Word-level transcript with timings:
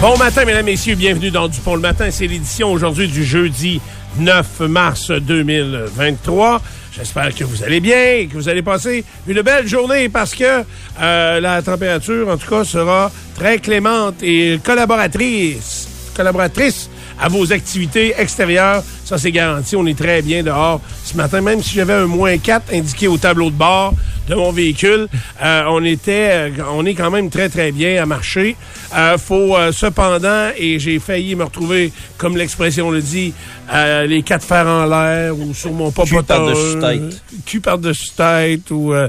Bon 0.00 0.16
matin, 0.16 0.44
mesdames, 0.44 0.64
messieurs, 0.64 0.94
bienvenue 0.94 1.32
dans 1.32 1.48
Dupont 1.48 1.74
le 1.74 1.80
matin. 1.80 2.08
C'est 2.12 2.28
l'édition 2.28 2.70
aujourd'hui 2.70 3.08
du 3.08 3.24
jeudi 3.24 3.80
9 4.20 4.60
mars 4.60 5.10
2023. 5.10 6.62
J'espère 6.92 7.34
que 7.34 7.42
vous 7.42 7.64
allez 7.64 7.80
bien, 7.80 8.28
que 8.30 8.34
vous 8.34 8.48
allez 8.48 8.62
passer 8.62 9.04
une 9.26 9.42
belle 9.42 9.66
journée 9.66 10.08
parce 10.08 10.36
que 10.36 10.62
euh, 11.00 11.40
la 11.40 11.62
température, 11.62 12.28
en 12.28 12.36
tout 12.36 12.48
cas, 12.48 12.62
sera 12.62 13.10
très 13.34 13.58
clémente 13.58 14.22
et 14.22 14.60
collaboratrice, 14.62 15.88
collaboratrice 16.14 16.88
à 17.20 17.28
vos 17.28 17.52
activités 17.52 18.14
extérieures. 18.16 18.84
Ça, 19.08 19.16
c'est 19.16 19.32
garanti. 19.32 19.74
On 19.74 19.86
est 19.86 19.96
très 19.96 20.20
bien 20.20 20.42
dehors 20.42 20.82
ce 21.02 21.16
matin. 21.16 21.40
Même 21.40 21.62
si 21.62 21.74
j'avais 21.74 21.94
un 21.94 22.04
moins 22.04 22.36
4 22.36 22.74
indiqué 22.74 23.08
au 23.08 23.16
tableau 23.16 23.48
de 23.48 23.54
bord 23.56 23.94
de 24.28 24.34
mon 24.34 24.52
véhicule, 24.52 25.08
euh, 25.42 25.62
on 25.68 25.82
était, 25.82 26.28
euh, 26.30 26.50
on 26.70 26.84
est 26.84 26.92
quand 26.92 27.10
même 27.10 27.30
très, 27.30 27.48
très 27.48 27.72
bien 27.72 28.02
à 28.02 28.04
marcher. 28.04 28.54
Euh, 28.94 29.16
faut 29.16 29.56
euh, 29.56 29.72
cependant, 29.72 30.50
et 30.58 30.78
j'ai 30.78 30.98
failli 30.98 31.34
me 31.36 31.44
retrouver, 31.44 31.90
comme 32.18 32.36
l'expression 32.36 32.90
le 32.90 33.00
dit, 33.00 33.32
euh, 33.72 34.06
les 34.06 34.22
quatre 34.22 34.44
fers 34.44 34.66
en 34.66 34.84
l'air 34.84 35.38
ou 35.38 35.54
sur 35.54 35.72
mon 35.72 35.90
popotin. 35.90 36.22
par-dessus 36.22 36.78
tête. 36.78 37.22
Cul 37.46 37.60
par-dessus 37.60 38.10
tête 38.14 38.70
ou... 38.70 38.92
Euh, 38.92 39.08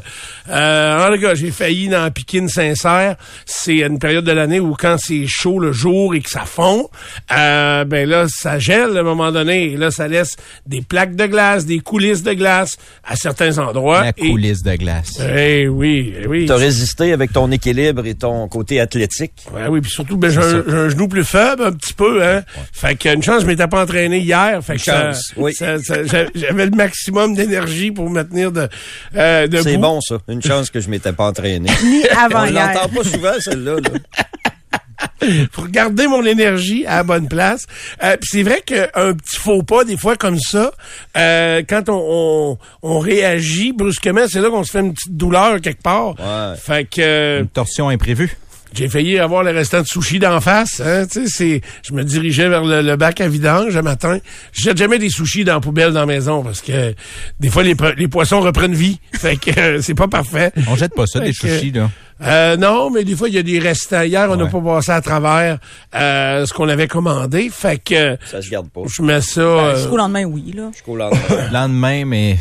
euh, 0.49 1.07
en 1.07 1.13
tout 1.13 1.21
cas, 1.21 1.35
j'ai 1.35 1.51
failli 1.51 1.89
dans 1.89 2.09
piquer 2.11 2.39
une 2.39 2.49
sincère. 2.49 3.15
C'est 3.45 3.77
une 3.77 3.99
période 3.99 4.25
de 4.25 4.31
l'année 4.31 4.59
où 4.59 4.75
quand 4.77 4.97
c'est 4.97 5.25
chaud 5.27 5.59
le 5.59 5.71
jour 5.71 6.15
et 6.15 6.21
que 6.21 6.29
ça 6.29 6.41
fond, 6.41 6.89
euh, 7.31 7.85
ben 7.85 8.07
là, 8.09 8.25
ça 8.27 8.59
gèle 8.59 8.97
à 8.97 9.01
un 9.01 9.03
moment 9.03 9.31
donné. 9.31 9.73
Et 9.73 9.77
là, 9.77 9.88
ça 9.91 10.07
laisse 10.07 10.35
des 10.65 10.81
plaques 10.81 11.15
de 11.15 11.25
glace, 11.25 11.65
des 11.65 11.79
coulisses 11.79 12.23
de 12.23 12.33
glace 12.33 12.77
à 13.03 13.15
certains 13.15 13.57
endroits. 13.57 14.01
La 14.03 14.09
Et- 14.17 14.29
coulisse 14.31 14.63
de 14.63 14.75
glace. 14.75 15.19
Eh 15.35 15.67
oui, 15.67 16.13
eh 16.21 16.27
oui. 16.27 16.45
T'as 16.45 16.55
résisté 16.57 17.13
avec 17.13 17.31
ton 17.33 17.51
équilibre 17.51 18.05
et 18.05 18.15
ton 18.15 18.47
côté 18.47 18.79
athlétique. 18.79 19.33
Ouais, 19.53 19.67
oui, 19.69 19.81
puis 19.81 19.91
surtout, 19.91 20.17
ben, 20.17 20.29
j'ai 20.29 20.39
un, 20.39 20.89
genou 20.89 21.07
plus 21.07 21.23
faible, 21.23 21.63
un 21.63 21.71
petit 21.71 21.93
peu, 21.93 22.23
hein. 22.23 22.43
Fait 22.73 22.95
que 22.95 23.13
une 23.13 23.23
chance, 23.23 23.41
je 23.41 23.47
m'étais 23.47 23.67
pas 23.67 23.81
entraîné 23.83 24.19
hier. 24.19 24.59
Fait 24.63 24.75
que 24.75 24.81
ça- 24.81 25.11
chance, 25.13 25.33
oui. 25.37 25.53
ça- 25.53 25.79
ça- 25.79 26.03
j'a- 26.05 26.27
j'avais 26.35 26.65
le 26.65 26.71
maximum 26.75 27.33
d'énergie 27.35 27.91
pour 27.91 28.09
me 28.09 28.23
tenir 28.23 28.51
de, 28.51 28.67
euh, 29.15 29.47
debout. 29.47 29.63
C'est 29.63 29.77
bon, 29.77 30.01
ça. 30.01 30.17
Une 30.27 30.41
chance 30.41 30.69
que 30.69 30.79
je 30.79 30.89
m'étais 30.89 31.13
pas 31.13 31.27
entraîné. 31.27 31.69
Ni 31.83 32.03
avant 32.09 32.43
On 32.47 32.51
l'entend 32.51 32.89
pas 32.89 33.03
souvent, 33.03 33.33
celle-là. 33.39 33.75
là. 33.75 33.89
pour 35.51 35.67
garder 35.67 36.07
mon 36.07 36.25
énergie 36.25 36.85
à 36.85 36.97
la 36.97 37.03
bonne 37.03 37.27
place. 37.27 37.65
Euh, 38.03 38.17
puis 38.17 38.29
c'est 38.31 38.43
vrai 38.43 38.61
qu'un 38.65 39.13
petit 39.13 39.37
faux 39.37 39.63
pas, 39.63 39.83
des 39.83 39.97
fois 39.97 40.15
comme 40.15 40.39
ça, 40.39 40.71
euh, 41.17 41.61
quand 41.67 41.89
on, 41.89 42.57
on, 42.81 42.89
on 42.95 42.99
réagit 42.99 43.71
brusquement, 43.73 44.21
c'est 44.27 44.41
là 44.41 44.49
qu'on 44.49 44.63
se 44.63 44.71
fait 44.71 44.79
une 44.79 44.93
petite 44.93 45.15
douleur 45.15 45.61
quelque 45.61 45.81
part. 45.81 46.15
Ouais. 46.19 46.55
Fait 46.61 46.85
que 46.85 47.01
euh, 47.01 47.39
Une 47.41 47.47
torsion 47.47 47.89
imprévue. 47.89 48.37
j'ai 48.73 48.87
failli 48.87 49.17
avoir 49.19 49.43
les 49.43 49.51
restants 49.51 49.81
de 49.81 49.87
sushi 49.87 50.19
d'en 50.19 50.39
face. 50.41 50.79
Hein, 50.79 51.05
tu 51.11 51.27
sais, 51.27 51.27
c'est, 51.27 51.61
je 51.87 51.93
me 51.93 52.03
dirigeais 52.03 52.49
vers 52.49 52.63
le, 52.63 52.81
le 52.81 52.95
bac 52.97 53.19
à 53.21 53.27
vidange 53.27 53.75
le 53.75 53.81
matin. 53.81 54.19
Je 54.53 54.63
jette 54.63 54.77
jamais 54.77 54.99
des 54.99 55.09
sushis 55.09 55.43
dans 55.43 55.55
la 55.55 55.59
poubelle 55.59 55.91
dans 55.93 56.01
la 56.01 56.05
maison 56.05 56.43
parce 56.43 56.61
que 56.61 56.93
des 57.39 57.49
fois 57.49 57.63
les, 57.63 57.75
les 57.97 58.07
poissons 58.07 58.41
reprennent 58.41 58.75
vie. 58.75 58.99
Fait 59.13 59.37
que 59.37 59.57
euh, 59.59 59.81
c'est 59.81 59.95
pas 59.95 60.07
parfait. 60.07 60.51
On 60.67 60.75
jette 60.75 60.93
pas 60.93 61.07
ça, 61.07 61.19
des 61.19 61.33
Fait 61.33 61.57
sushis, 61.57 61.71
là. 61.71 61.89
Euh, 62.21 62.57
non, 62.57 62.89
mais 62.89 63.03
des 63.03 63.15
fois, 63.15 63.29
il 63.29 63.35
y 63.35 63.37
a 63.37 63.43
des 63.43 63.59
restants. 63.59 64.01
Hier, 64.01 64.27
on 64.29 64.35
n'a 64.35 64.43
Ouais. 64.45 64.49
pas 64.49 64.59
passé 64.61 64.91
à 64.91 65.01
travers 65.01 65.57
euh, 65.95 66.45
ce 66.45 66.53
qu'on 66.53 66.67
avait 66.67 66.87
commandé. 66.87 67.49
Fait 67.51 67.77
que 67.81 68.17
Ça 68.29 68.41
se 68.41 68.49
garde 68.49 68.69
pas. 68.69 68.81
je 68.87 69.01
mets 69.01 69.21
ça... 69.21 69.39
euh, 69.41 69.75
Jusqu'au 69.77 69.97
lendemain, 69.97 70.25
oui, 70.25 70.51
là. 70.55 70.69
Jusqu'au 70.73 70.95
lendemain. 70.97 71.19
Le 71.29 71.53
lendemain, 71.53 72.03
mais 72.05 72.37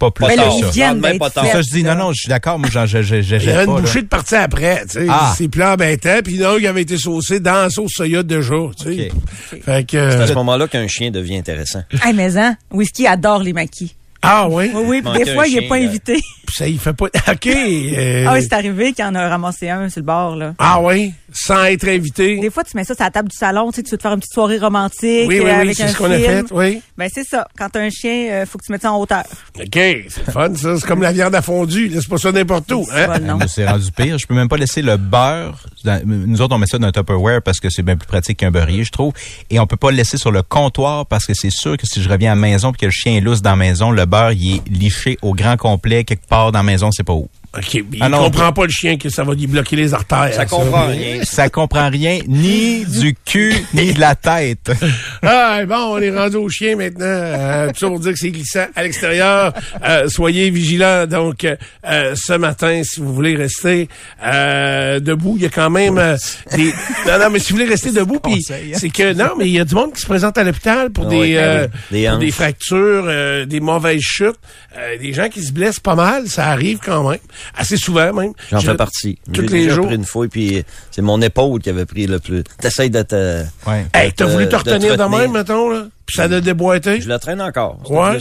pas 0.00 0.10
plus 0.10 0.26
là, 0.26 0.34
tard. 0.34 0.54
Lendemain, 0.76 1.16
pas 1.16 1.30
tard. 1.30 1.46
Ça, 1.46 1.62
je 1.62 1.70
dis, 1.70 1.84
non, 1.84 1.94
non, 1.94 2.12
je 2.12 2.22
suis 2.22 2.28
d'accord. 2.28 2.58
Moi, 2.58 2.68
j'en- 2.72 2.86
je, 2.86 3.02
je 3.02 3.14
il 3.16 3.22
y 3.24 3.46
pas, 3.54 3.62
une 3.64 3.74
là. 3.76 3.80
bouchée 3.82 4.02
de 4.02 4.08
partie 4.08 4.34
après, 4.34 4.82
tu 4.86 4.98
sais. 4.98 5.06
Ah. 5.08 5.32
C'est 5.38 5.46
plus 5.46 5.62
embêtant. 5.62 6.18
Puis 6.24 6.38
non, 6.40 6.56
il 6.58 6.66
avait 6.66 6.82
été 6.82 6.98
saucé 6.98 7.38
dans 7.38 7.52
la 7.62 7.70
sauce 7.70 7.92
soya 7.94 8.24
déjà, 8.24 8.54
tu 8.76 8.94
sais. 8.96 9.10
OK. 9.12 9.62
Fait 9.64 9.84
que... 9.86 10.10
C'est 10.10 10.16
à 10.22 10.26
ce 10.26 10.32
euh, 10.32 10.34
moment-là 10.34 10.66
qu'un 10.66 10.88
chien 10.88 11.12
devient 11.12 11.36
intéressant. 11.38 11.82
Hey, 12.04 12.14
mais 12.14 12.36
hein, 12.36 12.56
Whisky 12.72 13.06
adore 13.06 13.44
les 13.44 13.52
maquis. 13.52 13.94
ah 14.22 14.48
oui? 14.50 14.72
Oui, 14.74 14.82
oui, 15.04 15.24
des 15.24 15.32
fois, 15.34 15.46
il 15.46 15.56
est 15.56 15.60
chien, 15.60 15.68
pas 15.68 15.78
là. 15.78 15.84
invité. 15.88 16.20
Ça, 16.54 16.68
il 16.68 16.78
fait 16.78 16.92
pas... 16.92 17.06
OK. 17.06 17.46
euh, 17.46 18.24
Ah 18.28 18.34
oui, 18.34 18.40
c'est 18.42 18.52
arrivé 18.52 18.92
qu'il 18.92 19.04
en 19.04 19.14
a 19.14 19.28
ramassé 19.28 19.68
un 19.70 19.88
sur 19.88 20.00
le 20.00 20.06
bord, 20.06 20.36
là. 20.36 20.54
ah 20.58 20.80
oui? 20.82 21.12
Sans 21.34 21.64
être 21.64 21.88
invité? 21.88 22.38
Des 22.40 22.50
fois, 22.50 22.62
tu 22.62 22.76
mets 22.76 22.84
ça 22.84 22.94
sur 22.94 23.04
la 23.04 23.10
table 23.10 23.28
du 23.30 23.36
salon, 23.36 23.70
tu 23.70 23.76
sais, 23.76 23.82
tu 23.82 23.90
veux 23.92 23.96
te 23.96 24.02
faire 24.02 24.12
une 24.12 24.20
petite 24.20 24.34
soirée 24.34 24.58
romantique 24.58 25.00
Oui, 25.26 25.26
oui, 25.28 25.38
euh, 25.40 25.44
oui, 25.44 25.50
avec 25.50 25.76
c'est 25.76 25.84
un 25.84 25.88
ce 25.88 25.96
qu'on 25.96 26.10
a 26.10 26.18
film. 26.18 26.46
fait, 26.46 26.54
oui. 26.54 26.82
Ben, 26.98 27.08
c'est 27.12 27.24
ça. 27.24 27.48
Quand 27.58 27.68
t'as 27.70 27.80
un 27.80 27.88
chien, 27.90 28.28
euh, 28.30 28.46
faut 28.46 28.58
que 28.58 28.64
tu 28.66 28.72
mettes 28.72 28.82
ça 28.82 28.92
en 28.92 29.00
hauteur. 29.00 29.24
OK, 29.58 29.66
c'est 29.72 30.30
fun, 30.30 30.54
ça. 30.54 30.76
C'est 30.78 30.86
comme 30.86 31.00
la 31.00 31.12
viande 31.12 31.34
à 31.34 31.40
fondu. 31.40 31.88
Laisse 31.88 32.06
pas 32.06 32.18
ça 32.18 32.32
n'importe 32.32 32.70
où. 32.72 32.84
C'est 32.90 33.04
Hein? 33.04 33.18
Nous, 33.20 33.38
C'est 33.48 33.66
rendu 33.66 33.90
pire. 33.92 34.18
Je 34.18 34.26
peux 34.26 34.34
même 34.34 34.48
pas 34.48 34.58
laisser 34.58 34.82
le 34.82 34.96
beurre. 34.98 35.58
dans- 35.84 36.00
nous 36.06 36.40
autres, 36.42 36.54
on 36.54 36.58
met 36.58 36.66
ça 36.66 36.78
dans 36.78 36.88
un 36.88 36.92
Tupperware 36.92 37.40
parce 37.42 37.60
que 37.60 37.70
c'est 37.70 37.82
bien 37.82 37.96
plus 37.96 38.06
pratique 38.06 38.38
qu'un 38.38 38.50
beurrier, 38.50 38.84
je 38.84 38.92
trouve. 38.92 39.12
Et 39.48 39.58
on 39.58 39.66
peut 39.66 39.76
pas 39.76 39.90
le 39.90 39.96
laisser 39.96 40.18
sur 40.18 40.30
le 40.32 40.42
comptoir 40.42 41.06
parce 41.06 41.24
que 41.24 41.32
c'est 41.34 41.50
sûr 41.50 41.76
que 41.78 41.86
si 41.86 42.02
je 42.02 42.08
reviens 42.10 42.32
à 42.32 42.34
la 42.34 42.40
maison 42.40 42.72
et 42.72 42.76
que 42.76 42.86
le 42.86 42.92
chien 42.92 43.16
est 43.16 43.20
lousse 43.20 43.40
dans 43.40 43.50
la 43.50 43.56
maison, 43.56 43.90
le 43.90 44.04
beurre, 44.04 44.32
il 44.32 44.56
est 44.56 44.68
liché 44.68 45.16
au 45.22 45.32
grand 45.34 45.56
complet 45.56 46.04
quelque 46.04 46.26
part 46.26 46.41
dans 46.50 46.58
la 46.58 46.62
maison, 46.64 46.90
c'est 46.90 47.04
pas 47.04 47.12
où. 47.12 47.28
OK, 47.56 47.74
il 47.74 47.84
Ah 48.00 48.08
non, 48.08 48.24
comprend 48.24 48.52
pas 48.52 48.64
le 48.64 48.70
chien 48.70 48.96
que 48.96 49.10
ça 49.10 49.24
va 49.24 49.34
lui 49.34 49.46
bloquer 49.46 49.76
les 49.76 49.92
artères. 49.92 50.32
Ça 50.32 50.46
comprend 50.46 50.86
rien. 50.86 51.22
Ça 51.24 51.50
comprend 51.50 51.90
rien 51.90 52.20
ni 52.26 52.84
du 52.86 53.14
cul 53.24 53.54
ni 53.74 53.92
de 53.92 54.00
la 54.00 54.14
tête. 54.14 54.70
Ah, 55.24 55.64
bon, 55.66 55.94
on 55.94 55.98
est 55.98 56.10
rendu 56.10 56.36
au 56.36 56.48
chien 56.48 56.74
maintenant. 56.74 57.04
Euh, 57.06 57.68
tout 57.68 57.78
ça 57.78 57.86
pour 57.86 58.00
dire 58.00 58.12
que 58.12 58.18
c'est 58.18 58.30
glissant 58.30 58.66
à 58.74 58.82
l'extérieur. 58.82 59.52
Euh, 59.84 60.08
soyez 60.08 60.50
vigilants. 60.50 61.06
Donc, 61.06 61.44
euh, 61.44 62.14
ce 62.16 62.32
matin, 62.32 62.82
si 62.84 63.00
vous 63.00 63.14
voulez 63.14 63.36
rester 63.36 63.88
euh, 64.24 64.98
debout, 64.98 65.34
il 65.36 65.42
y 65.42 65.46
a 65.46 65.48
quand 65.48 65.70
même 65.70 65.98
euh, 65.98 66.16
des... 66.56 66.72
Non, 67.06 67.18
non, 67.20 67.30
mais 67.30 67.38
si 67.38 67.52
vous 67.52 67.58
voulez 67.58 67.68
rester 67.70 67.92
debout, 67.92 68.18
puis 68.18 68.44
hein? 68.50 68.74
c'est 68.74 68.90
que... 68.90 69.12
Non, 69.12 69.30
mais 69.38 69.46
il 69.46 69.52
y 69.52 69.60
a 69.60 69.64
du 69.64 69.74
monde 69.74 69.92
qui 69.92 70.00
se 70.00 70.06
présente 70.06 70.36
à 70.38 70.44
l'hôpital 70.44 70.90
pour 70.90 71.06
Oui, 71.06 71.28
des, 71.28 71.34
ben 71.34 71.42
euh, 71.42 71.66
oui. 71.92 72.00
Des 72.02 72.08
pour 72.08 72.18
des 72.18 72.30
fractures, 72.30 73.04
euh, 73.06 73.44
des 73.46 73.60
mauvaises 73.60 74.00
chutes, 74.02 74.36
euh, 74.76 74.98
des 74.98 75.12
gens 75.12 75.28
qui 75.28 75.42
se 75.42 75.52
blessent 75.52 75.80
pas 75.80 75.94
mal. 75.94 76.28
Ça 76.28 76.46
arrive 76.48 76.78
quand 76.84 77.08
même. 77.08 77.20
Assez 77.56 77.76
souvent, 77.76 78.12
même. 78.12 78.32
J'en 78.50 78.58
Je- 78.60 78.66
fais 78.70 78.76
partie. 78.76 79.18
tous 79.32 79.42
J'ai 79.48 79.64
les 79.66 79.70
jours. 79.70 79.86
pris 79.86 79.94
une 79.96 80.04
fois, 80.04 80.26
puis 80.28 80.62
c'est 80.90 81.02
mon 81.02 81.20
épaule 81.20 81.60
qui 81.60 81.70
avait 81.70 81.86
pris 81.86 82.06
le 82.06 82.18
plus. 82.18 82.42
T'essayes 82.60 82.90
de 82.90 83.02
te... 83.02 83.42
Ouais. 83.66 83.86
Hey, 83.94 84.12
t'as 84.12 84.26
de- 84.26 84.30
voulu 84.32 84.44
te 84.48 84.50
de 84.56 84.62
te 84.62 84.70
retenir 84.70 84.96
de 84.96 85.02
retenir. 85.02 85.18
même, 85.20 85.32
mettons, 85.32 85.68
là? 85.70 85.84
Ça 86.14 86.22
a 86.24 86.40
déboîté? 86.40 87.00
Je 87.00 87.08
la 87.08 87.18
traîne 87.18 87.40
encore, 87.40 87.78
cette 87.82 87.90
Ouais. 87.92 88.10
ouais. 88.10 88.18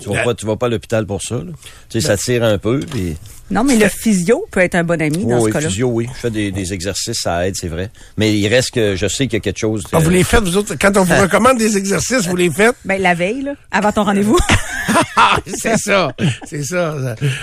Tu, 0.00 0.08
vas 0.08 0.14
La- 0.16 0.22
pas, 0.24 0.34
tu 0.34 0.46
vas 0.46 0.56
pas 0.56 0.66
à 0.66 0.68
l'hôpital 0.68 1.06
pour 1.06 1.22
ça. 1.22 1.36
Là. 1.36 1.42
Tu 1.88 2.00
sais, 2.00 2.06
ça 2.06 2.16
tire 2.16 2.42
un 2.44 2.58
peu, 2.58 2.80
puis... 2.80 3.16
Non, 3.48 3.62
mais 3.62 3.76
le 3.76 3.88
physio 3.88 4.44
peut 4.50 4.58
être 4.58 4.74
un 4.74 4.82
bon 4.82 5.00
ami 5.00 5.24
dans 5.24 5.36
Oui, 5.36 5.40
ce 5.42 5.44
oui, 5.46 5.52
cas-là. 5.52 5.68
physio, 5.68 5.86
oui. 5.88 6.08
Je 6.12 6.18
fais 6.18 6.30
des, 6.30 6.50
des 6.50 6.72
exercices, 6.72 7.20
ça 7.22 7.46
aide, 7.46 7.54
c'est 7.56 7.68
vrai. 7.68 7.90
Mais 8.16 8.36
il 8.36 8.48
reste 8.48 8.72
que 8.72 8.96
je 8.96 9.06
sais 9.06 9.26
qu'il 9.28 9.34
y 9.34 9.36
a 9.36 9.40
quelque 9.40 9.58
chose... 9.60 9.84
Ah, 9.92 10.00
vous 10.00 10.08
euh, 10.08 10.14
les 10.14 10.24
faites, 10.24 10.42
vous 10.42 10.56
autres, 10.56 10.74
quand 10.80 10.96
on 10.96 11.04
vous 11.04 11.14
recommande 11.22 11.56
des 11.56 11.76
exercices, 11.76 12.26
vous 12.26 12.34
les 12.34 12.50
faites? 12.50 12.74
Ben, 12.84 13.00
la 13.00 13.14
veille, 13.14 13.42
là, 13.42 13.52
avant 13.70 13.92
ton 13.92 14.02
rendez-vous. 14.02 14.36
C'est 15.46 15.76
ça, 15.78 16.12
c'est 16.46 16.62
ça. 16.64 16.94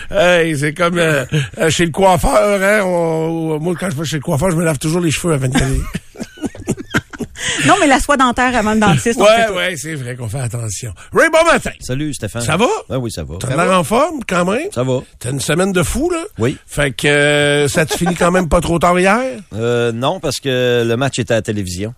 ça. 0.10 0.38
Hey, 0.40 0.58
c'est 0.58 0.74
comme 0.74 0.98
euh, 0.98 1.26
euh, 1.60 1.70
chez 1.70 1.86
le 1.86 1.92
coiffeur, 1.92 2.62
hein. 2.62 2.86
on- 2.86 3.60
moi, 3.60 3.74
quand 3.80 3.90
je 3.90 3.96
vais 3.96 4.06
chez 4.06 4.16
le 4.18 4.22
coiffeur, 4.22 4.50
je 4.52 4.56
me 4.56 4.64
lave 4.64 4.80
toujours 4.80 5.02
les 5.02 5.12
cheveux 5.12 5.34
avant 5.34 5.48
de. 5.48 5.54
non, 7.66 7.76
mais 7.80 7.88
la 7.88 8.00
soie 8.00 8.18
dentaire 8.18 8.56
avant 8.56 8.74
le 8.74 8.80
dentiste, 8.80 9.18
tout. 9.20 9.24
ouais, 9.56 9.76
c'est 9.76 9.96
vrai 9.96 10.16
qu'on 10.16 10.28
fait 10.30 10.40
attention. 10.40 10.94
Ray, 11.14 11.30
bon 11.32 11.44
matin. 11.52 11.72
Salut, 11.82 12.14
Stéphane. 12.14 12.42
Ça 12.42 12.58
va? 12.58 12.68
Ah 12.90 13.00
oui, 13.00 13.12
ça 13.12 13.24
va. 13.24 13.36
T'as 13.40 13.56
l'air 13.56 13.78
en 13.78 13.84
forme, 13.84 14.22
quand 14.28 14.46
même? 14.46 14.68
Ça 14.74 14.84
va. 14.84 15.00
T'as 15.20 15.32
une 15.32 15.40
semaine 15.40 15.72
de 15.72 15.84
fou, 15.84 16.10
là? 16.10 16.24
Oui. 16.40 16.58
Fait 16.68 16.92
que 16.92 17.08
euh, 17.08 17.68
ça 17.68 17.86
te 17.86 17.96
finit 17.98 18.16
quand 18.16 18.32
même 18.32 18.50
pas 18.50 18.62
trop 18.62 18.80
tard 18.80 19.00
hier? 19.00 19.20
Euh, 19.56 19.92
non, 19.92 20.20
parce 20.20 20.38
que 20.40 20.84
le 20.86 20.98
match 20.98 21.20
était 21.20 21.34
à 21.34 21.38
la 21.38 21.42
télévision. 21.42 21.94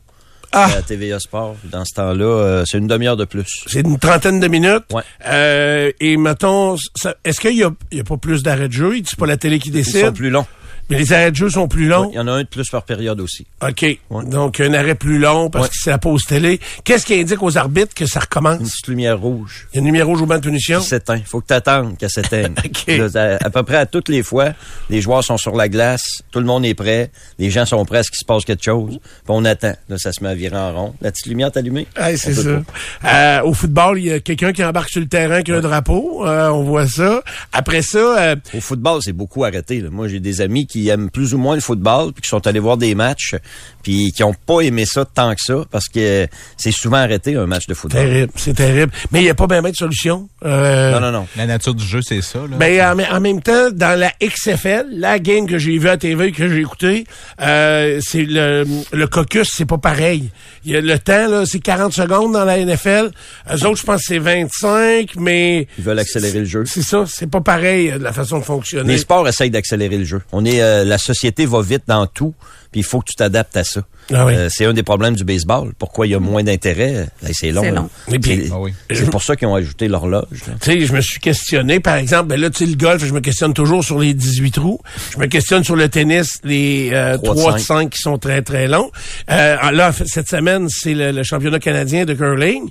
Ah, 0.52 0.70
À 0.78 0.82
TVA 0.82 1.20
Sport. 1.20 1.56
Dans 1.66 1.84
ce 1.86 1.94
temps-là, 1.96 2.24
euh, 2.26 2.64
c'est 2.66 2.78
une 2.78 2.88
demi-heure 2.88 3.18
de 3.18 3.26
plus. 3.26 3.64
c'est 3.68 3.82
une 3.82 3.98
trentaine 3.98 4.40
de 4.40 4.48
minutes? 4.48 4.84
Ouais. 4.92 5.02
Euh, 5.26 5.92
et 6.00 6.18
mettons, 6.18 6.76
est-ce 7.24 7.40
qu'il 7.40 7.56
y 7.58 7.64
a, 7.64 7.72
y 7.92 8.00
a 8.00 8.04
pas 8.04 8.18
plus 8.18 8.44
d'arrêt 8.44 8.68
de 8.68 8.74
jeu? 8.74 8.94
C'est 9.06 9.18
pas 9.20 9.26
la 9.26 9.38
télé 9.38 9.60
qui 9.60 9.70
Ils 9.70 9.86
sont 9.86 9.92
décide? 10.00 10.14
plus 10.14 10.30
longs. 10.30 10.46
Mais 10.90 10.98
les 11.00 11.14
arrêts 11.14 11.32
de 11.32 11.36
jeu 11.36 11.50
sont 11.50 11.68
plus 11.68 11.88
longs? 11.88 12.10
Il 12.12 12.16
y 12.16 12.20
en 12.20 12.28
a 12.28 12.32
un 12.32 12.42
de 12.44 12.48
plus 12.48 12.70
par 12.70 12.84
période 12.84 13.20
aussi. 13.20 13.46
OK. 13.68 13.86
Donc, 14.28 14.60
un 14.60 14.74
arrêt 14.74 14.96
plus 14.96 15.18
long 15.20 15.50
parce 15.50 15.66
Ouais. 15.66 15.70
que 15.70 15.76
c'est 15.82 15.90
la 15.90 15.98
pause 15.98 16.24
télé. 16.26 16.60
Qu'est-ce 16.84 17.06
qui 17.06 17.16
indique 17.20 17.42
aux 17.42 17.58
arbitres 17.58 17.94
que 17.96 18.06
ça 18.06 18.20
Une 18.20 18.22
recommence? 18.24 18.58
petite 18.60 18.88
lumière 18.88 19.20
rouge. 19.20 19.68
Il 19.74 19.76
y 19.76 19.78
a 19.78 19.80
une 19.80 19.86
numéro 19.86 20.12
rouge 20.12 20.22
au 20.22 20.26
banc 20.26 20.36
de 20.36 20.42
punition? 20.42 20.80
qui 20.80 20.86
s'éteint. 20.88 21.22
faut 21.26 21.42
que 21.42 21.48
tu 21.48 21.54
attendes 21.54 21.98
qu'elle 21.98 22.10
s'éteigne. 22.10 22.54
OK. 22.66 22.88
Là, 23.14 23.38
à, 23.42 23.46
à 23.46 23.50
peu 23.50 23.64
près 23.64 23.78
à 23.78 23.86
toutes 23.86 24.10
les 24.10 24.22
fois, 24.24 24.50
les 24.90 25.02
joueurs 25.02 25.24
sont 25.24 25.38
sur 25.38 25.56
la 25.56 25.70
glace, 25.70 26.22
tout 26.32 26.40
le 26.40 26.46
monde 26.46 26.66
est 26.66 26.76
prêt, 26.76 27.10
les 27.40 27.50
gens 27.50 27.66
sont 27.66 27.84
prêts 27.86 28.00
à 28.00 28.04
ce 28.04 28.12
qu'il 28.12 28.20
se 28.20 28.26
passe 28.26 28.46
quelque 28.46 28.64
chose, 28.64 29.00
puis 29.00 29.20
on 29.30 29.44
attend. 29.46 29.74
Là, 29.90 29.98
ça 29.98 30.12
se 30.12 30.24
met 30.24 30.30
à 30.30 30.36
virer 30.36 30.58
en 30.58 30.74
rond. 30.74 30.94
La 31.02 31.12
petite 31.12 31.26
lumière 31.28 31.48
est 31.54 31.58
allumée. 31.58 31.88
Ouais, 32.00 32.16
c'est 32.18 32.34
ça. 32.34 32.62
Euh, 33.06 33.42
au 33.44 33.54
football, 33.54 33.98
il 34.00 34.06
y 34.06 34.12
a 34.12 34.20
quelqu'un 34.20 34.54
qui 34.54 34.64
embarque 34.64 34.90
sur 34.90 35.02
le 35.02 35.08
terrain 35.08 35.42
qui 35.42 35.52
a 35.52 35.56
un 35.58 35.62
drapeau. 35.62 36.26
Euh, 36.28 36.50
on 36.50 36.64
voit 36.64 36.88
ça. 36.88 37.22
Après 37.54 37.82
ça, 37.82 37.98
euh, 38.20 38.36
Au 38.54 38.62
football, 38.62 39.00
c'est 39.04 39.14
beaucoup 39.14 39.44
arrêté. 39.44 39.82
là. 39.82 39.90
Moi, 39.90 40.08
j'ai 40.08 40.20
des 40.20 40.42
amis 40.42 40.68
qui 40.68 40.75
aiment 40.90 41.10
plus 41.10 41.34
ou 41.34 41.38
moins 41.38 41.56
le 41.56 41.62
football, 41.62 42.12
puis 42.14 42.22
qui 42.22 42.30
sont 42.30 42.46
allés 42.48 42.60
voir 42.60 42.78
des 42.78 42.96
matchs, 42.96 43.36
puis 43.84 44.12
qui 44.12 44.24
ont 44.24 44.34
pas 44.34 44.62
aimé 44.62 44.86
ça 44.86 45.06
tant 45.06 45.34
que 45.34 45.42
ça, 45.42 45.64
parce 45.72 45.88
que 45.88 46.28
c'est 46.58 46.72
souvent 46.72 46.98
arrêté 46.98 47.36
un 47.36 47.46
match 47.46 47.68
de 47.68 47.74
football. 47.74 48.02
terrible, 48.02 48.32
c'est 48.36 48.56
terrible. 48.56 48.92
Mais 49.12 49.20
il 49.22 49.24
n'y 49.24 49.30
a 49.30 49.36
pas 49.36 49.48
bien 49.48 49.62
de 49.62 49.76
solution. 49.76 50.28
Euh, 50.44 50.92
Non, 50.94 51.00
non, 51.00 51.12
non. 51.12 51.28
La 51.36 51.46
nature 51.46 51.74
du 51.74 51.86
jeu, 51.86 52.02
c'est 52.02 52.22
ça. 52.22 52.40
Là. 52.40 52.58
Ben, 52.58 53.00
en, 53.00 53.16
en 53.16 53.20
même 53.20 53.42
temps, 53.42 53.72
dans 53.72 53.98
la 54.00 54.12
XFL, 54.22 54.88
la 54.92 55.20
game 55.20 55.48
que 55.48 55.58
j'ai 55.58 55.78
vue 55.78 55.90
à 55.90 55.98
TV, 55.98 56.32
que 56.32 56.48
j'ai 56.48 56.60
écoutée, 56.62 57.06
euh, 57.42 58.00
c'est 58.04 58.24
le, 58.24 58.66
le 58.92 59.08
caucus, 59.08 59.50
c'est 59.54 59.66
pas 59.66 59.78
pareil. 59.78 60.30
Il 60.66 60.72
y 60.72 60.76
a 60.76 60.82
le 60.82 61.00
temps, 61.00 61.28
là, 61.28 61.46
c'est 61.46 61.60
40 61.60 61.94
secondes 61.94 62.34
dans 62.34 62.46
la 62.46 62.58
NFL. 62.64 63.12
Eux 63.54 63.66
autres, 63.66 63.80
je 63.80 63.84
pense 63.86 64.02
que 64.02 64.08
c'est 64.08 64.20
25, 64.20 65.16
mais... 65.18 65.68
Ils 65.78 65.84
veulent 65.84 66.00
accélérer 66.00 66.40
le 66.40 66.46
jeu. 66.46 66.64
C'est 66.66 66.82
ça, 66.82 67.06
c'est 67.08 67.30
pas 67.30 67.42
pareil, 67.42 67.92
euh, 67.92 67.98
de 68.00 68.04
la 68.04 68.14
façon 68.14 68.40
de 68.40 68.44
fonctionner. 68.44 68.94
Les 68.94 69.00
sports 69.00 69.28
essayent 69.28 69.50
d'accélérer 69.52 69.98
le 69.98 70.06
jeu. 70.06 70.22
On 70.32 70.44
est, 70.46 70.62
euh, 70.66 70.84
la 70.84 70.98
société 70.98 71.46
va 71.46 71.62
vite 71.62 71.84
dans 71.88 72.08
tout, 72.08 72.34
puis 72.72 72.82
il 72.82 72.84
faut 72.84 73.00
que 73.00 73.06
tu 73.10 73.16
t'adaptes 73.16 73.56
à 73.58 73.64
ça. 73.64 73.82
Ah 74.14 74.26
oui. 74.26 74.36
Euh, 74.36 74.50
c'est 74.52 74.66
un 74.66 74.74
des 74.74 74.84
problèmes 74.84 75.16
du 75.16 75.24
baseball. 75.24 75.74
Pourquoi 75.80 76.06
il 76.06 76.12
y 76.12 76.16
a 76.16 76.20
moins 76.20 76.44
d'intérêt? 76.44 77.08
Ben, 77.24 77.32
C'est 77.34 77.52
long. 77.52 77.64
C'est 77.64 77.72
long. 77.72 77.90
Ah 78.08 78.60
oui. 78.60 78.74
c'est 78.92 79.10
pour 79.10 79.24
ça 79.24 79.36
qu'ils 79.36 79.48
ont 79.48 79.56
ajouté 79.56 79.88
l'horloge. 79.88 80.26
là. 80.48 80.54
Tu 80.62 80.72
sais, 80.72 80.82
je 80.86 80.94
me 80.94 81.02
suis 81.02 81.20
questionné, 81.20 81.80
par 81.80 81.96
exemple, 81.96 82.28
ben 82.28 82.40
là, 82.40 82.50
tu 82.50 82.60
sais, 82.60 82.70
le 82.70 82.76
golf, 82.78 83.04
je 83.04 83.14
me 83.14 83.20
questionne 83.22 83.54
toujours 83.54 83.84
sur 83.84 83.98
les 84.00 84.14
18 84.14 84.52
trous. 84.52 84.80
Je 85.14 85.18
me 85.18 85.26
questionne 85.26 85.64
sur 85.64 85.76
le 85.76 85.90
tennis, 85.90 86.40
les 86.44 86.92
euh, 86.94 87.18
Trois 87.18 87.34
de 87.36 87.40
3 87.40 87.54
de 87.54 87.58
cinq. 87.58 87.66
5 87.66 87.90
qui 87.90 88.00
sont 88.00 88.18
très, 88.20 88.42
très 88.44 88.68
longs. 88.68 88.92
Euh, 89.32 89.72
là, 89.72 89.92
cette 90.06 90.30
semaine, 90.30 90.68
c'est 90.70 90.94
le, 90.94 91.12
le 91.12 91.24
championnat 91.24 91.60
canadien 91.60 92.06
de 92.06 92.14
curling. 92.14 92.70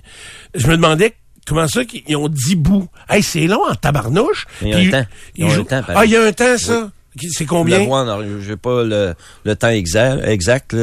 Je 0.55 0.67
me 0.69 0.77
demandais 0.77 1.15
comment 1.47 1.67
ça 1.67 1.85
qu'ils 1.85 2.17
ont 2.17 2.29
10 2.29 2.55
bouts. 2.57 2.87
Hey, 3.09 3.23
c'est 3.25 3.47
long 3.49 3.61
en 3.69 3.75
tabarnouche. 3.75 4.47
Il 4.63 4.69
y 4.69 4.73
a 4.75 4.79
un 4.79 5.03
temps. 5.03 5.09
Un 5.41 5.65
temps. 5.65 5.83
Ah, 5.89 6.05
il 6.05 6.13
y 6.13 6.17
a 6.17 6.23
un 6.23 6.33
temps, 6.33 6.57
ça? 6.59 6.91
C'est 7.31 7.47
combien? 7.47 7.79
Le 7.79 7.85
voir, 7.85 8.05
non, 8.05 8.41
j'ai 8.41 8.57
pas 8.57 8.83
le, 8.83 9.15
temps 9.55 9.69
exact. 9.69 10.27
exact. 10.27 10.77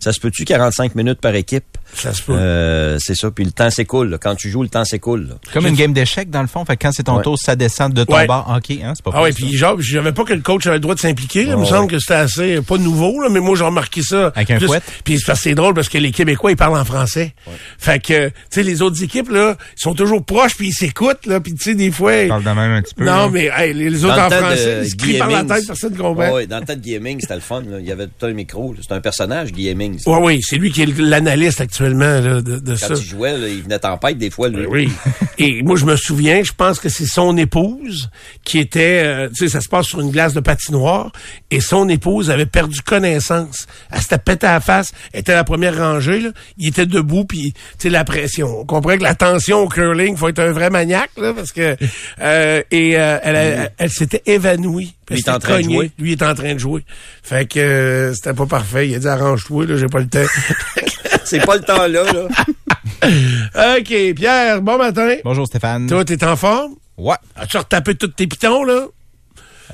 Ça 0.00 0.12
se 0.12 0.20
peut-tu 0.20 0.44
45 0.44 0.94
minutes 0.94 1.20
par 1.20 1.34
équipe? 1.34 1.78
Ça 1.94 2.12
se 2.14 2.22
peut. 2.22 2.32
Euh, 2.34 2.96
c'est 2.98 3.14
ça. 3.14 3.30
Puis 3.30 3.44
le 3.44 3.50
temps 3.50 3.70
s'écoule. 3.70 4.10
là. 4.10 4.18
Quand 4.18 4.34
tu 4.34 4.48
joues, 4.50 4.62
le 4.62 4.68
temps 4.68 4.84
s'écoule. 4.84 5.28
là. 5.28 5.34
Comme 5.52 5.66
une 5.66 5.74
game 5.74 5.92
d'échecs, 5.92 6.30
dans 6.30 6.40
le 6.42 6.46
fond. 6.48 6.64
Fait 6.64 6.76
que 6.76 6.82
quand 6.82 6.92
c'est 6.92 7.02
ton 7.04 7.16
Ouais. 7.16 7.22
tour, 7.22 7.38
ça 7.38 7.54
descend 7.56 7.92
de 7.92 8.04
ton 8.04 8.14
Ouais. 8.14 8.26
bord. 8.26 8.52
OK, 8.56 8.70
hein, 8.82 8.92
c'est 8.96 9.04
pas 9.04 9.10
Ah 9.14 9.22
oui, 9.22 9.32
puis 9.32 9.56
genre, 9.56 9.76
je 9.80 9.96
savais 9.96 10.12
pas 10.12 10.24
que 10.24 10.32
le 10.32 10.40
coach 10.40 10.66
avait 10.66 10.76
le 10.76 10.80
droit 10.80 10.94
de 10.94 11.00
s'impliquer. 11.00 11.42
Il 11.42 11.50
me 11.50 11.56
Ouais, 11.56 11.66
semble 11.66 11.82
ouais. 11.86 11.88
que 11.88 11.98
c'était 11.98 12.14
assez, 12.14 12.62
pas 12.62 12.78
nouveau, 12.78 13.20
là, 13.20 13.28
mais 13.30 13.40
moi 13.40 13.56
j'ai 13.56 13.64
remarqué 13.64 14.02
ça. 14.02 14.32
Avec 14.34 14.50
un 14.52 14.56
Plus- 14.58 14.66
fouet? 14.66 14.80
Puis 15.04 15.18
c'est 15.18 15.26
parce 15.26 15.40
que 15.40 15.42
c'est 15.44 15.54
drôle 15.54 15.74
parce 15.74 15.88
que 15.88 15.98
les 15.98 16.10
Québécois, 16.12 16.50
ils 16.50 16.56
parlent 16.56 16.76
en 16.78 16.84
français. 16.84 17.34
Fait 17.78 17.98
que, 18.02 18.28
tu 18.28 18.34
sais, 18.50 18.62
les 18.62 18.82
autres 18.82 19.02
équipes, 19.02 19.30
là, 19.30 19.56
ils 19.76 19.80
sont 19.80 19.94
toujours 19.94 20.24
proches 20.24 20.56
puis 20.56 20.68
ils 20.68 20.72
s'écoutent, 20.72 21.26
là, 21.26 21.40
puis 21.40 21.54
tu 21.54 21.62
sais, 21.62 21.74
des 21.74 21.90
fois... 21.90 22.22
Je 22.24 22.28
parle 22.28 22.42
de 22.44 22.48
même 22.48 22.58
un 22.72 22.82
petit 22.82 22.94
peu. 22.94 23.04
Non, 23.04 23.12
là. 23.12 23.28
mais 23.30 23.50
hey, 23.54 23.74
les, 23.74 23.90
les 23.90 24.04
autres 24.04 24.16
Dans 24.16 24.22
en 24.22 24.24
le 24.24 24.30
temps 24.30 24.36
de 24.36 24.46
français, 24.46 24.80
ils 24.84 24.90
se 24.90 24.96
crient 24.96 25.18
par 25.18 25.30
la 25.30 25.44
tête, 25.44 25.66
personne 25.66 25.92
ne 25.92 25.98
comprend. 25.98 26.30
Ouais, 26.32 26.46
dans 26.46 26.58
le 26.58 26.64
temps 26.64 26.74
de 26.74 26.80
Guy 26.80 26.94
Hemmings, 26.94 27.20
c'était 27.20 27.34
le 27.34 27.40
fun. 27.40 27.60
là. 27.68 27.78
Il 27.80 27.86
y 27.86 27.92
avait 27.92 28.06
tout 28.06 28.26
un 28.26 28.32
micro. 28.32 28.74
C'est 28.80 28.92
un 28.94 29.00
personnage, 29.00 29.52
Guy 29.52 29.68
Hemmings. 29.68 30.00
Ouais, 30.06 30.18
oui, 30.22 30.40
c'est 30.42 30.56
lui 30.56 30.70
qui 30.72 30.82
est 30.82 30.98
l'analyste 30.98 31.60
là, 31.88 32.20
de, 32.40 32.58
de 32.58 32.70
Quand 32.72 32.76
ça. 32.76 32.94
il 32.94 33.04
jouait, 33.04 33.38
là, 33.38 33.48
il 33.48 33.62
venait 33.62 33.78
tempête 33.78 34.18
des 34.18 34.30
fois. 34.30 34.48
Lui. 34.48 34.66
Oui. 34.66 34.92
Et 35.42 35.62
moi, 35.62 35.76
je 35.76 35.84
me 35.84 35.96
souviens, 35.96 36.44
je 36.44 36.52
pense 36.52 36.78
que 36.78 36.88
c'est 36.88 37.06
son 37.06 37.36
épouse 37.36 38.10
qui 38.44 38.58
était, 38.58 39.02
euh, 39.04 39.28
tu 39.28 39.34
sais, 39.34 39.48
ça 39.48 39.60
se 39.60 39.68
passe 39.68 39.86
sur 39.86 40.00
une 40.00 40.10
glace 40.10 40.34
de 40.34 40.40
patinoire, 40.40 41.10
et 41.50 41.60
son 41.60 41.88
épouse 41.88 42.30
avait 42.30 42.46
perdu 42.46 42.80
connaissance. 42.80 43.66
Elle 43.90 44.00
s'était 44.00 44.18
pété 44.18 44.46
à 44.46 44.52
la 44.54 44.60
face, 44.60 44.92
elle 45.12 45.20
était 45.20 45.32
à 45.32 45.36
la 45.36 45.44
première 45.44 45.76
rangée, 45.76 46.20
là. 46.20 46.30
Il 46.58 46.68
était 46.68 46.86
debout, 46.86 47.24
puis, 47.24 47.52
tu 47.52 47.60
sais, 47.78 47.90
la 47.90 48.04
pression. 48.04 48.60
On 48.60 48.64
comprend 48.64 48.96
que 48.96 49.02
la 49.02 49.16
tension 49.16 49.58
au 49.58 49.68
curling, 49.68 50.16
faut 50.16 50.28
être 50.28 50.38
un 50.38 50.52
vrai 50.52 50.70
maniaque, 50.70 51.10
là, 51.16 51.32
parce 51.34 51.50
que, 51.50 51.76
euh, 52.20 52.62
et 52.70 52.96
euh, 52.96 53.18
elle, 53.22 53.36
elle, 53.36 53.72
elle 53.78 53.90
s'était 53.90 54.22
évanouie. 54.26 54.94
Lui, 55.10 55.18
il 55.18 55.28
est 55.28 55.28
en 55.28 55.38
train 55.38 55.58
de 55.58 55.64
jouer. 55.64 55.90
Lui, 55.98 56.12
est 56.12 56.22
en 56.22 56.34
train 56.34 56.54
de 56.54 56.58
jouer. 56.58 56.84
Fait 57.22 57.46
que 57.46 57.58
euh, 57.58 58.14
c'était 58.14 58.32
pas 58.32 58.46
parfait. 58.46 58.88
Il 58.88 58.94
a 58.94 58.98
dit, 58.98 59.08
arrange-toi, 59.08 59.66
là, 59.66 59.76
j'ai 59.76 59.86
pas 59.86 60.00
le 60.00 60.08
temps. 60.08 60.20
C'est 61.24 61.44
pas 61.46 61.56
le 61.56 61.62
temps 61.62 61.86
là. 61.86 62.02
là. 62.12 62.28
OK, 63.78 64.14
Pierre, 64.14 64.62
bon 64.62 64.78
matin. 64.78 65.16
Bonjour 65.24 65.46
Stéphane. 65.46 65.86
Toi, 65.86 66.04
t'es 66.04 66.22
en 66.24 66.36
forme? 66.36 66.74
Ouais. 66.96 67.16
As-tu 67.36 67.56
retapé 67.58 67.94
tous 67.94 68.08
tes 68.08 68.26
pitons, 68.26 68.64
là? 68.64 68.86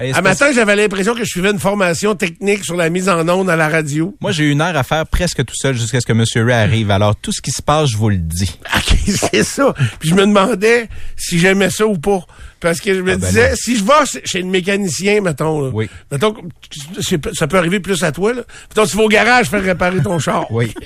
Hey, 0.01 0.13
À 0.13 0.23
matin, 0.23 0.47
j'avais 0.55 0.77
l'impression 0.77 1.13
que 1.13 1.21
je 1.25 1.29
suivais 1.29 1.51
une 1.51 1.59
formation 1.59 2.15
technique 2.15 2.65
sur 2.65 2.77
la 2.77 2.89
mise 2.89 3.09
en 3.09 3.29
onde 3.29 3.51
à 3.51 3.57
la 3.57 3.69
radio. 3.69 4.15
Moi, 4.21 4.31
j'ai 4.31 4.45
une 4.45 4.61
heure 4.61 4.77
à 4.77 4.85
faire 4.85 5.05
presque 5.07 5.45
tout 5.45 5.57
seul 5.57 5.75
jusqu'à 5.77 6.01
ce 6.01 6.07
que 6.07 6.13
M. 6.13 6.25
Ray 6.47 6.55
arrive. 6.55 6.91
Alors, 6.93 7.17
tout 7.17 7.33
ce 7.33 7.43
qui 7.43 7.51
se 7.51 7.61
passe, 7.63 7.91
je 7.91 7.97
vous 7.97 8.09
le 8.11 8.17
dis. 8.19 8.59
OK, 8.77 8.97
c'est 9.33 9.43
ça. 9.43 9.75
Puis 9.99 10.11
je 10.11 10.15
me 10.15 10.21
demandais 10.21 10.89
si 11.17 11.41
j'aimais 11.41 11.71
ça 11.71 11.85
ou 11.85 11.99
pas. 11.99 12.21
Parce 12.61 12.81
que 12.81 12.95
je 12.95 13.01
me 13.01 13.13
Ah, 13.15 13.17
ben 13.17 13.27
disais, 13.27 13.51
non. 13.51 13.57
si 13.57 13.77
je 13.77 13.85
vais 13.85 14.21
chez 14.25 14.39
le 14.41 14.47
mécanicien, 14.49 15.21
mettons, 15.21 15.63
là, 15.63 15.71
Oui. 15.73 15.89
mettons, 16.13 16.35
ça 17.33 17.47
peut 17.49 17.59
arriver 17.59 17.81
plus 17.81 18.03
à 18.05 18.13
toi, 18.13 18.33
là. 18.35 18.43
Mettons, 18.71 18.87
tu 18.87 18.97
vas 18.97 19.03
au 19.03 19.09
garage 19.09 19.49
faire 19.49 19.63
réparer 19.63 20.01
ton 20.01 20.19
char. 20.21 20.47
Oui. 20.53 20.73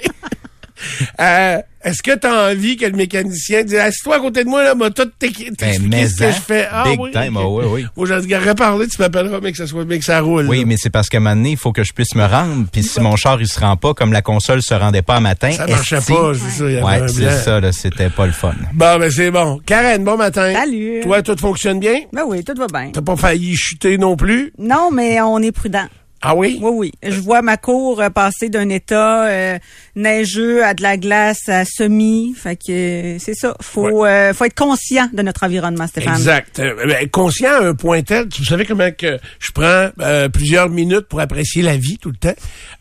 Euh, 1.21 1.59
Est-ce 1.85 2.03
que 2.03 2.17
tu 2.17 2.27
as 2.27 2.51
envie 2.51 2.77
que 2.77 2.87
le 2.87 2.93
mécanicien 2.93 3.65
dise, 3.65 3.75
assis-toi 3.77 4.17
à 4.17 4.21
côté 4.21 4.45
de 4.45 4.49
moi, 4.49 4.63
là, 4.63 4.75
m'a 4.75 4.91
tout 4.91 5.05
t'expliquer 5.19 5.53
Ben, 5.59 5.83
mais 5.89 6.07
ce 6.07 6.17
que 6.17 6.25
hein, 6.25 6.31
je 6.31 6.41
fais. 6.41 6.69
Ah, 6.71 6.85
big 6.85 7.01
oui, 7.01 7.11
time, 7.11 7.37
ok. 7.37 7.43
ah 7.43 7.67
oui, 7.67 7.87
oui. 7.97 8.07
Moi, 8.09 8.55
parler, 8.55 8.87
tu 8.87 9.01
m'appelleras, 9.01 9.41
mais 9.43 9.51
que 9.53 9.59
ça 9.59 9.67
soit, 9.67 9.85
mais 9.85 9.99
que 9.99 10.05
ça 10.05 10.21
roule. 10.21 10.47
Oui, 10.49 10.61
là. 10.61 10.65
mais 10.67 10.77
c'est 10.79 10.91
parce 10.91 11.09
qu'à 11.09 11.19
un 11.19 11.21
moment 11.21 11.35
donné, 11.37 11.51
il 11.53 11.57
faut 11.57 11.73
que 11.73 11.83
je 11.83 11.93
puisse 11.93 12.15
me 12.15 12.25
rendre. 12.25 12.67
Puis 12.71 12.83
si 12.83 13.01
mon 13.01 13.17
char, 13.17 13.41
il 13.41 13.49
se 13.49 13.59
rend 13.59 13.77
pas, 13.77 13.95
comme 13.95 14.13
la 14.13 14.23
console 14.23 14.63
se 14.63 14.75
rendait 14.75 15.03
pas 15.03 15.17
à 15.17 15.21
matin. 15.21 15.51
Ça 15.51 15.67
marchait 15.67 15.97
pas, 15.97 16.33
c'est 16.35 16.59
ça, 16.59 16.65
il 16.69 16.73
y 16.75 16.77
avait 16.77 16.83
Ouais, 16.85 17.03
un 17.03 17.09
c'est 17.09 17.39
ça, 17.39 17.61
là. 17.61 17.73
C'était 17.73 18.11
pas 18.11 18.27
le 18.27 18.33
fun. 18.33 18.55
Bon, 18.73 18.99
ben 18.99 19.11
c'est 19.11 19.31
bon. 19.31 19.61
Karen, 19.67 20.05
bon 20.05 20.17
matin. 20.17 20.53
Salut. 20.53 21.01
Toi, 21.03 21.23
tout 21.23 21.37
fonctionne 21.37 21.81
bien? 21.81 22.01
Ben 22.13 22.23
oui, 22.27 22.45
tout 22.45 22.55
va 22.57 22.67
bien. 22.67 22.91
T'as 22.93 23.03
pas 23.03 23.17
failli 23.17 23.57
chuter 23.57 23.99
non 23.99 24.17
plus? 24.17 24.53
Non, 24.59 24.91
mais 24.93 25.21
on 25.21 25.39
est 25.39 25.53
prudent. 25.53 25.87
Ah 26.25 26.37
oui? 26.37 26.59
Oui, 26.63 26.71
oui. 26.73 26.93
Je 27.03 27.21
vois 27.21 27.43
ma 27.43 27.57
cour 27.57 28.01
euh, 28.01 28.09
passer 28.09 28.49
d'un 28.49 28.69
état 28.69 29.27
euh, 29.27 29.59
neigeux 29.97 30.65
à 30.65 30.73
de 30.73 30.83
la 30.83 30.97
glace 30.97 31.49
à 31.49 31.65
semi. 31.65 32.33
Fait 32.37 32.55
que 32.57 33.17
c'est 33.19 33.35
ça. 33.35 33.57
Faut 33.61 34.07
euh, 34.07 34.33
faut 34.33 34.45
être 34.45 34.55
conscient 34.55 35.09
de 35.13 35.21
notre 35.23 35.43
environnement, 35.43 35.89
Stéphane. 35.89 36.15
Exact. 36.15 36.61
Euh, 36.61 36.87
ben, 36.87 37.09
conscient 37.11 37.51
à 37.51 37.65
un 37.65 37.75
point 37.75 38.03
tel, 38.03 38.29
vous 38.39 38.45
savez 38.45 38.65
comment 38.65 38.91
que 38.93 39.19
je 39.41 39.51
prends 39.53 39.89
euh, 40.01 40.29
plusieurs 40.29 40.69
minutes 40.69 41.09
pour 41.09 41.19
apprécier 41.21 41.63
la 41.63 41.77
vie 41.77 41.99
tout 41.99 42.11
le 42.11 42.17
temps, 42.17 42.35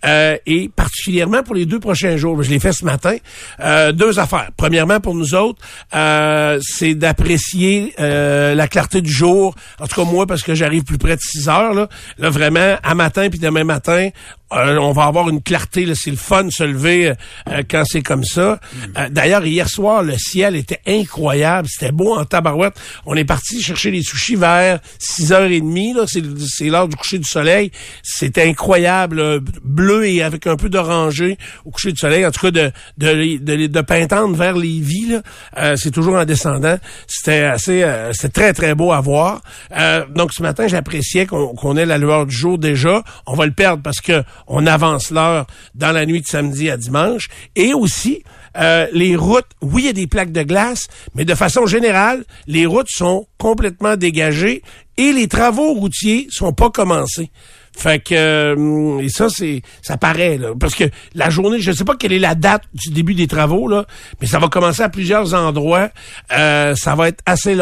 euh, 0.05 0.37
et 0.45 0.69
particulièrement 0.69 1.43
pour 1.43 1.55
les 1.55 1.65
deux 1.65 1.79
prochains 1.79 2.17
jours. 2.17 2.41
Je 2.41 2.49
l'ai 2.49 2.59
fait 2.59 2.73
ce 2.73 2.85
matin. 2.85 3.15
Euh, 3.59 3.91
deux 3.91 4.19
affaires. 4.19 4.49
Premièrement, 4.57 4.99
pour 4.99 5.15
nous 5.15 5.35
autres, 5.35 5.59
euh, 5.95 6.59
c'est 6.61 6.95
d'apprécier 6.95 7.93
euh, 7.99 8.55
la 8.55 8.67
clarté 8.67 9.01
du 9.01 9.11
jour. 9.11 9.55
En 9.79 9.87
tout 9.87 10.03
cas, 10.03 10.09
moi, 10.09 10.25
parce 10.25 10.43
que 10.43 10.55
j'arrive 10.55 10.83
plus 10.83 10.97
près 10.97 11.15
de 11.15 11.21
6 11.21 11.49
heures. 11.49 11.73
Là, 11.73 11.87
là 12.17 12.29
vraiment, 12.29 12.75
à 12.83 12.95
matin 12.95 13.29
puis 13.29 13.39
demain 13.39 13.63
matin, 13.63 14.09
euh, 14.53 14.77
on 14.77 14.91
va 14.91 15.03
avoir 15.03 15.29
une 15.29 15.41
clarté. 15.41 15.87
C'est 15.95 16.11
le 16.11 16.17
fun 16.17 16.45
de 16.45 16.51
se 16.51 16.63
lever 16.63 17.13
euh, 17.49 17.63
quand 17.69 17.83
c'est 17.85 18.01
comme 18.01 18.23
ça. 18.23 18.59
Euh, 18.97 19.09
D'ailleurs, 19.09 19.45
hier 19.45 19.67
soir, 19.69 20.03
le 20.03 20.17
ciel 20.17 20.55
était 20.55 20.79
incroyable. 20.87 21.67
C'était 21.69 21.91
beau 21.91 22.15
en 22.15 22.25
tabarouette. 22.25 22.73
On 23.05 23.15
est 23.15 23.25
parti 23.25 23.61
chercher 23.61 23.91
les 23.91 24.01
sushis 24.03 24.35
vers 24.35 24.79
6h30. 24.99 25.95
Là. 25.95 26.05
C'est, 26.07 26.65
l'heure 26.65 26.87
du 26.87 26.95
coucher 26.95 27.17
du 27.17 27.27
soleil. 27.27 27.71
C'était 28.03 28.43
incroyable. 28.43 29.41
Bleu 29.63 30.07
et 30.07 30.21
avec 30.21 30.47
un 30.47 30.55
peu 30.55 30.69
d'orangé 30.69 31.37
au 31.65 31.71
coucher 31.71 31.91
du 31.91 31.97
soleil. 31.97 32.25
En 32.25 32.31
tout 32.31 32.41
cas, 32.41 32.51
de, 32.51 32.71
de, 32.97 33.37
de, 33.37 33.67
de 33.67 33.81
Pintante 33.81 34.35
vers 34.35 34.55
Lévis, 34.55 35.15
euh, 35.57 35.75
c'est 35.75 35.91
toujours 35.91 36.15
en 36.15 36.25
descendant. 36.25 36.77
C'était 37.07 37.43
assez... 37.43 37.83
euh, 37.83 38.11
c'était 38.13 38.29
très, 38.29 38.53
très 38.53 38.75
beau 38.75 38.91
à 38.91 39.01
voir. 39.01 39.41
Euh, 39.77 40.05
donc, 40.13 40.33
ce 40.33 40.41
matin, 40.41 40.67
j'appréciais 40.67 41.25
qu'on, 41.25 41.53
qu'on 41.55 41.77
ait 41.77 41.85
la 41.85 41.97
lueur 41.97 42.25
du 42.25 42.35
jour 42.35 42.57
déjà. 42.57 43.03
On 43.27 43.35
va 43.35 43.45
le 43.45 43.51
perdre 43.51 43.81
parce 43.83 44.01
que 44.01 44.23
on 44.47 44.65
avance 44.67 45.11
l'heure 45.11 45.47
dans 45.75 45.91
la 45.91 46.05
nuit 46.05 46.21
de 46.21 46.27
samedi 46.27 46.69
à 46.69 46.77
dimanche. 46.77 47.29
Et 47.55 47.73
aussi, 47.73 48.23
euh, 48.57 48.87
les 48.93 49.15
routes, 49.15 49.45
oui, 49.61 49.83
il 49.83 49.85
y 49.85 49.89
a 49.89 49.93
des 49.93 50.07
plaques 50.07 50.31
de 50.31 50.43
glace, 50.43 50.87
mais 51.15 51.25
de 51.25 51.35
façon 51.35 51.65
générale, 51.65 52.25
les 52.47 52.65
routes 52.65 52.89
sont 52.89 53.27
complètement 53.37 53.95
dégagées 53.95 54.61
et 54.97 55.13
les 55.13 55.27
travaux 55.27 55.73
routiers 55.73 56.27
sont 56.29 56.53
pas 56.53 56.69
commencés. 56.69 57.31
Fait 57.77 57.99
que 57.99 58.13
euh, 58.13 58.99
et 59.01 59.07
ça 59.09 59.27
c'est 59.29 59.61
ça 59.81 59.95
paraît 59.97 60.37
là, 60.37 60.49
parce 60.59 60.75
que 60.75 60.83
la 61.15 61.29
journée, 61.29 61.59
je 61.61 61.71
sais 61.71 61.85
pas 61.85 61.95
quelle 61.95 62.11
est 62.11 62.19
la 62.19 62.35
date 62.35 62.63
du 62.73 62.89
début 62.89 63.13
des 63.13 63.27
travaux 63.27 63.67
là, 63.67 63.85
mais 64.19 64.27
ça 64.27 64.39
va 64.39 64.49
commencer 64.49 64.81
à 64.83 64.89
plusieurs 64.89 65.33
endroits. 65.33 65.89
Euh, 66.37 66.75
ça 66.75 66.95
va 66.95 67.07
être 67.07 67.21
assez. 67.25 67.57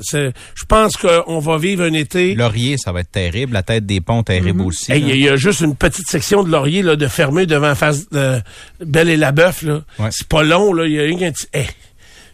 C'est- 0.00 0.32
Je 0.54 0.64
pense 0.66 0.96
qu'on 0.96 1.38
va 1.38 1.58
vivre 1.58 1.84
un 1.84 1.92
été. 1.92 2.34
Laurier, 2.34 2.76
ça 2.78 2.92
va 2.92 3.00
être 3.00 3.12
terrible. 3.12 3.52
La 3.52 3.62
tête 3.62 3.84
des 3.86 4.00
ponts, 4.00 4.22
terrible 4.22 4.62
aussi. 4.62 4.90
Hey, 4.90 5.00
Il 5.02 5.08
y, 5.08 5.12
a- 5.12 5.14
il 5.14 5.20
y 5.22 5.28
a 5.28 5.36
juste 5.36 5.60
une 5.60 5.76
petite 5.76 6.08
section 6.08 6.42
de 6.42 6.50
laurier 6.50 6.82
là, 6.82 6.96
de 6.96 7.06
fermé 7.06 7.44
devant 7.46 7.74
face 7.74 8.08
de 8.10 8.40
Belle 8.84 9.10
et 9.10 9.16
la 9.18 9.32
Bœuf. 9.32 9.62
là. 9.62 9.82
Ouais. 9.98 10.08
C'est 10.10 10.28
pas 10.28 10.42
long, 10.42 10.72
là. 10.72 10.86
Il 10.86 10.92
y 10.92 11.24
a 11.24 11.30
petit. 11.30 11.46
Hey, 11.52 11.66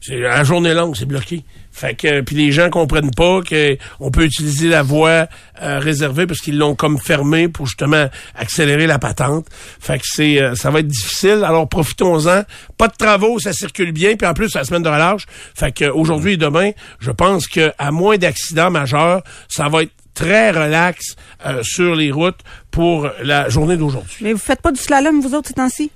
c'est- 0.00 0.16
la 0.18 0.44
journée 0.44 0.72
longue, 0.72 0.94
c'est 0.96 1.04
bloqué. 1.06 1.42
Fait 1.78 1.94
que 1.94 2.22
puis 2.22 2.34
les 2.34 2.50
gens 2.50 2.70
comprennent 2.70 3.12
pas 3.12 3.40
qu'on 3.48 4.10
peut 4.10 4.24
utiliser 4.24 4.68
la 4.68 4.82
voie 4.82 5.28
euh, 5.62 5.78
réservée 5.78 6.26
parce 6.26 6.40
qu'ils 6.40 6.58
l'ont 6.58 6.74
comme 6.74 6.98
fermée 6.98 7.46
pour 7.46 7.66
justement 7.66 8.08
accélérer 8.34 8.88
la 8.88 8.98
patente. 8.98 9.46
Fait 9.78 9.98
que 9.98 10.04
c'est 10.04 10.42
euh, 10.42 10.56
ça 10.56 10.70
va 10.70 10.80
être 10.80 10.88
difficile. 10.88 11.44
Alors 11.46 11.68
profitons-en. 11.68 12.42
Pas 12.76 12.88
de 12.88 12.96
travaux, 12.98 13.38
ça 13.38 13.52
circule 13.52 13.92
bien. 13.92 14.16
Puis 14.16 14.26
en 14.26 14.34
plus, 14.34 14.48
c'est 14.50 14.58
la 14.58 14.64
semaine 14.64 14.82
de 14.82 14.88
relâche. 14.88 15.26
Fait 15.54 15.70
que 15.70 15.84
aujourd'hui 15.84 16.32
et 16.32 16.36
demain, 16.36 16.72
je 16.98 17.12
pense 17.12 17.46
que 17.46 17.72
à 17.78 17.92
moins 17.92 18.16
d'accidents 18.16 18.72
majeurs, 18.72 19.22
ça 19.48 19.68
va 19.68 19.84
être 19.84 19.92
très 20.14 20.50
relax 20.50 21.14
euh, 21.46 21.62
sur 21.62 21.94
les 21.94 22.10
routes 22.10 22.40
pour 22.72 23.08
la 23.22 23.48
journée 23.50 23.76
d'aujourd'hui. 23.76 24.16
Mais 24.20 24.32
vous 24.32 24.40
faites 24.40 24.60
pas 24.60 24.72
du 24.72 24.80
slalom, 24.80 25.20
vous 25.20 25.32
autres, 25.32 25.46
ces 25.46 25.54
temps-ci? 25.54 25.92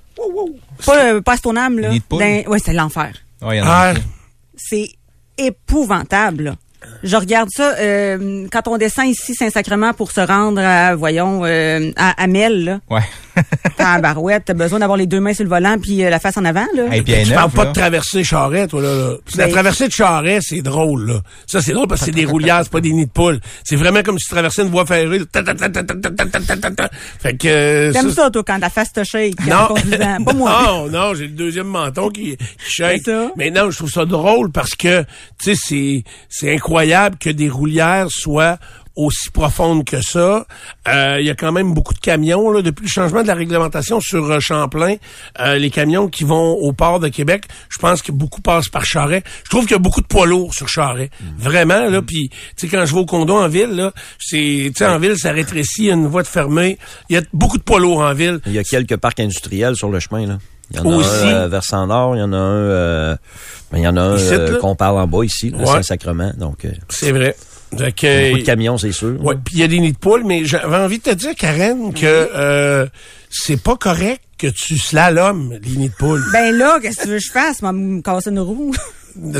Pas, 0.85 1.05
euh, 1.13 1.19
pas 1.21 1.33
à 1.33 1.37
là. 1.81 1.89
De 1.89 1.99
poule? 1.99 2.19
Dans- 2.19 2.51
Ouais, 2.51 2.59
c'est 2.63 2.71
l'enfer. 2.71 3.11
Ouais, 3.41 3.57
il 3.57 3.59
y 3.59 3.61
en 3.61 3.65
a 3.67 3.93
Ah. 3.95 3.99
C'est 4.55 4.87
épouvantable. 5.37 6.55
Je 7.03 7.15
regarde 7.15 7.49
ça 7.51 7.75
euh, 7.79 8.47
quand 8.51 8.67
on 8.67 8.77
descend 8.77 9.07
ici 9.07 9.35
Saint-Sacrement 9.35 9.93
pour 9.93 10.11
se 10.11 10.21
rendre 10.21 10.61
à 10.61 10.95
voyons 10.95 11.43
euh, 11.45 11.91
à 11.95 12.21
Amel. 12.21 12.79
T'as 13.77 13.99
barouette, 13.99 14.43
t'as 14.45 14.53
besoin 14.53 14.79
d'avoir 14.79 14.97
les 14.97 15.07
deux 15.07 15.19
mains 15.19 15.33
sur 15.33 15.43
le 15.43 15.49
volant 15.49 15.77
puis 15.81 16.03
euh, 16.03 16.09
la 16.09 16.19
face 16.19 16.37
en 16.37 16.45
avant, 16.45 16.65
là. 16.75 16.83
Hey, 16.91 17.03
tu 17.03 17.33
parles 17.33 17.51
pas 17.51 17.65
de 17.65 17.73
traversée 17.73 18.23
charrette, 18.23 18.69
toi, 18.69 18.81
là. 18.81 18.95
là. 18.95 19.13
La 19.35 19.45
ben, 19.45 19.51
traversée 19.51 19.87
de 19.87 19.91
charret, 19.91 20.39
c'est 20.41 20.61
drôle, 20.61 21.07
là. 21.07 21.21
Ça, 21.47 21.61
c'est 21.61 21.73
drôle 21.73 21.87
parce 21.87 22.01
que 22.01 22.05
c'est 22.07 22.11
des 22.11 22.25
roulières, 22.25 22.61
c'est 22.63 22.71
pas 22.71 22.81
des 22.81 22.93
nids 22.93 23.05
de 23.05 23.11
poule. 23.11 23.39
C'est 23.63 23.75
vraiment 23.75 24.03
comme 24.03 24.19
si 24.19 24.27
tu 24.27 24.33
traversais 24.33 24.61
une 24.61 24.69
voie 24.69 24.85
ferrée. 24.85 25.19
là. 25.19 25.25
Ta. 25.31 25.43
Fait 27.19 27.37
que... 27.37 27.47
Euh, 27.47 27.91
T'aimes 27.91 28.11
ça, 28.11 28.29
toi, 28.29 28.43
quand 28.45 28.59
ta 28.59 28.69
face 28.69 28.93
te 28.93 29.03
shake. 29.03 29.45
Non. 29.47 29.73
Pas 30.25 30.33
moi. 30.33 30.51
Non, 30.63 30.87
non, 30.89 31.13
j'ai 31.13 31.27
le 31.27 31.33
deuxième 31.33 31.67
menton 31.67 32.09
qui, 32.09 32.37
shake. 32.57 33.09
Mais 33.35 33.49
non, 33.49 33.69
je 33.69 33.77
trouve 33.77 33.89
ça 33.89 34.05
drôle 34.05 34.51
parce 34.51 34.75
que, 34.75 35.03
tu 35.41 35.55
sais, 35.55 36.03
c'est 36.29 36.53
incroyable 36.53 37.17
que 37.17 37.29
des 37.29 37.49
roulières 37.49 38.07
soient 38.09 38.57
aussi 38.95 39.31
profondes 39.31 39.85
que 39.85 40.01
ça. 40.01 40.45
Euh, 40.87 41.17
Il 41.19 41.25
y 41.25 41.29
a 41.29 41.35
quand 41.35 41.51
même 41.51 41.73
beaucoup 41.73 41.93
de 41.93 41.99
camions, 41.99 42.51
là, 42.51 42.61
depuis 42.61 42.83
le 42.83 42.89
changement 42.89 43.21
de 43.23 43.27
la 43.27 43.33
réglementation 43.33 43.99
sur 43.99 44.29
euh, 44.31 44.39
Champlain, 44.39 44.95
euh, 45.39 45.55
les 45.57 45.69
camions 45.71 46.07
qui 46.07 46.23
vont 46.23 46.51
au 46.53 46.73
port 46.73 46.99
de 46.99 47.07
Québec, 47.07 47.45
je 47.69 47.79
pense 47.79 48.01
que 48.01 48.11
beaucoup 48.11 48.41
passent 48.41 48.69
par 48.69 48.85
Charret. 48.85 49.23
Je 49.45 49.49
trouve 49.49 49.63
qu'il 49.63 49.71
y 49.71 49.75
a 49.75 49.79
beaucoup 49.79 50.01
de 50.01 50.07
poids 50.07 50.25
lourds 50.27 50.53
sur 50.53 50.67
Charret. 50.69 51.09
Vraiment, 51.37 51.89
là, 51.89 52.01
puis, 52.01 52.29
tu 52.29 52.37
sais, 52.57 52.67
quand 52.67 52.85
je 52.85 52.93
vais 52.93 52.99
au 53.01 53.05
condo 53.05 53.35
en 53.35 53.47
ville, 53.47 53.71
là, 53.71 53.91
c'est, 54.19 54.37
tu 54.67 54.73
sais, 54.75 54.85
en 54.85 54.99
ville, 54.99 55.17
ça 55.17 55.31
rétrécit, 55.31 55.83
il 55.83 55.87
y 55.87 55.91
a 55.91 55.93
une 55.95 56.07
voie 56.07 56.21
de 56.23 56.27
fermée. 56.27 56.77
Il 57.09 57.15
y 57.15 57.17
a 57.17 57.21
beaucoup 57.33 57.57
de 57.57 57.63
poids 57.63 57.79
lourds 57.79 58.01
en 58.01 58.13
ville. 58.13 58.39
Il 58.45 58.53
y 58.53 58.59
a 58.59 58.63
quelques 58.63 58.97
parcs 58.97 59.19
industriels 59.19 59.75
sur 59.75 59.89
le 59.89 59.99
chemin, 59.99 60.25
là. 60.27 60.37
Il 60.71 60.77
y 60.77 60.79
en 60.79 60.91
a 60.91 60.95
Aussi. 60.95 61.25
un 61.25 61.33
euh, 61.33 61.47
versant 61.49 61.85
nord, 61.87 62.15
il 62.15 62.19
y 62.19 62.23
en 62.23 62.31
a 62.33 62.37
un, 62.37 62.55
euh, 62.55 63.15
ben, 63.71 63.77
il 63.79 63.83
y 63.83 63.87
en 63.87 63.97
a 63.97 64.01
un 64.01 64.17
euh, 64.17 64.59
qu'on 64.59 64.75
parle 64.75 64.97
en 64.97 65.07
bas 65.07 65.23
ici, 65.23 65.53
Ouais. 65.53 65.65
Saint-Sacrement. 65.65 66.31
Donc, 66.37 66.65
euh, 66.65 66.71
C'est 66.89 67.11
vrai. 67.11 67.35
Beaucoup 67.75 68.39
de 68.39 68.45
camions, 68.45 68.77
c'est 68.77 68.91
sûr. 68.91 69.23
Ouais, 69.23 69.35
puis 69.35 69.55
il 69.55 69.59
y 69.59 69.63
a 69.63 69.67
des 69.67 69.79
nids 69.79 69.93
de 69.93 69.97
poules, 69.97 70.23
mais 70.25 70.45
j'avais 70.45 70.77
envie 70.77 70.99
de 70.99 71.03
te 71.03 71.13
dire, 71.13 71.35
Karen, 71.35 71.93
que 71.93 72.05
euh, 72.05 72.85
c'est 73.29 73.61
pas 73.61 73.75
correct 73.75 74.21
que 74.37 74.47
tu 74.47 74.77
slalomes 74.77 75.57
les 75.63 75.77
nids 75.77 75.89
de 75.89 75.95
poules. 75.95 76.23
Ben 76.31 76.55
là, 76.55 76.79
qu'est-ce 76.81 76.97
que 76.97 77.03
tu 77.03 77.09
veux 77.09 77.17
que 77.17 77.23
je 77.23 77.31
fasse? 77.31 77.61
Moi, 77.61 77.71
me 77.71 78.01
casser 78.01 78.29
une 78.29 78.39
roue. 78.39 78.73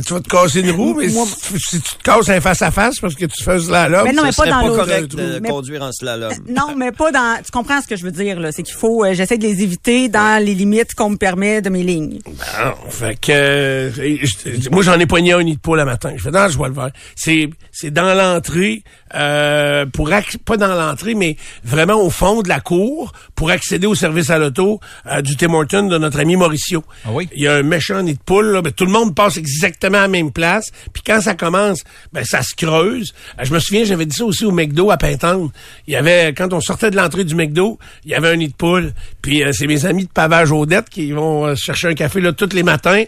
Tu 0.06 0.13
vas 0.13 0.20
te 0.20 0.30
casser 0.30 0.60
une 0.62 0.72
roue, 0.72 0.94
mais 0.94 1.08
Moi- 1.08 1.25
si, 1.25 1.53
si 1.60 1.82
tu 1.82 1.96
te 1.96 2.03
casses 2.03 2.30
un 2.30 2.39
face 2.42 2.62
à 2.62 2.72
face 2.72 3.00
parce 3.00 3.15
que 3.15 3.25
tu 3.25 3.44
fais 3.44 3.60
slalom, 3.60 4.03
Mais 4.06 4.13
non, 4.13 4.24
mais 4.24 4.32
pas 4.36 4.46
dans 4.48 4.68
correct 4.75 5.15
de 5.15 5.39
Mais- 5.39 5.50
conduire 5.50 5.82
en 5.84 5.92
slalom. 5.92 6.32
Non, 6.48 6.75
mais 6.77 6.92
pas 6.92 7.12
dans. 7.12 7.38
Tu 7.44 7.51
comprends 7.51 7.82
ce 7.82 7.88
que 7.88 7.96
je 7.96 8.03
veux 8.03 8.12
dire 8.12 8.39
là 8.39 8.51
C'est 8.51 8.63
qu'il 8.63 8.75
faut. 8.75 9.03
euh, 9.03 9.13
J'essaie 9.13 9.38
de 9.38 9.44
les 9.48 9.62
éviter 9.63 10.10
dans 10.10 10.44
les 10.44 10.53
limites 10.53 10.94
qu'on 10.96 11.10
me 11.12 11.18
permet 11.18 11.62
de 11.62 11.70
mes 11.70 11.84
lignes. 11.84 12.20
Ah, 12.58 12.74
fait 12.89 13.20
que 13.20 13.32
euh, 13.32 13.92
je- 13.92 14.70
moi 14.70 14.84
j'en 14.84 15.00
ai 15.00 15.06
poigné 15.06 15.34
un 15.34 15.44
nid 15.44 15.56
de 15.56 15.60
poule 15.60 15.80
le 15.80 15.86
matin. 15.86 16.13
Je 16.15 16.22
fais 16.24 16.32
non, 16.32 16.48
je 16.48 16.58
vois 16.58 16.70
le. 16.70 16.75
C'est 17.15 17.50
c'est 17.72 17.92
dans 17.92 18.13
l'entrée 18.13 18.84
euh, 19.15 19.86
pour 19.86 20.10
pas 20.46 20.58
dans 20.58 20.75
l'entrée 20.75 21.15
mais 21.15 21.38
vraiment 21.63 22.01
au 22.01 22.10
fond 22.10 22.41
de 22.41 22.50
la 22.50 22.60
cour 22.60 23.12
pour 23.36 23.50
accéder 23.50 23.88
au 23.88 23.96
service 23.96 24.29
à 24.29 24.38
l'auto 24.38 24.79
euh, 25.08 25.22
du 25.22 25.36
Tim 25.36 25.53
Horton 25.53 25.88
de 25.88 25.98
notre 25.98 26.20
ami 26.20 26.36
Mauricio. 26.36 26.84
Ah 27.05 27.10
oui? 27.13 27.27
Il 27.36 27.41
y 27.43 27.48
a 27.48 27.55
un 27.55 27.63
méchant 27.63 28.01
nid 28.01 28.13
de 28.13 28.20
poule 28.20 28.51
là, 28.51 28.62
ben, 28.62 28.72
tout 28.72 28.86
le 28.86 28.91
monde 28.91 29.15
passe 29.15 29.38
exactement 29.38 29.98
à 29.98 30.01
la 30.01 30.08
même 30.08 30.32
place. 30.32 30.72
Puis 30.93 31.03
quand 31.05 31.22
ça 31.22 31.36
commence, 31.36 31.84
ben 32.12 32.24
ça 32.24 32.41
se 32.41 32.55
creuse. 32.55 33.13
Euh, 33.39 33.43
Je 33.43 33.53
me 33.53 33.60
souviens, 33.60 33.84
j'avais 33.84 34.05
dit 34.05 34.15
ça 34.15 34.25
aussi 34.25 34.46
au 34.46 34.51
McDo 34.51 34.91
à 34.91 34.98
Pintante. 34.98 35.51
Il 35.88 35.93
y 35.93 35.96
avait 35.96 36.34
quand 36.34 36.53
on 36.53 36.62
sortait 36.62 36.91
de 36.91 36.96
l'entrée 36.96 37.24
du 37.24 37.36
McDo, 37.36 37.79
il 38.05 38.12
y 38.12 38.15
avait 38.15 38.29
un 38.29 38.36
nid 38.36 38.50
de 38.50 38.53
poule. 38.53 38.93
Puis 39.22 39.43
euh, 39.43 39.51
c'est 39.53 39.67
mes 39.67 39.86
amis 39.86 40.05
de 40.05 40.12
pavage 40.12 40.51
Odette 40.51 40.89
qui 40.89 41.12
vont 41.12 41.55
chercher 41.55 41.88
un 41.89 41.93
café 41.93 42.22
là 42.22 42.34
tous 42.34 42.53
les 42.53 42.63
matins. 42.63 43.03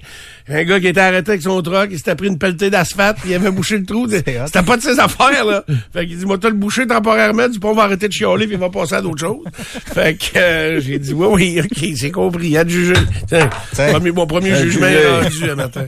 Un 0.48 0.64
gars 0.64 0.80
qui 0.80 0.88
était 0.88 1.00
arrêté 1.00 1.32
avec 1.32 1.42
son 1.42 1.62
truck, 1.62 1.88
il 1.92 1.98
s'était 1.98 2.16
pris 2.16 2.28
une 2.28 2.38
pelletée 2.38 2.70
d'asphalte, 2.70 3.18
il 3.26 3.34
avait 3.34 3.52
bouché 3.52 3.78
le 3.78 3.86
trou. 3.86 4.08
C'était 4.10 4.64
pas 4.64 4.78
de 4.78 4.82
ses 4.82 5.00
affaires 5.00 5.46
là. 5.46 5.64
Fait 5.96 6.06
qu'il 6.06 6.18
dit 6.18 6.26
moi 6.26 6.38
t'as 6.38 6.50
le 6.50 6.56
bouché 6.56 6.86
temporairement, 6.86 7.48
du 7.48 7.60
pont 7.60 7.74
va 7.74 7.84
arrêter 7.84 8.08
de 8.08 8.14
chialer 8.14 8.46
puis 8.46 8.56
il 8.56 8.60
va 8.60 8.70
passer 8.70 8.96
à 8.96 9.02
d'autres 9.02 9.22
choses. 9.26 9.46
fait 9.94 10.16
que 10.16 10.38
euh, 10.38 10.82
j'ai 10.82 11.00
dit 11.00 11.14
oui 11.14 11.28
oui, 11.32 11.62
OK, 11.64 11.90
c'est 11.96 12.12
compris, 12.12 12.48
il 12.48 12.52
y 12.52 12.58
a 12.58 12.64
de 12.64 12.70
juger. 12.70 12.94
Tiens, 13.28 13.50
Tiens. 13.74 13.94
premier- 13.94 14.12
mon 14.12 14.28
premier 14.28 14.56
jugement 14.56 14.88
est 14.88 15.08
rendu 15.22 15.56
matin. 15.56 15.86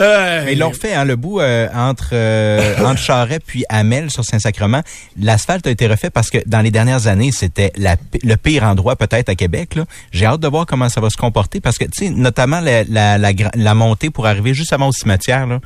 Euh, 0.00 0.42
Mais 0.46 0.54
ils 0.54 0.58
l'ont 0.58 0.70
refait, 0.70 0.94
hein, 0.94 1.04
le 1.04 1.16
bout 1.16 1.40
euh, 1.40 1.68
entre 1.74 2.10
euh, 2.12 2.74
entre 2.84 2.98
Charret 2.98 3.40
puis 3.46 3.64
Amel 3.68 4.10
sur 4.10 4.24
Saint-Sacrement. 4.24 4.82
L'asphalte 5.20 5.66
a 5.66 5.70
été 5.70 5.86
refait 5.86 6.10
parce 6.10 6.30
que 6.30 6.38
dans 6.46 6.60
les 6.60 6.70
dernières 6.70 7.06
années, 7.06 7.30
c'était 7.32 7.72
le 7.76 8.34
pire 8.36 8.64
endroit 8.64 8.96
peut-être 8.96 9.28
à 9.28 9.34
Québec. 9.34 9.78
J'ai 10.12 10.26
hâte 10.26 10.40
de 10.40 10.48
voir 10.48 10.66
comment 10.66 10.88
ça 10.88 11.00
va 11.00 11.10
se 11.10 11.16
comporter 11.16 11.60
parce 11.60 11.78
que, 11.78 11.84
tu 11.84 12.06
sais, 12.06 12.10
notamment 12.10 12.60
la, 12.60 12.84
la, 12.84 13.18
la, 13.18 13.74
montée 13.74 14.10
pour 14.10 14.26
arriver 14.26 14.54
juste 14.54 14.72
avant 14.72 14.88
au 14.88 14.92
cimetière, 14.92 15.46
là, 15.46 15.60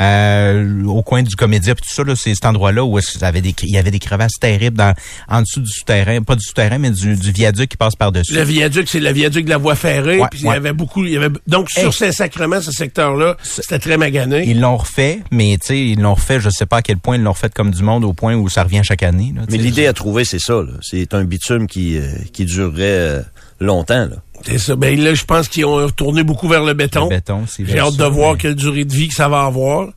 euh, 0.00 0.84
au 0.84 1.02
coin 1.02 1.22
du 1.22 1.34
Comédia, 1.36 1.74
puis 1.74 1.84
tout 1.88 1.94
ça, 1.94 2.04
là, 2.04 2.14
c'est 2.16 2.34
cet 2.34 2.46
endroit-là 2.46 2.84
où 2.84 2.98
y 2.98 3.02
avait 3.32 3.40
des, 3.40 3.54
il 3.62 3.70
y 3.74 3.78
avait 3.78 3.90
des 3.90 3.98
crevasses 3.98 4.38
terribles 4.40 4.76
dans, 4.76 4.94
en 5.28 5.40
dessous 5.42 5.60
du 5.60 5.70
souterrain, 5.70 6.22
pas 6.22 6.36
du 6.36 6.44
souterrain, 6.44 6.78
mais 6.78 6.90
du, 6.90 7.16
du 7.16 7.32
viaduc 7.32 7.70
qui 7.70 7.76
passe 7.76 7.96
par-dessus. 7.96 8.34
Le 8.34 8.42
viaduc, 8.42 8.88
c'est 8.88 9.00
le 9.00 9.12
viaduc 9.12 9.44
de 9.44 9.50
la 9.50 9.58
voie 9.58 9.74
ferrée. 9.74 10.18
Ouais, 10.20 10.28
puis 10.30 10.40
il 10.40 10.46
y 10.46 10.50
avait 10.50 10.72
beaucoup. 10.72 11.04
Il 11.04 11.12
y 11.12 11.16
avait, 11.16 11.28
donc, 11.46 11.70
sur 11.70 11.82
Hey. 11.88 11.92
Saint-Sacrement, 11.92 12.60
ce 12.60 12.72
secteur-là, 12.72 13.36
c'était 13.42 13.78
très 13.78 13.96
magané. 13.96 14.44
Ils 14.46 14.60
l'ont 14.60 14.76
refait, 14.76 15.20
mais 15.30 15.56
tu 15.60 15.68
sais, 15.68 15.80
ils 15.80 16.00
l'ont 16.00 16.14
refait, 16.14 16.40
je 16.40 16.50
sais 16.50 16.66
pas 16.66 16.78
à 16.78 16.82
quel 16.82 16.98
point 16.98 17.16
ils 17.16 17.22
l'ont 17.22 17.32
refait 17.32 17.48
comme 17.48 17.70
du 17.70 17.82
monde 17.82 18.04
au 18.04 18.12
point 18.12 18.34
où 18.34 18.48
ça 18.48 18.62
revient 18.64 18.82
chaque 18.84 19.02
année. 19.02 19.32
là, 19.34 19.42
Mais 19.50 19.56
l'idée 19.58 19.86
à 19.86 19.92
trouver, 19.92 20.24
c'est 20.24 20.38
ça. 20.38 20.60
C'est 20.80 21.14
un 21.14 21.24
bitume 21.24 21.66
qui, 21.66 21.96
euh, 21.98 22.06
qui 22.32 22.44
durerait 22.44 22.82
euh, 22.82 23.20
longtemps. 23.60 24.06
Là. 24.06 24.16
C'est 24.44 24.58
ça. 24.58 24.76
Ben 24.76 24.98
là, 25.00 25.14
je 25.14 25.24
pense 25.24 25.48
qu'ils 25.48 25.64
ont 25.64 25.76
retourné 25.76 26.22
beaucoup 26.22 26.48
vers 26.48 26.64
le 26.64 26.74
béton. 26.74 27.04
Le 27.04 27.16
béton, 27.16 27.44
c'est 27.46 27.64
J'ai 27.66 27.78
hâte 27.78 27.96
de 27.96 28.04
voir 28.04 28.32
mais- 28.32 28.38
quelle 28.38 28.54
durée 28.54 28.84
de 28.84 28.92
vie 28.92 29.08
que 29.08 29.14
ça 29.14 29.28
va 29.28 29.44
avoir. 29.44 29.88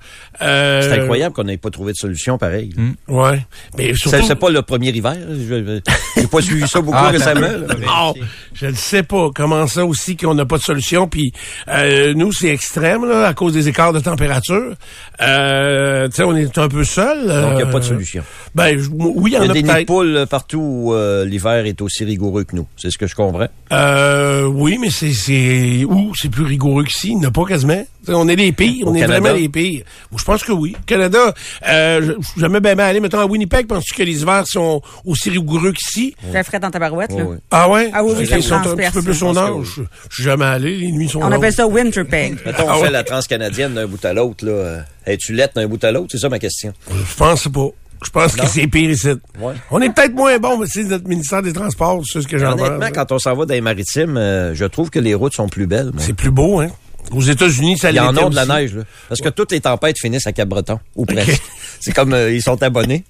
Euh, 0.41 0.81
C'est 0.81 0.99
incroyable 1.01 1.33
qu'on 1.33 1.43
n'ait 1.45 1.57
pas 1.57 1.69
trouvé 1.69 1.93
de 1.93 1.97
solution 1.97 2.37
pareille. 2.37 2.71
là. 2.77 2.83
Ouais. 3.07 3.45
Mais 3.77 3.87
C'est 3.93 4.09
surtout. 4.09 4.25
c'est 4.27 4.35
pas 4.35 4.49
le 4.49 4.61
premier 4.61 4.89
hiver. 4.89 5.13
là. 5.13 5.19
Je- 5.31 5.79
J'ai 6.17 6.27
pas 6.27 6.41
suivi 6.41 6.67
ça 6.67 6.81
beaucoup 6.81 6.97
Ah, 6.99 7.09
récemment. 7.09 7.41
Non, 7.41 8.11
vérifié. 8.13 8.23
je 8.53 8.65
ne 8.67 8.73
sais 8.73 9.03
pas 9.03 9.29
comment 9.33 9.65
ça 9.67 9.85
aussi 9.85 10.17
qu'on 10.17 10.33
n'a 10.33 10.45
pas 10.45 10.57
de 10.57 10.63
solution. 10.63 11.07
Puis 11.07 11.31
euh, 11.69 12.13
nous, 12.15 12.31
c'est 12.33 12.49
extrême 12.49 13.05
là, 13.07 13.27
à 13.27 13.33
cause 13.33 13.53
des 13.53 13.67
écarts 13.67 13.93
de 13.93 13.99
température. 13.99 14.73
Euh, 15.21 16.07
tu 16.09 16.15
sais, 16.15 16.23
on 16.23 16.35
est 16.35 16.57
un 16.57 16.67
peu 16.67 16.83
seul. 16.83 17.19
Donc, 17.27 17.51
il 17.51 17.55
n'y 17.57 17.61
a 17.63 17.67
euh, 17.67 17.71
pas 17.71 17.79
de 17.79 17.83
solution. 17.85 18.23
Ben 18.53 18.77
je- 18.77 18.89
oui, 18.91 19.31
il 19.31 19.33
y 19.33 19.35
Il 19.35 19.37
en 19.39 19.43
y 19.43 19.47
a, 19.47 19.51
a 19.51 19.53
des 19.53 19.63
nids 19.63 19.69
de 19.69 19.73
peut-être. 19.73 19.87
poules 19.87 20.17
euh, 20.17 20.25
partout 20.25 20.59
où 20.61 20.93
euh, 20.93 21.25
l'hiver 21.25 21.65
est 21.65 21.81
aussi 21.81 22.03
rigoureux 22.05 22.43
que 22.43 22.55
nous. 22.55 22.67
C'est 22.77 22.89
ce 22.91 22.97
que 22.97 23.07
je 23.07 23.15
comprends. 23.15 23.47
Euh, 23.71 24.34
oui, 24.47 24.77
mais 24.79 24.89
c'est 24.89 25.13
c'est 25.13 25.83
où 25.85 26.13
c'est 26.15 26.29
plus 26.29 26.43
rigoureux 26.45 26.83
qu'ici. 26.83 27.09
Il 27.11 27.17
n'y 27.19 27.25
en 27.25 27.29
a 27.29 27.31
pas 27.31 27.45
quasiment. 27.45 27.83
T'sais, 28.03 28.13
on 28.13 28.27
est 28.27 28.35
les 28.35 28.51
pires. 28.51 28.87
Au 28.87 28.91
on 28.91 28.95
est 28.95 29.05
vraiment 29.05 29.33
les 29.33 29.49
pires. 29.49 29.83
Moi, 30.11 30.19
je 30.19 30.23
pense 30.25 30.43
que 30.43 30.51
oui. 30.51 30.75
Canada, 30.85 31.33
euh, 31.67 32.01
je- 32.19 32.39
j'aimais 32.39 32.59
bien 32.59 32.75
bien 32.75 32.85
aller. 32.85 32.99
Mettons 32.99 33.19
à 33.19 33.25
Winnipeg, 33.25 33.65
penses-tu 33.67 33.93
que 33.95 34.03
les 34.03 34.21
hivers 34.21 34.45
sont 34.47 34.81
aussi 35.05 35.29
rigoureux 35.29 35.71
qu'ici? 35.71 36.15
Très 36.31 36.43
frais 36.43 36.59
dans 36.59 36.69
ta 36.71 36.79
barouette 36.79 37.11
là. 37.11 37.23
Ah 37.51 37.69
ouais? 37.69 37.89
Ah 37.93 38.03
oui, 38.03 38.13
oui, 38.17 38.27
ils 38.29 38.43
sont 38.43 38.55
un 38.55 38.75
petit 38.75 38.91
peu 38.91 39.01
plus 39.01 39.23
au 39.23 39.29
Je 39.29 39.33
nord. 39.33 39.63
Je 39.63 39.81
je 40.09 40.15
suis 40.15 40.23
jamais 40.23 40.45
allé. 40.45 40.77
Les 40.77 40.91
nuits 40.91 41.09
sont 41.09 41.19
On 41.19 41.23
longues. 41.23 41.33
appelle 41.35 41.53
ça 41.53 41.65
Winterpeg. 41.67 42.37
Mettons, 42.45 42.63
on 42.67 42.69
Ah 42.81 42.85
fait 42.85 42.91
la 42.91 43.03
transcanadienne 43.03 43.73
d'un 43.73 43.87
bout 43.87 44.03
à 44.05 44.13
l'autre. 44.13 44.45
là. 44.45 44.51
Euh, 44.51 44.79
Es-tu 45.07 45.33
lettre 45.33 45.53
d'un 45.55 45.67
bout 45.67 45.83
à 45.83 45.91
l'autre? 45.91 46.07
C'est 46.11 46.17
ça 46.17 46.29
ma 46.29 46.39
question. 46.39 46.73
Je 46.89 47.15
pense 47.15 47.47
pas. 47.47 47.67
Je 48.03 48.09
pense 48.09 48.35
que 48.35 48.45
c'est 48.47 48.67
pire 48.67 48.89
ici. 48.91 49.09
Ouais. 49.39 49.53
On 49.71 49.81
est 49.81 49.89
peut-être 49.89 50.13
moins 50.13 50.37
bon, 50.37 50.57
mais 50.59 50.67
c'est 50.67 50.83
notre 50.83 51.07
ministère 51.07 51.41
des 51.41 51.53
Transports, 51.53 52.03
c'est 52.05 52.21
ce 52.21 52.27
que 52.27 52.37
j'en 52.37 52.53
Honnêtement, 52.53 52.79
pense. 52.79 52.91
quand 52.91 53.11
on 53.13 53.19
s'en 53.19 53.35
va 53.35 53.45
dans 53.45 53.53
les 53.53 53.61
maritimes, 53.61 54.17
euh, 54.17 54.53
je 54.53 54.65
trouve 54.65 54.89
que 54.89 54.99
les 54.99 55.13
routes 55.13 55.33
sont 55.33 55.47
plus 55.49 55.65
belles. 55.67 55.91
C'est 55.97 56.13
plus 56.13 56.31
beau, 56.31 56.59
hein? 56.59 56.69
Aux 57.11 57.21
États-Unis, 57.21 57.77
ça 57.77 57.91
Il 57.91 57.97
y 57.97 57.99
en 57.99 58.11
l'était 58.11 58.25
a 58.25 58.29
de 58.29 58.35
la 58.35 58.45
neige, 58.45 58.75
là. 58.75 58.83
Parce 59.07 59.21
que 59.21 59.29
toutes 59.29 59.51
les 59.51 59.61
tempêtes 59.61 59.97
finissent 59.99 60.27
à 60.27 60.33
Cap-Breton, 60.33 60.79
ou 60.95 61.05
presque. 61.05 61.41
C'est 61.79 61.93
comme, 61.93 62.13
euh, 62.13 62.31
ils 62.31 62.41
sont 62.41 62.61
abonnés. 62.63 63.03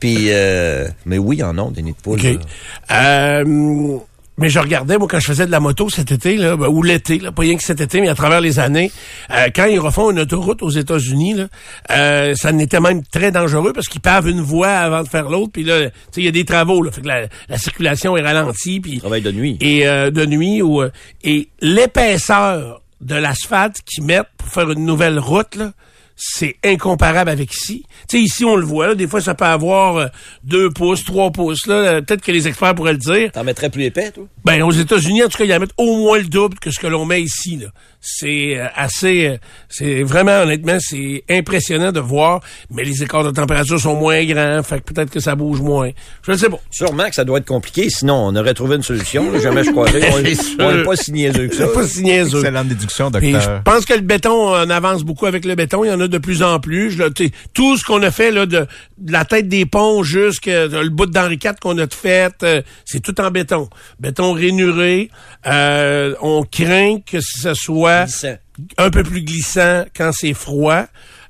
Puis, 0.00 0.26
euh, 0.28 0.88
mais 1.06 1.18
oui, 1.18 1.36
il 1.36 1.40
y 1.40 1.42
en 1.42 1.56
a 1.56 1.70
des 1.70 1.82
nids 1.82 1.92
de 1.92 1.96
poules. 1.96 2.18
OK. 2.18 2.24
là. 2.24 3.40
Euh, 3.40 3.98
mais 4.40 4.48
je 4.48 4.58
regardais, 4.58 4.96
moi, 4.98 5.06
quand 5.08 5.20
je 5.20 5.26
faisais 5.26 5.46
de 5.46 5.50
la 5.50 5.60
moto 5.60 5.88
cet 5.90 6.10
été, 6.10 6.36
là, 6.36 6.56
ben, 6.56 6.66
ou 6.66 6.82
l'été, 6.82 7.18
là, 7.18 7.30
pas 7.30 7.42
rien 7.42 7.56
que 7.56 7.62
cet 7.62 7.80
été, 7.80 8.00
mais 8.00 8.08
à 8.08 8.14
travers 8.14 8.40
les 8.40 8.58
années, 8.58 8.90
euh, 9.30 9.48
quand 9.54 9.66
ils 9.66 9.78
refont 9.78 10.10
une 10.10 10.18
autoroute 10.18 10.62
aux 10.62 10.70
États-Unis, 10.70 11.34
là, 11.34 11.48
euh, 11.90 12.34
ça 12.34 12.50
n'était 12.50 12.80
même 12.80 13.04
très 13.04 13.30
dangereux 13.32 13.72
parce 13.74 13.86
qu'ils 13.86 14.00
pavent 14.00 14.28
une 14.28 14.40
voie 14.40 14.70
avant 14.70 15.02
de 15.02 15.08
faire 15.08 15.28
l'autre. 15.28 15.52
Puis 15.52 15.62
là, 15.62 15.84
tu 15.84 15.92
sais, 16.10 16.20
il 16.22 16.24
y 16.24 16.28
a 16.28 16.32
des 16.32 16.46
travaux, 16.46 16.82
là, 16.82 16.90
fait 16.90 17.02
que 17.02 17.06
la, 17.08 17.26
la 17.48 17.58
circulation 17.58 18.16
est 18.16 18.22
ralentie. 18.22 18.80
Puis 18.80 18.98
Travail 18.98 19.20
de 19.22 19.30
nuit. 19.32 19.58
et 19.60 19.86
euh, 19.86 20.10
de 20.10 20.24
nuit 20.24 20.62
ou 20.62 20.80
euh, 20.80 20.90
et 21.22 21.48
l'épaisseur 21.60 22.80
de 23.00 23.14
l'asphalte 23.14 23.82
qu'ils 23.84 24.04
mettent 24.04 24.28
pour 24.38 24.48
faire 24.48 24.70
une 24.70 24.84
nouvelle 24.84 25.18
route 25.18 25.54
là, 25.56 25.72
c'est 26.22 26.56
incomparable 26.62 27.30
avec 27.30 27.50
ici. 27.54 27.84
Tu 28.06 28.18
sais, 28.18 28.22
ici 28.22 28.44
on 28.44 28.56
le 28.56 28.64
voit, 28.66 28.88
là, 28.88 28.94
des 28.94 29.06
fois 29.06 29.22
ça 29.22 29.34
peut 29.34 29.46
avoir 29.46 29.96
euh, 29.96 30.06
deux 30.44 30.68
pouces, 30.70 31.02
trois 31.04 31.30
pouces 31.30 31.66
là. 31.66 31.74
Euh, 31.74 32.00
Peut-être 32.02 32.20
que 32.22 32.30
les 32.32 32.46
experts 32.46 32.74
pourraient 32.74 32.92
le 32.92 32.98
dire. 32.98 33.32
T'en 33.32 33.42
mettrais 33.44 33.70
plus 33.70 33.84
épais, 33.84 34.10
toi? 34.10 34.24
Ben 34.44 34.62
aux 34.62 34.70
États-Unis, 34.70 35.22
en 35.24 35.28
tout 35.28 35.38
cas, 35.38 35.44
ils 35.44 35.54
en 35.54 35.60
mettent 35.60 35.74
au 35.78 35.96
moins 35.96 36.18
le 36.18 36.24
double 36.24 36.58
que 36.58 36.70
ce 36.70 36.78
que 36.78 36.86
l'on 36.86 37.04
met 37.06 37.22
ici. 37.22 37.56
Là. 37.56 37.68
C'est 38.02 38.58
euh, 38.58 38.66
assez, 38.74 39.26
euh, 39.28 39.36
c'est 39.68 40.02
vraiment 40.02 40.40
honnêtement, 40.42 40.76
c'est 40.80 41.24
impressionnant 41.30 41.92
de 41.92 42.00
voir. 42.00 42.40
Mais 42.70 42.84
les 42.84 43.02
écarts 43.02 43.24
de 43.24 43.30
température 43.30 43.78
sont 43.80 43.94
moins 43.96 44.22
grands, 44.24 44.62
fait 44.62 44.80
que 44.80 44.92
peut-être 44.92 45.10
que 45.10 45.20
ça 45.20 45.34
bouge 45.34 45.60
moins. 45.60 45.90
Je 46.22 46.32
ne 46.32 46.36
sais 46.36 46.48
pas. 46.48 46.58
Sûrement 46.70 47.08
que 47.08 47.14
ça 47.14 47.24
doit 47.24 47.38
être 47.38 47.46
compliqué, 47.46 47.88
sinon 47.90 48.14
on 48.28 48.36
aurait 48.36 48.54
trouvé 48.54 48.76
une 48.76 48.82
solution. 48.82 49.30
là. 49.30 49.38
Jamais 49.40 49.64
je 49.64 49.70
croirais. 49.70 50.10
On 50.58 50.72
n'est 50.72 50.82
pas 50.84 50.96
si 50.96 51.12
niaiseux 51.12 51.48
que 51.48 51.54
ça. 51.54 51.66
C'est 51.66 51.72
pas 51.74 51.86
si 51.86 52.02
niaiseux. 52.02 52.38
Excellente 52.38 52.68
déduction, 52.68 53.10
Puis 53.10 53.28
je 53.28 53.36
docteur. 53.36 53.62
pense 53.62 53.84
que 53.84 53.94
le 53.94 54.00
béton 54.00 54.32
on 54.54 54.70
avance 54.70 55.02
beaucoup 55.04 55.26
avec 55.26 55.44
le 55.44 55.54
béton. 55.54 55.84
Il 55.84 55.88
y 55.88 55.92
en 55.92 56.00
a 56.00 56.08
de 56.10 56.18
plus 56.18 56.42
en 56.42 56.60
plus. 56.60 56.90
Je- 56.90 57.28
tout 57.54 57.76
ce 57.78 57.84
qu'on 57.84 58.02
a 58.02 58.10
fait 58.10 58.30
là, 58.30 58.44
de, 58.46 58.66
de 58.98 59.12
la 59.12 59.24
tête 59.24 59.48
des 59.48 59.64
ponts 59.64 60.02
jusqu'à 60.02 60.66
le 60.66 60.88
bout 60.90 61.06
d'Henri 61.06 61.38
IV 61.42 61.54
qu'on 61.60 61.78
a 61.78 61.86
fait, 61.88 62.34
euh, 62.42 62.60
c'est 62.84 63.00
tout 63.00 63.18
en 63.20 63.30
béton. 63.30 63.68
Béton 63.98 64.32
rainuré. 64.32 65.10
Euh, 65.46 66.14
on 66.20 66.42
craint 66.42 66.98
que 67.06 67.18
ce 67.22 67.54
soit 67.54 68.04
Glissant. 68.04 68.36
un 68.76 68.90
peu 68.90 69.02
plus 69.02 69.22
glissant 69.22 69.84
quand 69.96 70.10
c'est 70.12 70.34
froid, 70.34 70.84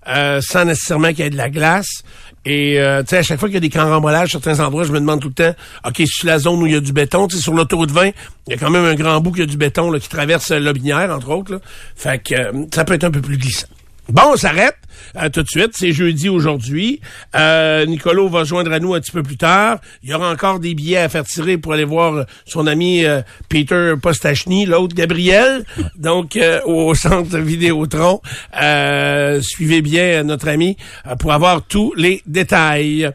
euh, 0.08 0.40
sans 0.40 0.64
nécessairement 0.64 1.08
qu'il 1.10 1.20
y 1.20 1.22
ait 1.22 1.30
de 1.30 1.36
la 1.36 1.50
glace. 1.50 2.02
Et 2.46 2.80
euh, 2.80 3.02
tu 3.02 3.10
sais, 3.10 3.18
à 3.18 3.22
chaque 3.22 3.38
fois 3.38 3.48
qu'il 3.50 3.54
y 3.56 3.58
a 3.58 3.60
des 3.60 3.68
carambolages 3.68 4.30
sur 4.30 4.42
certains 4.42 4.64
endroits, 4.64 4.84
je 4.84 4.92
me 4.92 4.98
demande 4.98 5.20
tout 5.20 5.28
le 5.28 5.34
temps, 5.34 5.54
OK, 5.86 6.00
sur 6.06 6.26
la 6.26 6.38
zone 6.38 6.62
où 6.62 6.66
il 6.66 6.72
y 6.72 6.76
a 6.76 6.80
du 6.80 6.94
béton, 6.94 7.28
tu 7.28 7.36
sais, 7.36 7.42
sur 7.42 7.52
l'autoroute 7.52 7.90
20, 7.90 8.06
il 8.06 8.12
y 8.48 8.54
a 8.54 8.56
quand 8.56 8.70
même 8.70 8.86
un 8.86 8.94
grand 8.94 9.20
bout 9.20 9.32
qui 9.32 9.42
a 9.42 9.46
du 9.46 9.58
béton 9.58 9.90
là, 9.90 10.00
qui 10.00 10.08
traverse 10.08 10.50
euh, 10.50 10.58
Lobinière, 10.58 11.10
entre 11.14 11.28
autres. 11.28 11.52
Là. 11.52 11.60
Fait 11.96 12.18
que 12.18 12.34
euh, 12.34 12.64
ça 12.74 12.86
peut 12.86 12.94
être 12.94 13.04
un 13.04 13.10
peu 13.10 13.20
plus 13.20 13.36
glissant. 13.36 13.66
Bon, 14.12 14.32
on 14.32 14.36
s'arrête 14.36 14.76
euh, 15.16 15.28
tout 15.28 15.42
de 15.42 15.48
suite. 15.48 15.70
C'est 15.74 15.92
jeudi 15.92 16.28
aujourd'hui. 16.28 17.00
Euh, 17.36 17.86
Nicolo 17.86 18.28
va 18.28 18.42
joindre 18.42 18.72
à 18.72 18.80
nous 18.80 18.94
un 18.94 19.00
petit 19.00 19.12
peu 19.12 19.22
plus 19.22 19.36
tard. 19.36 19.78
Il 20.02 20.10
y 20.10 20.14
aura 20.14 20.30
encore 20.30 20.58
des 20.58 20.74
billets 20.74 20.98
à 20.98 21.08
faire 21.08 21.24
tirer 21.24 21.58
pour 21.58 21.74
aller 21.74 21.84
voir 21.84 22.26
son 22.44 22.66
ami 22.66 23.04
euh, 23.04 23.22
Peter 23.48 23.94
Postachny, 24.02 24.66
l'autre 24.66 24.96
Gabriel, 24.96 25.64
donc 25.96 26.36
euh, 26.36 26.60
au 26.64 26.94
centre 26.94 27.38
Vidéotron. 27.38 28.20
Euh, 28.60 29.40
suivez 29.42 29.80
bien 29.80 30.24
notre 30.24 30.48
ami 30.48 30.76
pour 31.20 31.32
avoir 31.32 31.62
tous 31.62 31.92
les 31.96 32.22
détails. 32.26 33.10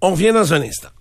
On 0.00 0.10
revient 0.10 0.32
dans 0.32 0.52
un 0.52 0.62
instant. 0.62 0.93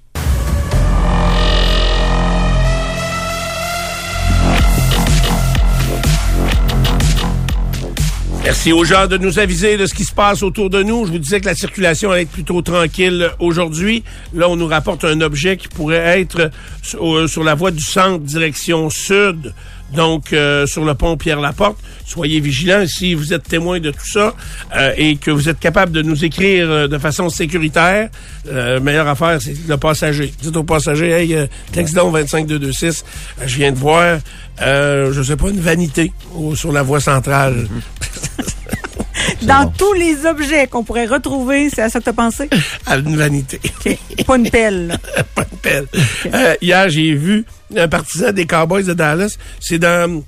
Merci 8.44 8.74
aux 8.74 8.84
gens 8.84 9.08
de 9.08 9.18
nous 9.18 9.40
aviser 9.40 9.78
de 9.78 9.86
ce 9.86 9.94
qui 9.94 10.04
se 10.04 10.14
passe 10.14 10.44
autour 10.44 10.70
de 10.70 10.84
nous. 10.84 11.06
Je 11.06 11.14
vous 11.14 11.18
disais 11.18 11.40
que 11.40 11.46
la 11.46 11.56
circulation 11.56 12.12
allait 12.12 12.24
être 12.24 12.32
plutôt 12.32 12.62
tranquille 12.62 13.32
aujourd'hui. 13.40 14.04
Là, 14.34 14.50
on 14.50 14.58
nous 14.58 14.68
rapporte 14.68 15.06
un 15.06 15.22
objet 15.22 15.56
qui 15.56 15.70
pourrait 15.70 16.20
être 16.20 16.52
sur, 16.82 17.30
sur 17.30 17.46
la 17.46 17.56
voie 17.56 17.72
du 17.72 17.82
centre, 17.82 18.20
direction 18.20 18.90
sud, 18.90 19.54
donc 19.94 20.34
euh, 20.34 20.66
sur 20.66 20.86
le 20.86 20.94
pont 20.96 21.18
Pierre-Laporte. 21.18 21.78
Soyez 22.06 22.40
vigilants 22.40 22.86
si 22.88 23.14
vous 23.14 23.34
êtes 23.34 23.44
témoin 23.44 23.80
de 23.80 23.92
tout 23.92 24.06
ça 24.08 24.34
euh, 24.76 24.92
et 24.98 25.16
que 25.18 25.32
vous 25.32 25.50
êtes 25.50 25.60
capable 25.60 25.92
de 25.92 26.02
nous 26.02 26.26
écrire 26.26 26.70
euh, 26.70 26.88
de 26.88 26.98
façon 26.98 27.30
sécuritaire. 27.30 28.10
Euh, 28.52 28.80
meilleure 28.80 29.08
affaire, 29.08 29.40
c'est 29.42 29.56
le 29.68 29.78
passager. 29.78 30.34
Dites 30.42 30.56
au 30.58 30.64
passager, 30.64 31.10
hey, 31.12 31.36
euh, 31.36 31.46
texte 31.72 31.96
donc 31.96 32.12
25226, 32.14 33.04
euh, 33.42 33.44
je 33.48 33.56
viens 33.58 33.72
de 33.72 33.78
voir, 33.78 34.20
euh, 34.62 35.12
je 35.14 35.22
sais 35.24 35.36
pas, 35.38 35.50
une 35.50 35.60
vanité 35.62 36.12
au- 36.36 36.56
sur 36.56 36.72
la 36.72 36.82
voie 36.84 37.00
centrale. 37.00 37.68
Dans 39.44 39.70
tous 39.78 39.94
les 39.94 40.26
objets 40.26 40.68
qu'on 40.68 40.84
pourrait 40.84 41.06
retrouver, 41.06 41.70
c'est 41.70 41.82
à 41.82 41.90
ça 41.90 42.00
que 42.00 42.06
t'as 42.06 42.14
pensé? 42.14 42.50
à 42.86 42.98
une 42.98 43.16
vanité. 43.16 43.60
Pas 44.26 44.38
une 44.38 44.50
pelle. 44.50 44.98
Pas 45.36 45.44
de 45.44 45.56
pelle. 45.62 45.86
Euh, 46.34 46.56
hier, 46.62 46.90
j'ai 46.90 47.14
vu 47.14 47.46
un 47.78 47.88
partisan 47.88 48.32
des 48.32 48.46
Cowboys 48.46 48.84
de 48.86 48.94
Dallas. 48.94 49.38
C'est 49.60 49.80
dans... 49.80 50.24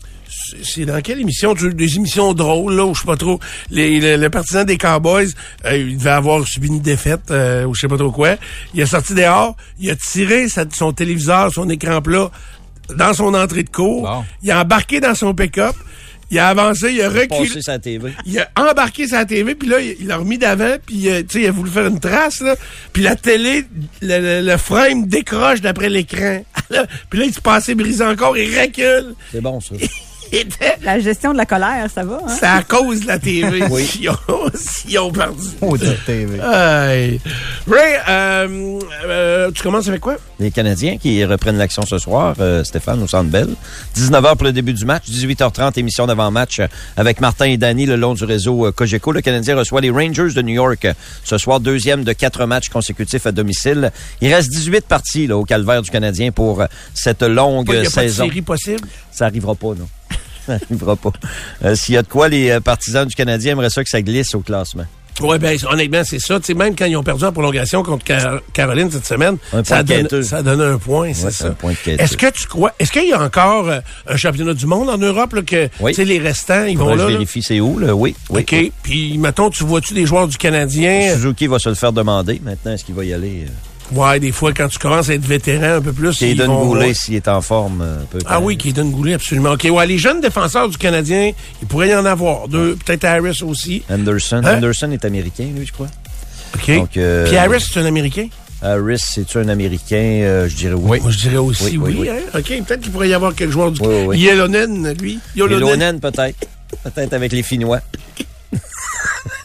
C'est 0.64 0.86
dans 0.86 1.02
quelle 1.02 1.22
émission? 1.22 1.54
Des 1.54 1.96
émissions 1.96 2.34
drôles, 2.34 2.74
là, 2.76 2.86
ou 2.86 2.94
je 2.94 3.00
sais 3.00 3.06
pas 3.08 3.16
trop. 3.16 3.40
Les, 3.72 4.00
le, 4.00 4.18
le 4.22 4.30
partisan 4.30 4.64
des 4.64 4.78
Cowboys, 4.78 5.30
euh, 5.66 5.78
il 5.78 5.98
devait 5.98 6.10
avoir 6.10 6.46
subi 6.46 6.68
une 6.68 6.82
défaite, 6.82 7.32
euh, 7.32 7.64
ou 7.66 7.74
je 7.74 7.82
sais 7.82 7.88
pas 7.88 7.98
trop 7.98 8.12
quoi. 8.12 8.36
Il 8.74 8.82
est 8.82 8.86
sorti 8.86 9.14
dehors, 9.16 9.56
il 9.80 9.90
a 9.90 9.96
tiré 9.96 10.50
sa- 10.50 10.66
son 10.72 10.92
téléviseur, 10.92 11.52
son 11.52 11.70
écran 11.70 12.02
plat, 12.02 12.30
dans 12.96 13.14
son 13.14 13.34
entrée 13.34 13.64
de 13.64 13.70
cour. 13.70 14.04
Bon. 14.04 14.24
Il 14.44 14.52
a 14.52 14.62
embarqué 14.62 15.00
dans 15.00 15.16
son 15.16 15.34
pick-up. 15.34 15.76
Il 16.32 16.40
a 16.40 16.48
avancé, 16.50 16.92
il 16.92 17.02
a 17.02 17.10
reculé. 17.10 17.62
Sa 17.62 17.78
TV. 17.80 18.12
Il 18.26 18.40
a 18.40 18.50
embarqué 18.58 19.08
sa 19.08 19.26
TV, 19.26 19.54
puis 19.56 19.68
là, 19.70 19.80
il 19.80 20.08
l'a 20.08 20.18
remis 20.18 20.38
d'avant, 20.40 20.76
puis 20.86 21.08
euh, 21.10 21.22
tu 21.22 21.38
sais, 21.38 21.42
il 21.44 21.48
a 21.48 21.52
voulu 21.52 21.70
faire 21.70 21.86
une 21.86 22.00
trace, 22.00 22.42
là. 22.42 22.56
Puis 22.94 23.04
la 23.04 23.16
télé, 23.16 23.66
le, 24.02 24.42
le- 24.42 24.48
le 24.48 24.58
frame 24.58 25.06
décroche 25.08 25.62
d'après 25.62 25.90
l'écran. 25.90 26.44
Puis 27.10 27.20
là, 27.20 27.26
il 27.26 27.34
se 27.34 27.40
passait 27.42 27.76
brisé 27.76 28.04
encore, 28.04 28.36
il 28.38 28.60
recule. 28.60 29.14
C'est 29.32 29.42
bon, 29.42 29.60
ça. 29.62 29.76
Était- 30.40 30.78
La 30.84 31.00
gestion 31.00 31.32
de 31.34 31.38
la 31.38 31.46
colère, 31.46 31.88
ça 31.94 32.04
va, 32.04 32.20
hein? 32.26 32.28
C'est 32.40 32.46
à 32.46 32.62
cause 32.64 33.02
de 33.02 33.08
la 33.08 33.18
TV 33.20 33.64
Oui. 33.70 33.84
s'ils 34.56 35.00
ont, 35.00 35.12
perdu. 35.12 35.48
Oh, 35.62 35.78
de 35.78 35.88
TV. 36.06 36.40
Aïe. 36.42 37.20
Ray, 37.70 37.96
euh, 38.10 38.80
euh, 39.06 39.52
tu 39.52 39.64
commences 39.64 39.88
avec 39.88 40.02
quoi? 40.02 40.18
Les 40.40 40.52
Canadiens 40.52 40.98
qui 40.98 41.24
reprennent 41.26 41.58
l'action 41.58 41.84
ce 41.86 41.98
soir, 41.98 42.36
euh, 42.40 42.64
Stéphane, 42.64 43.02
au 43.02 43.08
Centre 43.08 43.30
Bell. 43.30 43.50
19h 43.96 44.36
pour 44.36 44.44
le 44.46 44.54
début 44.54 44.74
du 44.74 44.86
match, 44.86 45.04
18h30, 45.10 45.78
émission 45.80 46.06
d'avant-match 46.08 46.62
avec 46.98 47.22
Martin 47.22 47.46
et 47.46 47.58
Danny 47.58 47.86
le 47.86 47.96
long 47.96 48.14
du 48.14 48.24
réseau 48.26 48.72
Cogeco. 48.72 49.12
Le 49.12 49.22
Canadien 49.22 49.56
reçoit 49.56 49.82
les 49.82 49.90
Rangers 49.90 50.34
de 50.36 50.42
New 50.42 50.54
York 50.56 50.88
ce 51.24 51.38
soir, 51.38 51.60
deuxième 51.60 52.04
de 52.04 52.14
quatre 52.14 52.46
matchs 52.46 52.70
consécutifs 52.70 53.26
à 53.26 53.32
domicile. 53.32 53.92
Il 54.22 54.34
reste 54.34 54.50
18 54.52 54.86
parties 54.86 55.28
là, 55.28 55.38
au 55.38 55.46
calvaire 55.46 55.82
du 55.82 55.90
Canadien 55.90 56.32
pour 56.32 56.64
cette 56.94 57.24
longue 57.24 57.70
Il 57.74 57.80
n'y 57.82 57.88
a 57.88 57.90
pas 57.90 58.04
de 58.04 58.08
saison. 58.10 58.26
série 58.26 58.42
possible? 58.42 58.88
Ça 59.12 59.26
arrivera 59.26 59.56
pas, 59.56 59.68
non. 59.70 59.88
Ça 60.48 60.54
arrivera 60.54 60.96
pas. 60.96 61.12
Euh, 61.64 61.76
S'il 61.76 61.96
y 61.96 61.98
a 61.98 62.02
de 62.04 62.08
quoi, 62.08 62.28
les 62.30 62.50
euh, 62.52 62.60
partisans 62.60 63.06
du 63.08 63.16
Canadien 63.16 63.54
aimeraient 63.54 63.70
ça 63.70 63.84
que 63.84 63.90
ça 63.90 64.02
glisse 64.02 64.34
au 64.36 64.42
classement. 64.42 64.86
Oui, 65.22 65.38
ben 65.40 65.58
honnêtement, 65.72 66.02
c'est 66.04 66.20
ça. 66.20 66.40
Même 66.58 66.76
quand 66.76 66.84
ils 66.84 66.98
ont 66.98 67.04
perdu 67.04 67.24
en 67.24 67.32
prolongation 67.32 67.84
contre 67.84 68.04
Car- 68.04 68.42
Caroline 68.52 68.92
cette 68.92 69.06
semaine, 69.06 69.38
ça, 69.64 69.82
donne, 69.82 70.02
quêteux. 70.04 70.24
ça 70.24 70.44
donne 70.44 70.60
un 70.60 70.78
point, 70.78 71.14
c'est 71.14 71.28
Ouais, 71.28 71.32
ça. 71.32 71.56
Est-ce 71.88 72.18
que 72.18 72.30
tu 72.32 72.48
crois, 72.48 72.74
est-ce 72.80 72.92
qu'il 72.92 73.08
y 73.08 73.14
a 73.14 73.22
encore 73.24 73.70
euh, 73.70 73.80
un 74.10 74.18
championnat 74.18 74.54
du 74.54 74.66
monde 74.66 74.90
en 74.90 74.98
Europe, 74.98 75.32
là, 75.32 75.42
que 75.44 75.70
Oui. 75.80 75.94
les 75.96 76.20
restants, 76.20 76.66
ils 76.66 76.78
vont 76.78 76.92
que 76.92 76.98
là? 76.98 77.04
je 77.08 77.14
vérifie 77.14 77.42
c'est 77.42 77.62
où, 77.62 77.80
là. 77.80 77.96
Oui, 77.96 78.14
oui. 78.30 78.42
OK. 78.42 78.50
oui. 78.52 78.72
Puis, 78.84 79.18
mettons, 79.18 79.50
tu 79.50 79.64
vois-tu 79.64 79.94
des 79.94 80.06
joueurs 80.06 80.28
du 80.28 80.36
Canadien? 80.38 81.14
Suzuki 81.16 81.48
va 81.48 81.60
se 81.60 81.70
le 81.70 81.76
faire 81.76 81.94
demander. 81.94 82.42
Maintenant, 82.44 82.74
est-ce 82.74 82.84
qu'il 82.84 82.96
va 82.96 83.06
y 83.06 83.14
aller? 83.14 83.46
euh? 83.48 83.50
Ouais, 83.92 84.20
des 84.20 84.32
fois, 84.32 84.52
quand 84.52 84.68
tu 84.68 84.80
commences 84.80 85.10
à 85.10 85.14
être 85.14 85.26
vétéran 85.26 85.76
un 85.76 85.82
peu 85.82 85.94
plus. 85.94 86.22
vont- 86.46 86.66
Goulet, 86.66 86.94
s'il 86.94 87.16
est 87.16 87.28
en 87.28 87.42
forme, 87.42 87.82
euh, 87.82 87.98
peut 88.10 88.20
Ah 88.26 88.40
oui, 88.40 88.58
Kaden 88.58 88.92
Goulet, 88.92 89.14
absolument. 89.14 89.52
OK. 89.52 89.68
Ouais, 89.72 89.86
les 89.86 89.98
jeunes 90.00 90.22
défenseurs 90.22 90.68
du 90.70 90.78
Canadien, 90.78 91.32
il 91.62 91.68
pourrait 91.68 91.90
y 91.90 91.96
en 91.96 92.06
avoir. 92.06 92.48
Deux, 92.48 92.76
peut-être 92.84 93.04
Harris 93.06 93.42
aussi. 93.44 93.84
Anderson. 93.90 94.42
Hein? 94.44 94.58
Anderson 94.58 94.90
est 94.92 95.06
américain, 95.06 95.48
lui, 95.56 95.66
je 95.66 95.72
crois. 95.72 95.88
OK. 96.56 96.76
Donc, 96.76 96.98
euh, 96.98 97.28
Puis 97.28 97.38
Harris, 97.38 97.64
c'est 97.72 97.80
un 97.80 97.86
Américain? 97.86 98.28
Harris, 98.62 99.00
c'est-tu 99.14 99.38
un 99.38 99.50
Américain? 99.50 99.96
Euh, 100.24 100.50
je 100.50 100.56
dirais 100.56 100.74
oui. 100.74 101.00
Moi, 101.02 101.12
je 101.12 101.18
dirais 101.20 101.38
aussi 101.38 101.64
oui. 101.64 101.78
Oui, 101.78 101.96
oui, 102.00 102.10
oui. 102.10 102.10
hein? 102.10 102.40
OK, 102.40 102.66
peut-être 102.66 102.82
qu'il 102.82 102.92
pourrait 102.92 103.10
y 103.10 103.14
avoir 103.14 103.36
quelques 103.36 103.52
joueurs 103.52 103.72
du 103.72 103.82
Oui, 103.82 103.88
oui, 103.90 104.04
oui. 104.08 104.20
Yellownen, 104.20 104.94
lui. 105.00 105.20
Yellownen, 105.36 106.00
peut-être. 106.00 106.48
Peut-être 106.84 107.14
avec 107.14 107.32
les 107.32 107.44
Finnois. 107.44 107.82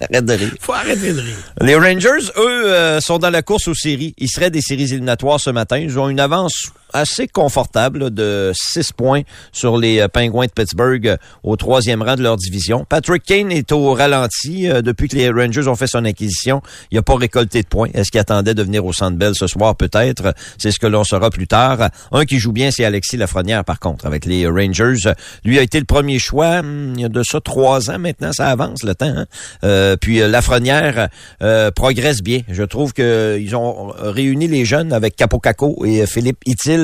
Arrête 0.01 0.25
de 0.25 0.33
rire. 0.33 0.55
Faut 0.61 0.73
arrêter 0.73 1.12
de 1.12 1.20
rire. 1.20 1.37
Les 1.61 1.75
Rangers, 1.75 2.31
eux, 2.37 2.66
euh, 2.66 3.01
sont 3.01 3.18
dans 3.18 3.31
la 3.31 3.42
course 3.42 3.68
aux 3.68 3.75
séries. 3.75 4.14
Ils 4.18 4.29
seraient 4.29 4.51
des 4.51 4.62
séries 4.62 4.92
éliminatoires 4.92 5.40
ce 5.40 5.51
matin. 5.51 5.79
Ils 5.79 5.99
ont 5.99 6.09
une 6.09 6.20
avance 6.20 6.73
assez 6.92 7.26
confortable 7.29 8.11
de 8.12 8.53
6 8.55 8.92
points 8.92 9.22
sur 9.53 9.79
les 9.79 10.00
euh, 10.00 10.09
Penguins 10.09 10.46
de 10.46 10.53
Pittsburgh 10.53 11.07
euh, 11.07 11.16
au 11.42 11.57
troisième 11.57 12.03
rang 12.03 12.16
de 12.16 12.22
leur 12.22 12.37
division. 12.37 12.85
Patrick 12.88 13.22
Kane 13.24 13.50
est 13.53 13.72
au 13.72 13.94
ralenti 13.94 14.68
euh, 14.68 14.83
depuis 14.83 15.09
que 15.09 15.16
les 15.16 15.31
Rangers 15.31 15.68
ont 15.68 15.76
fait 15.76 15.87
son 15.87 16.05
acquisition. 16.05 16.62
Il 16.90 16.96
n'a 16.96 17.03
pas 17.03 17.16
récolté 17.16 17.62
de 17.62 17.66
points. 17.68 17.88
Est-ce 17.94 18.11
qu'il 18.11 18.20
attendait 18.20 18.55
de 18.55 18.62
venir 18.62 18.85
au 18.85 18.92
Centre 18.92 19.16
Bell 19.16 19.35
ce 19.35 19.46
soir? 19.46 19.76
Peut-être. 19.76 20.35
C'est 20.59 20.70
ce 20.70 20.79
que 20.79 20.87
l'on 20.87 21.05
saura 21.05 21.31
plus 21.31 21.46
tard. 21.46 21.90
Un 22.12 22.24
qui 22.24 22.38
joue 22.38 22.53
bien, 22.53 22.70
c'est 22.70 22.85
Alexis 22.85 23.16
Lafrenière, 23.16 23.64
par 23.64 23.79
contre, 23.81 24.07
avec 24.07 24.24
les 24.24 24.46
Rangers. 24.46 25.12
Lui 25.44 25.59
a 25.59 25.62
été 25.62 25.79
le 25.79 25.85
premier 25.87 26.18
choix 26.18 26.61
hum, 26.61 26.94
il 26.96 27.03
y 27.03 27.05
a 27.05 27.09
de 27.09 27.22
ça 27.22 27.40
trois 27.40 27.90
ans 27.90 27.98
maintenant. 27.98 28.33
Ça 28.33 28.48
avance 28.48 28.83
le 28.83 28.94
temps. 28.94 29.07
hein. 29.16 29.26
Euh, 29.64 29.96
puis 29.96 30.18
Lafrenière 30.18 31.09
euh, 31.42 31.70
progresse 31.70 32.22
bien. 32.22 32.40
Je 32.48 32.62
trouve 32.62 32.92
qu'ils 32.92 33.55
ont 33.57 33.92
réuni 33.98 34.48
les 34.48 34.64
jeunes 34.64 34.92
avec 34.92 35.16
Capocaco 35.16 35.85
et 35.85 36.07
Philippe 36.07 36.38
Itil. 36.46 36.80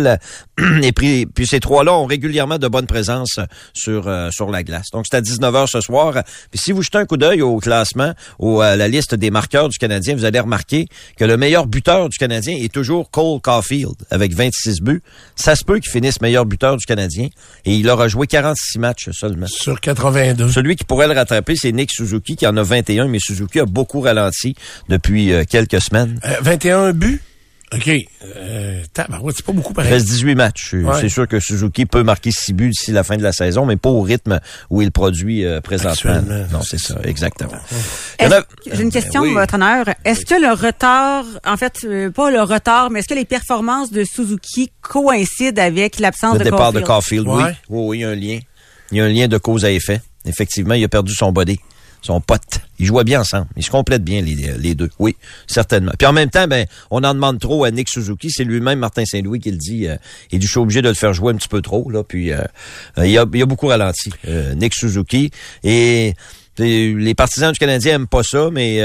et 0.83 0.93
puis, 0.93 1.27
puis 1.27 1.47
ces 1.47 1.61
trois-là 1.61 1.95
ont 1.95 2.07
régulièrement 2.07 2.59
de 2.59 2.69
bonnes 2.69 2.87
présences 2.87 3.39
sur 3.73 4.09
euh, 4.09 4.31
sur 4.31 4.51
la 4.51 4.63
glace. 4.63 4.91
Donc 4.93 5.05
c'est 5.09 5.17
à 5.17 5.21
19h 5.21 5.67
ce 5.69 5.81
soir. 5.81 6.15
Puis 6.51 6.61
si 6.61 6.73
vous 6.73 6.83
jetez 6.83 6.99
un 6.99 7.07
coup 7.07 7.17
d'œil 7.17 7.43
au 7.43 7.59
classement 7.59 8.13
ou 8.39 8.61
à 8.61 8.77
la 8.77 8.89
liste 8.89 9.15
des 9.15 9.31
marqueurs 9.31 9.69
du 9.69 9.79
Canadien, 9.79 10.15
vous 10.15 10.25
allez 10.25 10.41
remarquer 10.41 10.89
que 11.17 11.25
le 11.25 11.37
meilleur 11.37 11.67
buteur 11.67 12.09
du 12.09 12.19
Canadien 12.19 12.57
est 12.57 12.73
toujours 12.73 13.11
Cole 13.11 13.41
Caulfield 13.41 13.97
avec 14.11 14.35
26 14.35 14.81
buts. 14.81 15.03
Ça 15.35 15.57
se 15.57 15.65
peut 15.65 15.79
qu'il 15.79 15.91
finisse 15.91 16.21
meilleur 16.21 16.47
buteur 16.47 16.77
du 16.77 16.87
Canadien 16.87 17.29
et 17.65 17.75
il 17.75 17.89
aura 17.89 18.09
joué 18.09 18.27
46 18.27 18.79
matchs 18.79 19.11
seulement. 19.13 19.47
Sur 19.47 19.81
82. 19.81 20.49
Celui 20.49 20.77
qui 20.77 20.85
pourrait 20.85 21.09
le 21.09 21.15
rattraper, 21.15 21.55
c'est 21.57 21.73
Nick 21.73 21.91
Suzuki 21.93 22.37
qui 22.37 22.47
en 22.47 22.57
a 22.57 22.63
21, 22.63 23.09
mais 23.09 23.19
Suzuki 23.19 23.61
a 23.61 23.67
beaucoup 23.67 24.01
ralenti 24.01 24.55
depuis 24.89 25.33
euh, 25.33 25.45
quelques 25.49 25.81
semaines. 25.81 26.19
Euh, 26.25 26.37
21 26.41 26.93
buts? 26.93 27.23
OK. 27.74 27.90
Euh, 28.24 28.81
tabarouette, 28.92 29.37
c'est 29.38 29.44
pas 29.44 29.52
beaucoup 29.52 29.72
Il 29.72 29.74
pareil. 29.74 29.92
reste 29.92 30.07
18 30.07 30.35
matchs. 30.37 30.72
Ouais. 30.74 31.00
C'est 31.00 31.09
sûr 31.09 31.26
que 31.26 31.40
Suzuki 31.40 31.85
peut 31.85 32.05
marquer 32.05 32.31
6 32.31 32.52
buts 32.52 32.68
d'ici 32.70 32.92
la 32.92 33.02
fin 33.02 33.16
de 33.16 33.22
la 33.24 33.33
saison, 33.33 33.66
mais 33.66 33.76
pas 33.76 33.88
au 33.88 34.02
rythme 34.02 34.38
où 34.70 34.83
il 34.83 34.92
produit 34.92 35.44
euh, 35.44 35.61
présentement. 35.61 36.22
Non, 36.52 36.62
c'est 36.62 36.79
ça, 36.79 36.96
exactement. 37.02 37.50
Il 38.20 38.33
a- 38.33 38.44
J'ai 38.72 38.83
une 38.83 38.90
question, 38.92 39.22
Oui. 39.22 39.33
votre 39.33 39.55
honneur. 39.55 39.85
Est-ce 40.05 40.24
que 40.24 40.40
le 40.40 40.52
retard, 40.52 41.24
en 41.44 41.57
fait, 41.57 41.81
euh, 41.85 42.11
pas 42.11 42.31
le 42.31 42.40
retard, 42.42 42.90
mais 42.90 43.00
est-ce 43.00 43.09
que 43.09 43.14
les 43.14 43.24
performances 43.24 43.90
de 43.90 44.05
Suzuki 44.05 44.70
coïncident 44.81 45.61
avec 45.62 45.98
l'absence 45.98 46.35
Le 46.35 46.38
de 46.40 46.44
départ 46.44 46.72
de 46.72 46.81
Caulfield? 46.81 47.24
Caulfield, 47.26 47.29
oui. 47.29 47.42
Ouais. 47.42 47.57
oui. 47.68 47.87
Oui, 47.87 47.98
il 47.98 48.00
y 48.02 48.05
a 48.05 48.09
un 48.11 48.14
lien. 48.14 48.38
Il 48.92 48.98
y 48.98 49.00
a 49.00 49.05
un 49.05 49.09
lien 49.09 49.26
de 49.26 49.38
cause 49.38 49.64
à 49.64 49.72
effet. 49.72 50.00
Effectivement, 50.24 50.74
il 50.74 50.85
a 50.85 50.88
perdu 50.88 51.12
son 51.14 51.33
body, 51.33 51.59
son 52.07 52.21
pote. 52.21 52.61
Ils 52.79 52.87
jouaient 52.87 53.05
bien 53.05 53.21
ensemble. 53.21 53.47
Ils 53.57 53.64
se 53.64 53.71
complètent 53.71 54.05
bien, 54.05 54.23
les, 54.23 54.75
deux. 54.75 54.90
Oui, 54.99 55.16
certainement. 55.47 55.92
Puis 55.99 56.07
en 56.07 56.12
même 56.12 56.31
temps, 56.31 56.47
ben, 56.47 56.66
on 56.90 57.03
en 57.05 57.14
demande 57.14 57.38
trop 57.38 57.64
à 57.64 57.71
Nick 57.71 57.88
Suzuki. 57.88 58.31
C'est 58.31 58.45
lui-même, 58.45 58.79
Martin 58.79 59.05
Saint-Louis, 59.05 59.40
qui 59.40 59.51
le 59.51 59.57
dit. 59.57 59.87
Euh, 59.87 59.97
il 60.31 60.38
dit, 60.38 60.47
je 60.47 60.51
suis 60.51 60.61
obligé 60.61 60.83
de 60.83 60.88
le 60.88 60.95
faire 60.95 61.12
jouer 61.12 61.33
un 61.33 61.37
petit 61.37 61.49
peu 61.49 61.62
trop, 61.62 61.90
là. 61.90 62.03
Puis, 62.03 62.33
euh, 62.33 62.40
euh, 62.99 63.07
il, 63.07 63.19
a, 63.19 63.23
a 63.23 63.47
beaucoup 63.47 63.66
ralenti, 63.66 64.11
Nick 64.55 64.75
Suzuki. 64.75 65.31
Et 65.64 66.14
les 66.59 67.14
partisans 67.14 67.53
du 67.53 67.59
Canadien 67.59 67.97
aiment 67.97 68.07
pas 68.07 68.23
ça, 68.23 68.49
mais 68.51 68.81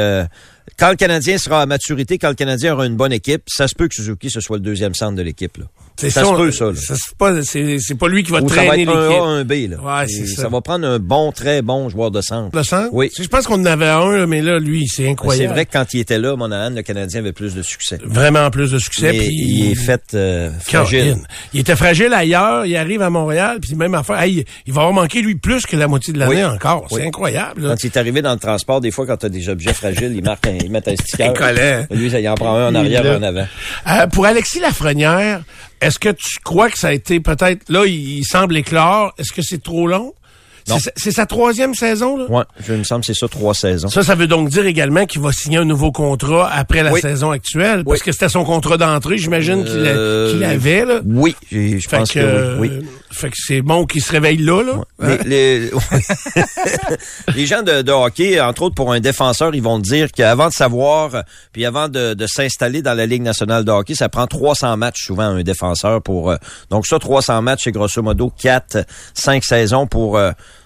quand 0.78 0.90
le 0.90 0.96
Canadien 0.96 1.38
sera 1.38 1.62
à 1.62 1.66
maturité, 1.66 2.18
quand 2.18 2.30
le 2.30 2.36
Canadien 2.36 2.74
aura 2.74 2.86
une 2.86 2.96
bonne 2.96 3.14
équipe, 3.14 3.44
ça 3.48 3.68
se 3.68 3.76
peut 3.76 3.88
que 3.88 3.96
Suzuki, 3.96 4.30
ce 4.30 4.42
soit 4.42 4.58
le 4.58 4.64
deuxième 4.64 4.94
centre 4.94 5.16
de 5.16 5.22
l'équipe, 5.22 5.58
là. 5.58 5.66
C'est 5.98 6.10
ça 6.10 6.24
se 6.26 6.32
peut, 6.34 6.52
ça, 6.52 6.66
là. 6.66 6.72
c'est 6.76 7.16
pas, 7.18 7.44
c'est, 7.44 7.78
c'est 7.80 7.96
pas 7.96 8.08
lui 8.08 8.24
qui 8.24 8.32
va 8.32 8.42
Ou 8.42 8.50
ça 8.50 8.56
va 8.56 8.66
traîner 8.68 8.84
être 8.84 8.90
un 8.96 9.08
l'équipe. 9.08 9.22
A, 9.22 9.26
un 9.26 9.44
B. 9.44 9.52
Là. 9.72 10.00
Ouais, 10.00 10.08
c'est 10.08 10.26
ça. 10.26 10.44
ça 10.44 10.48
va 10.50 10.62
prendre 10.62 10.88
un 10.88 10.98
bon, 11.00 11.32
très 11.32 11.62
bon 11.62 11.90
joueur 11.90 12.10
de 12.10 12.22
centre. 12.22 12.56
Le 12.58 12.64
centre? 12.64 12.90
Oui. 12.92 13.12
Je 13.16 13.28
pense 13.28 13.46
qu'on 13.46 13.62
en 13.62 13.66
avait 13.66 13.88
un, 13.88 14.18
là, 14.18 14.26
mais 14.28 14.42
là, 14.42 14.58
lui, 14.60 14.88
c'est 14.88 15.04
C'est 15.04 15.10
incroyable. 15.10 15.54
vrai 15.54 15.66
que 15.68 15.72
quand 15.74 15.94
il 15.94 16.00
était 16.00 16.18
là, 16.18 16.36
Monahan, 16.36 16.72
le 16.72 16.82
Canadien 16.82 17.20
avait 17.20 17.34
plus 17.34 17.54
de 17.54 17.62
succès. 17.62 18.00
Vraiment 18.04 18.50
plus 18.50 18.72
de 18.72 18.80
succès. 18.80 19.10
Puis 19.10 19.28
il 19.32 19.72
est 19.72 19.76
fait 19.76 20.02
euh, 20.16 20.50
fragile. 20.60 21.18
Il 21.54 21.60
était 21.60 21.76
fragile 21.76 22.14
ailleurs, 22.14 22.66
il 22.66 22.76
arrive 22.78 23.02
à 23.04 23.10
Montréal, 23.10 23.60
puis 23.62 23.76
même 23.76 23.94
affaire. 23.94 24.20
Hey, 24.20 24.44
il 24.66 24.74
va 24.74 24.82
avoir 24.82 24.94
manqué 24.96 25.22
lui 25.22 25.36
plus 25.36 25.66
que 25.68 25.76
la 25.76 25.88
moitié 25.88 26.14
de 26.14 26.20
l'année 26.20 26.36
Oui. 26.38 26.44
encore. 26.44 26.88
C'est 26.90 26.96
Oui. 26.96 27.08
incroyable. 27.08 27.62
là. 27.64 27.70
Quand 27.70 27.84
il 27.84 27.88
est 27.88 27.98
arrivé 27.98 28.22
dans 28.22 28.34
le 28.34 28.40
transport, 28.40 28.82
des 28.82 28.92
fois, 28.92 29.06
quand 29.06 29.18
tu 29.18 29.26
as 29.28 29.30
des 29.30 29.50
objets 29.50 29.74
fragiles, 29.74 30.14
ils 30.16 30.24
marquent 30.24 30.48
un, 30.48 30.58
ils 30.64 30.72
mettent 30.72 30.88
un 30.88 30.96
sticker. 30.96 31.30
Un 31.30 31.34
collet. 31.34 31.88
Lui, 31.92 32.10
ça, 32.10 32.20
il 32.20 32.28
en 32.28 32.36
prend 32.36 32.56
un 32.56 32.68
en 32.68 32.72
Il 32.72 32.78
arrière 32.78 33.06
et 33.06 33.16
en 33.16 33.24
avant. 33.24 33.46
Euh, 33.88 34.08
pour 34.08 34.26
Alexis 34.26 34.60
Lafrenière, 34.60 35.42
est-ce 35.82 35.98
que 35.98 36.10
tu 36.10 36.40
crois 36.44 36.70
que 36.70 36.78
ça 36.78 36.90
a 36.90 36.94
été 36.94 37.20
peut-être 37.20 37.68
là, 37.70 37.86
il, 37.86 38.24
semble 38.24 38.56
éclore. 38.56 39.14
Est-ce 39.18 39.34
que 39.34 39.42
c'est 39.42 39.62
trop 39.62 39.88
long? 39.88 40.14
C'est 40.96 41.12
sa- 41.12 41.26
troisième 41.26 41.74
saison, 41.76 42.18
là? 42.18 42.26
Ouais, 42.30 42.44
je 42.66 42.74
me 42.74 42.84
semble 42.84 43.02
que 43.02 43.08
c'est 43.08 43.20
ça, 43.20 43.28
trois 43.28 43.54
saisons. 43.54 43.88
Ça, 43.90 44.04
ça 44.04 44.16
veut 44.16 44.28
donc 44.28 44.50
dire 44.50 44.66
également 44.66 45.06
qu'il 45.06 45.22
va 45.22 45.32
signer 45.32 45.58
un 45.58 45.66
nouveau 45.66 45.92
contrat 45.92 46.50
après 46.52 46.84
la 46.84 46.92
Oui. 46.92 47.02
saison 47.02 47.32
actuelle, 47.32 47.84
parce 47.84 48.00
Oui. 48.00 48.06
que 48.06 48.12
c'était 48.12 48.30
son 48.30 48.44
contrat 48.44 48.78
d'entrée, 48.78 49.18
j'imagine 49.18 49.64
qu'il 49.64 49.74
Euh, 49.76 50.32
qu'il 50.32 50.44
avait, 50.44 50.86
là. 50.86 51.00
Oui, 51.06 51.36
je 51.52 51.80
Fait 51.88 51.98
pense 51.98 52.12
que, 52.12 52.20
que, 52.20 52.60
oui. 52.60 52.70
euh, 52.72 52.80
oui. 52.82 52.86
fait 53.12 53.30
que 53.30 53.36
c'est 53.38 53.62
bon 53.62 53.86
qu'il 53.86 54.02
se 54.02 54.12
réveille 54.12 54.38
là, 54.38 54.64
là. 54.64 54.74
Hein? 55.02 55.18
Les, 55.26 55.60
les- 55.60 55.72
les 57.36 57.46
gens 57.46 57.62
de, 57.64 57.82
de 57.82 57.92
hockey, 57.92 58.40
entre 58.40 58.64
autres 58.64 58.76
pour 58.76 58.92
un 58.92 59.00
défenseur, 59.00 59.54
ils 59.56 59.62
vont 59.64 59.80
dire 59.80 60.12
qu'avant 60.12 60.48
de 60.48 60.54
savoir, 60.54 61.16
euh, 61.16 61.22
puis 61.54 61.66
avant 61.66 61.88
de, 61.90 62.14
de 62.14 62.28
s'installer 62.28 62.82
dans 62.82 62.94
la 62.94 63.06
Ligue 63.06 63.22
nationale 63.24 63.64
de 63.66 63.72
hockey, 63.72 63.96
ça 63.96 64.10
prend 64.10 64.28
300 64.28 64.78
matchs 64.78 65.06
souvent 65.06 65.24
un 65.24 65.44
défenseur 65.44 66.02
pour... 66.02 66.32
euh, 66.32 66.38
donc 66.70 66.86
ça, 66.88 67.00
300 67.00 67.42
matchs, 67.42 67.62
c'est 67.66 67.72
grosso 67.72 68.02
modo 68.02 68.32
4, 68.42 68.86
5 69.14 69.44
saisons 69.44 69.88
pour... 69.88 70.18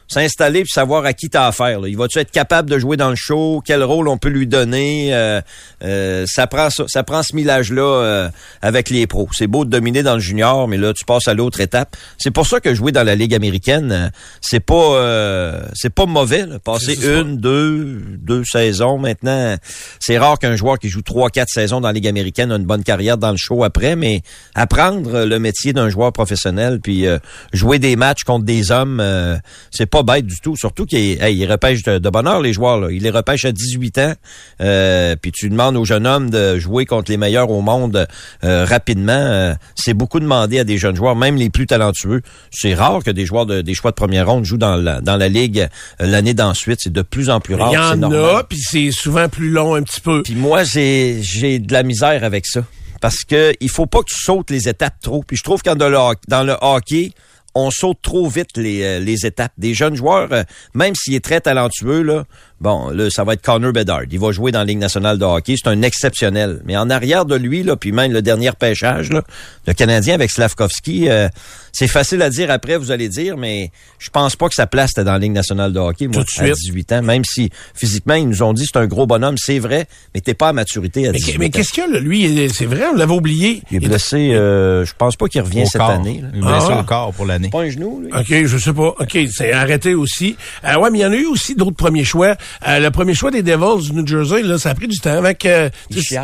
s'installer 0.08 0.62
puis 0.62 0.72
savoir 0.72 1.06
à 1.06 1.14
qui 1.14 1.30
t'as 1.30 1.48
affaire. 1.48 1.80
Là. 1.82 1.88
Il 1.88 1.98
va-tu 1.98 2.20
être 2.20 2.32
capable 2.32 2.70
de 2.70 2.78
jouer 2.78 2.98
dans 2.98 3.10
le 3.10 3.16
show? 3.16 3.62
Quel 3.66 3.84
rôle 3.84 4.08
on 4.08 4.18
peut 4.18 4.30
lui 4.30 4.48
donner? 4.48 5.14
Euh, 5.14 5.42
euh, 5.84 6.26
ça 6.28 6.48
prend 6.48 6.70
ça, 6.70 6.86
ça 6.88 7.04
prend 7.04 7.24
ce 7.24 7.36
millage-là 7.36 7.82
euh, 7.82 8.30
avec 8.62 8.90
les 8.90 9.08
pros. 9.08 9.28
C'est 9.34 9.48
beau 9.48 9.66
de 9.66 9.70
dominer 9.70 10.04
dans 10.04 10.16
le 10.16 10.20
junior, 10.20 10.68
mais 10.68 10.78
là, 10.78 10.94
tu 10.94 11.06
passes 11.06 11.28
à 11.28 11.34
l'autre 11.34 11.60
étape. 11.60 11.96
C'est 12.18 12.32
pour 12.32 12.48
ça 12.48 12.60
que 12.60 12.74
jouer 12.74 12.92
dans 12.92 13.04
la 13.04 13.16
Ligue 13.16 13.34
américaine, 13.34 13.92
euh, 13.92 14.10
c'est 14.42 14.60
pas 14.60 14.76
euh, 14.76 15.62
c'est 15.74 15.94
pas 15.94 16.06
mauvais. 16.06 16.46
là. 16.46 16.60
Passer 16.60 16.96
une, 17.06 17.38
deux, 17.38 18.02
deux 18.20 18.44
saisons 18.46 18.98
maintenant. 18.98 19.56
C'est 20.00 20.18
rare 20.18 20.40
qu'un 20.40 20.56
joueur 20.56 20.80
qui 20.80 20.90
joue 20.90 21.02
trois, 21.02 21.30
quatre 21.30 21.50
saisons 21.50 21.82
dans 21.82 21.88
la 21.88 21.94
Ligue 21.94 22.08
américaine 22.08 22.52
a 22.52 22.56
une 22.56 22.66
bonne 22.66 22.84
carrière 22.84 23.18
dans 23.18 23.32
le 23.32 23.38
show 23.38 23.64
après, 23.64 23.96
mais 23.96 24.22
apprendre 24.54 25.26
le 25.26 25.40
métier 25.40 25.74
d'un 25.74 25.90
joueur 25.90 26.12
professionnel 26.12 26.80
puis 26.82 27.08
euh, 27.08 27.18
jouer 27.54 27.80
des 27.80 27.96
matchs 27.96 28.24
contre 28.24 28.46
des 28.46 28.72
hommes, 28.72 29.00
euh, 29.00 29.38
c'est 29.72 29.86
pas 29.96 30.04
bête 30.16 30.26
du 30.26 30.40
tout. 30.42 30.56
Surtout 30.58 30.86
qu'il 30.86 31.22
hey, 31.24 31.38
il 31.38 31.50
repêche 31.50 31.84
de, 31.84 32.28
heure, 32.28 32.42
les 32.42 32.52
joueurs. 32.54 32.80
Là. 32.80 32.92
Il 32.92 33.04
les 33.04 33.10
repêche 33.10 33.46
à 33.46 33.52
18 33.52 33.98
ans. 34.00 34.14
Euh, 34.62 35.16
puis 35.22 35.32
tu 35.32 35.50
demandes 35.50 35.78
aux 35.78 35.86
jeunes 35.86 36.06
hommes 36.06 36.30
de 36.30 36.60
jouer 36.60 36.86
contre 36.86 37.12
les 37.12 37.18
meilleurs 37.18 37.50
au 37.50 37.62
monde 37.62 38.06
euh, 38.44 38.66
rapidement. 38.66 39.14
Euh, 39.14 39.54
c'est 39.76 39.94
beaucoup 39.94 40.20
demandé 40.20 40.60
à 40.60 40.64
des 40.64 40.78
jeunes 40.78 40.96
joueurs, 40.96 41.16
même 41.16 41.36
les 41.38 41.50
plus 41.50 41.66
talentueux. 41.66 42.22
C'est 42.52 42.74
rare 42.74 43.04
que 43.04 43.12
des 43.12 43.26
joueurs 43.26 43.46
de, 43.46 43.62
des 43.62 43.74
choix 43.74 43.92
de 43.92 43.96
première 43.96 44.28
ronde 44.28 44.44
jouent 44.44 44.58
dans 44.58 44.76
la, 44.76 45.00
dans 45.00 45.16
la 45.16 45.30
ligue 45.30 45.60
euh, 46.02 46.06
l'année 46.08 46.34
d'ensuite. 46.34 46.80
C'est 46.82 46.92
de 46.94 47.02
plus 47.02 47.30
en 47.30 47.40
plus 47.40 47.56
rare. 47.56 47.70
Il 47.72 47.76
y 47.76 47.78
en 47.78 48.12
a, 48.12 48.44
puis 48.44 48.60
c'est 48.60 48.92
souvent 48.92 49.30
plus 49.30 49.50
long 49.50 49.76
un 49.76 49.84
petit 49.84 50.02
peu. 50.02 50.24
Puis 50.24 50.36
moi, 50.36 50.64
j'ai 50.64 51.20
j'ai 51.22 51.60
de 51.60 51.72
la 51.72 51.84
misère 51.84 52.24
avec 52.24 52.46
ça. 52.46 52.64
Parce 53.02 53.24
que 53.24 53.54
il 53.60 53.70
faut 53.70 53.86
pas 53.86 54.00
que 54.00 54.10
tu 54.10 54.20
sautes 54.20 54.50
les 54.50 54.68
étapes 54.68 54.96
trop. 55.02 55.24
Puis 55.26 55.38
je 55.38 55.44
trouve 55.44 55.62
que 55.62 55.74
dans 55.74 55.90
le, 55.90 55.98
hoc- 55.98 56.22
dans 56.28 56.44
le 56.44 56.56
hockey, 56.62 57.12
on 57.56 57.72
saute 57.72 58.00
trop 58.02 58.28
vite 58.28 58.58
les, 58.58 58.84
euh, 58.84 59.00
les 59.00 59.26
étapes. 59.26 59.54
Des 59.58 59.74
jeunes 59.74 59.96
joueurs, 59.96 60.32
euh, 60.32 60.44
même 60.74 60.94
s'il 60.94 61.16
est 61.16 61.24
très 61.24 61.40
talentueux, 61.42 62.02
là, 62.02 62.26
bon, 62.62 62.90
là, 62.90 63.10
ça 63.10 63.24
va 63.24 63.34
être 63.34 63.42
Connor 63.42 63.74
Bedard. 63.74 64.04
Il 64.12 64.20
va 64.20 64.32
jouer 64.32 64.52
dans 64.52 64.60
la 64.60 64.66
Ligue 64.66 64.80
nationale 64.80 65.18
de 65.18 65.26
hockey. 65.26 65.56
C'est 65.62 65.70
un 65.70 65.82
exceptionnel. 65.82 66.62
Mais 66.66 66.78
en 66.78 66.90
arrière 66.90 67.26
de 67.26 67.36
lui, 67.36 67.64
là, 67.64 67.76
puis 67.76 67.92
même 67.92 68.12
le 68.12 68.22
dernier 68.22 68.52
pêchage, 68.52 69.10
là, 69.12 69.24
le 69.68 69.74
Canadien 69.74 70.14
avec 70.16 70.32
Slavkovski, 70.32 71.10
euh, 71.10 71.28
c'est 71.72 71.88
facile 71.88 72.22
à 72.22 72.30
dire 72.30 72.50
après, 72.52 72.78
vous 72.78 72.92
allez 72.92 73.10
dire, 73.10 73.38
mais 73.38 73.72
je 74.00 74.10
pense 74.10 74.36
pas 74.36 74.48
que 74.48 74.56
sa 74.56 74.68
place 74.68 74.92
était 74.92 75.04
dans 75.04 75.12
la 75.14 75.20
Ligue 75.20 75.34
nationale 75.34 75.74
de 75.74 75.80
hockey, 75.80 76.08
moi, 76.08 76.24
Tout 76.24 76.42
de 76.44 76.44
à 76.52 76.54
suite. 76.56 76.66
18 76.66 76.92
ans. 76.94 77.02
Même 77.02 77.24
si 77.26 77.50
physiquement, 77.74 78.14
ils 78.16 78.28
nous 78.30 78.44
ont 78.44 78.54
dit 78.54 78.66
c'est 78.66 78.80
un 78.80 78.88
gros 78.88 79.06
bonhomme, 79.08 79.36
c'est 79.38 79.60
vrai, 79.60 79.88
mais 80.14 80.22
t'es 80.22 80.34
pas 80.34 80.50
à 80.50 80.54
maturité 80.54 81.08
à 81.08 81.12
Mais, 81.12 81.18
18 81.20 81.38
mais 81.38 81.46
ans. 81.48 81.50
qu'est-ce 81.50 81.72
qu'il 81.72 81.84
y 81.84 81.88
a, 81.88 81.90
là? 81.90 82.00
Lui, 82.00 82.50
c'est 82.54 82.66
vrai, 82.66 82.86
on 82.94 82.96
l'avait 82.96 83.14
oublié. 83.14 83.62
Il 83.72 83.78
est 83.84 83.88
blessé, 83.88 84.32
euh, 84.34 84.86
je 84.86 84.94
pense 84.98 85.16
pas 85.18 85.28
qu'il 85.28 85.42
revient 85.42 85.64
Au 85.64 85.66
cette 85.66 85.82
corps. 85.82 85.90
année. 85.90 86.22
là. 86.22 86.30
Il 86.34 86.40
est 86.40 86.42
blessé 86.42 86.68
Ah. 86.72 86.80
au 86.80 86.84
corps 86.84 87.14
pour 87.14 87.26
l'année. 87.26 87.50
Pas 87.50 87.62
un 87.64 87.70
genou, 87.70 88.02
lui? 88.02 88.12
OK, 88.14 88.46
je 88.48 88.58
sais 88.58 88.74
pas. 88.74 88.96
OK, 89.00 89.18
c'est 89.32 89.52
arrêté 89.52 89.94
aussi. 89.94 90.38
Euh, 90.64 90.76
ouais, 90.78 90.90
mais 90.92 91.00
il 91.00 91.02
y 91.02 91.06
en 91.06 91.12
a 91.12 91.16
eu 91.16 91.26
aussi 91.26 91.56
d'autres 91.56 91.76
premiers 91.76 92.04
choix. 92.06 92.36
Euh, 92.68 92.80
le 92.80 92.92
premier 92.92 93.14
choix 93.14 93.32
des 93.32 93.44
Devils 93.44 93.90
du 93.90 93.94
New 93.94 94.06
Jersey, 94.08 94.42
là, 94.44 94.58
ça 94.58 94.70
a 94.72 94.76
pris 94.76 94.88
du 94.88 94.98
temps 95.00 95.18
avec 95.18 95.46
euh, 95.46 95.70
tu 95.92 96.00
Ischier. 96.00 96.20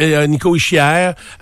euh, 0.00 0.26
Nico 0.26 0.54
Ischier. 0.56 0.80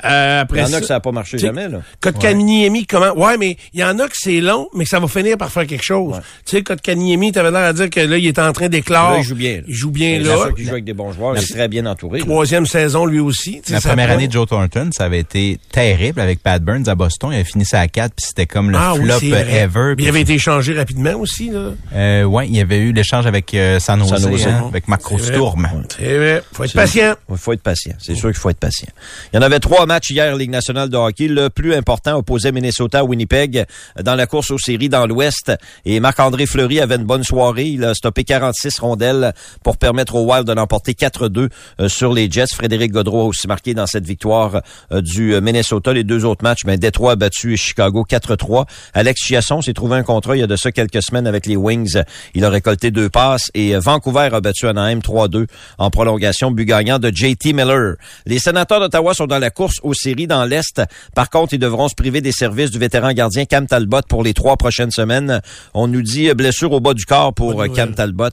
Euh, 0.05 0.41
après 0.43 0.59
Il 0.59 0.63
y 0.63 0.65
en 0.65 0.67
a 0.67 0.71
ça- 0.71 0.81
que 0.81 0.87
ça 0.87 0.95
a 0.97 1.01
pas 1.01 1.13
marché 1.13 1.39
jamais, 1.39 1.69
là. 1.69 1.81
Kotkaniemi, 2.01 2.87
comment? 2.87 3.13
Ouais, 3.17 3.37
mais 3.39 3.57
il 3.73 3.81
y 3.81 3.85
en 3.85 3.99
a 3.99 4.07
que 4.07 4.15
c'est 4.15 4.41
long, 4.41 4.69
mais 4.75 4.85
que 4.85 4.91
ça 4.91 5.01
va 5.01 5.09
finir 5.09 5.37
par 5.37 5.51
faire 5.51 5.67
quelque 5.67 5.85
chose. 5.85 6.15
Tu 6.47 6.57
sais, 6.57 6.63
Kotkaniemi, 6.63 7.33
t'avais 7.33 7.51
l'air 7.51 7.61
à 7.69 7.73
dire 7.73 7.91
que 7.91 8.01
là, 8.01 8.17
il 8.19 8.27
est 8.27 8.39
en 8.39 8.53
train 8.53 8.69
d'éclore. 8.69 9.13
Là, 9.13 9.19
il 9.19 9.25
joue 9.25 9.35
bien. 9.35 9.57
là. 9.57 9.63
Il 9.69 9.75
joue 9.75 9.91
bien 9.91 10.19
C'est 10.23 10.29
là. 10.29 10.37
sûr 10.37 10.55
qu'il 10.55 10.65
joue 10.65 10.71
avec 10.73 10.85
des 10.85 10.93
bons 10.95 11.13
joueurs. 11.13 11.37
Il 11.37 11.43
est 11.43 11.53
très 11.53 11.69
bien 11.69 11.87
entouré. 11.87 12.19
là. 12.21 12.25
Troisième 12.25 12.67
saison, 12.67 13.05
lui 13.07 13.21
aussi. 13.21 13.61
Tu 13.65 13.73
La 13.73 13.81
ça 13.81 13.89
première 13.91 14.11
année 14.11 14.29
de 14.29 14.33
Joe 14.33 14.47
Thornton, 14.49 14.91
ça 14.93 15.05
avait 15.05 15.21
été 15.21 15.59
terrible 15.73 16.21
avec 16.21 16.43
Pat 16.43 16.63
Burns 16.63 16.89
à 16.89 16.95
Boston. 16.95 17.31
Il 17.33 17.37
avait 17.37 17.45
fini 17.45 17.65
ça 17.65 17.81
à 17.81 17.89
4, 17.89 18.15
puis 18.17 18.27
c'était 18.29 18.47
comme 18.47 18.71
le 18.71 18.79
Ah 18.79 18.95
flop 18.95 19.19
ever. 19.35 19.95
Il 19.99 20.09
avait 20.09 20.21
été 20.23 20.35
échangé 20.35 20.75
rapidement 20.75 21.15
aussi, 21.19 21.51
là. 21.51 21.71
Euh, 21.95 22.25
ouais, 22.25 22.47
il 22.49 22.57
y 22.57 22.61
avait 22.61 22.79
eu 22.79 22.93
l'échange 22.93 23.27
avec 23.27 23.55
euh, 23.55 23.79
San 23.81 24.03
San 24.05 24.25
hein, 24.25 24.65
avec 24.69 24.89
Marco 24.89 25.17
C'est 25.19 25.25
vrai. 25.25 25.35
Sturm. 25.35 25.69
C'est 25.97 26.17
vrai. 26.17 26.43
Faut 26.53 26.65
être 26.65 26.73
patient. 26.73 27.15
Il 27.31 27.37
faut 27.37 27.53
être 27.53 27.63
patient. 27.63 27.95
C'est 27.99 28.15
sûr 28.15 28.31
qu'il 28.31 28.39
faut 28.39 28.51
être 28.51 28.59
patient. 28.59 28.89
Il 29.33 29.37
y 29.37 29.39
en 29.39 29.43
avait 29.43 29.61
trois 29.61 29.87
matchs 29.87 30.11
hier, 30.11 30.37
Ligue 30.37 30.51
nationale 30.51 30.89
de 30.89 30.97
hockey. 30.97 31.29
Le 31.29 31.51
plus 31.51 31.75
important 31.75 32.17
opposait 32.17 32.53
Minnesota 32.53 33.01
à 33.01 33.05
Winnipeg 33.05 33.65
dans 34.03 34.15
la 34.15 34.27
course 34.27 34.51
aux 34.51 34.59
séries 34.59 34.89
dans 34.89 35.07
l'Ouest. 35.07 35.53
Et 35.85 36.01
Marc-André 36.01 36.47
Fleury 36.47 36.81
avait 36.81 36.97
une 36.97 37.05
bonne 37.05 37.25
soirée. 37.25 37.67
Il 37.67 37.85
a 37.85 37.95
stoppé 37.95 38.25
46 38.25 38.79
rondelles 38.79 39.33
pour 39.63 39.77
permettre 39.77 40.15
aux 40.17 40.31
Wild 40.31 40.47
de 40.47 40.53
l'emporter 40.53 40.93
4-2 40.93 41.49
euh, 41.81 41.89
sur 41.89 42.13
les 42.13 42.31
Jets. 42.31 42.55
Frédéric 42.55 42.93
Godreau 42.93 43.23
a 43.23 43.25
aussi 43.25 43.47
marqué 43.47 43.75
dans 43.75 43.87
cette 43.87 44.07
victoire 44.07 44.63
euh, 44.93 45.01
du 45.01 45.35
euh, 45.35 45.41
Minnesota. 45.41 45.93
Les 45.93 46.05
deux 46.05 46.25
autres 46.25 46.45
matchs, 46.45 46.65
ben, 46.65 46.77
Détroit 46.79 47.13
a 47.13 47.17
battu 47.17 47.57
Chicago 47.57 48.05
4-3. 48.09 48.67
Alex 48.93 49.21
Chiasson 49.23 49.63
s'est 49.63 49.73
trouvé 49.73 49.97
un 49.97 50.03
contrat 50.03 50.37
il 50.37 50.41
y 50.41 50.43
a 50.43 50.47
de 50.47 50.57
ça 50.57 50.73
quelques 50.73 51.03
semaines 51.03 51.27
avec 51.27 51.47
les 51.47 51.57
Wings. 51.57 52.03
Il 52.35 52.45
a 52.45 52.51
récolté 52.51 52.91
deux 52.91 53.09
passes 53.09 53.51
et 53.55 53.75
euh, 53.75 53.81
Vancouver 53.95 54.29
a 54.33 54.41
battu 54.41 54.67
Anaheim 54.67 54.99
3-2 54.99 55.47
en 55.79 55.91
prolongation, 55.91 56.51
but 56.51 56.65
gagnant 56.65 56.99
de 56.99 57.13
JT 57.15 57.53
Miller. 57.53 57.95
Les 58.27 58.41
sénateurs 58.41 58.81
d'Ottawa 58.81 59.15
sont 59.15 59.29
dans 59.29 59.39
la 59.39 59.51
course 59.51 59.77
aux 59.85 59.95
séries 59.95 60.27
dans 60.27 60.45
l'Est. 60.45 60.83
Par 61.15 61.31
contre, 61.31 61.55
ils 61.55 61.61
devront 61.61 61.87
se 61.87 61.95
priver 61.95 62.21
des 62.21 62.33
services 62.33 62.73
du 62.73 62.81
vétéran 62.81 63.13
gardien 63.13 63.45
Cam 63.45 63.69
Talbot 63.69 64.03
pour 64.09 64.25
les 64.25 64.35
trois 64.35 64.57
prochaines 64.57 64.91
semaines. 64.91 65.41
On 65.75 65.87
nous 65.87 66.03
dit 66.03 66.33
blessure 66.35 66.73
au 66.73 66.81
bas 66.81 66.95
du 66.95 67.05
corps 67.05 67.33
pour 67.33 67.65
Cam. 67.73 67.95
Talbot. 67.95 68.31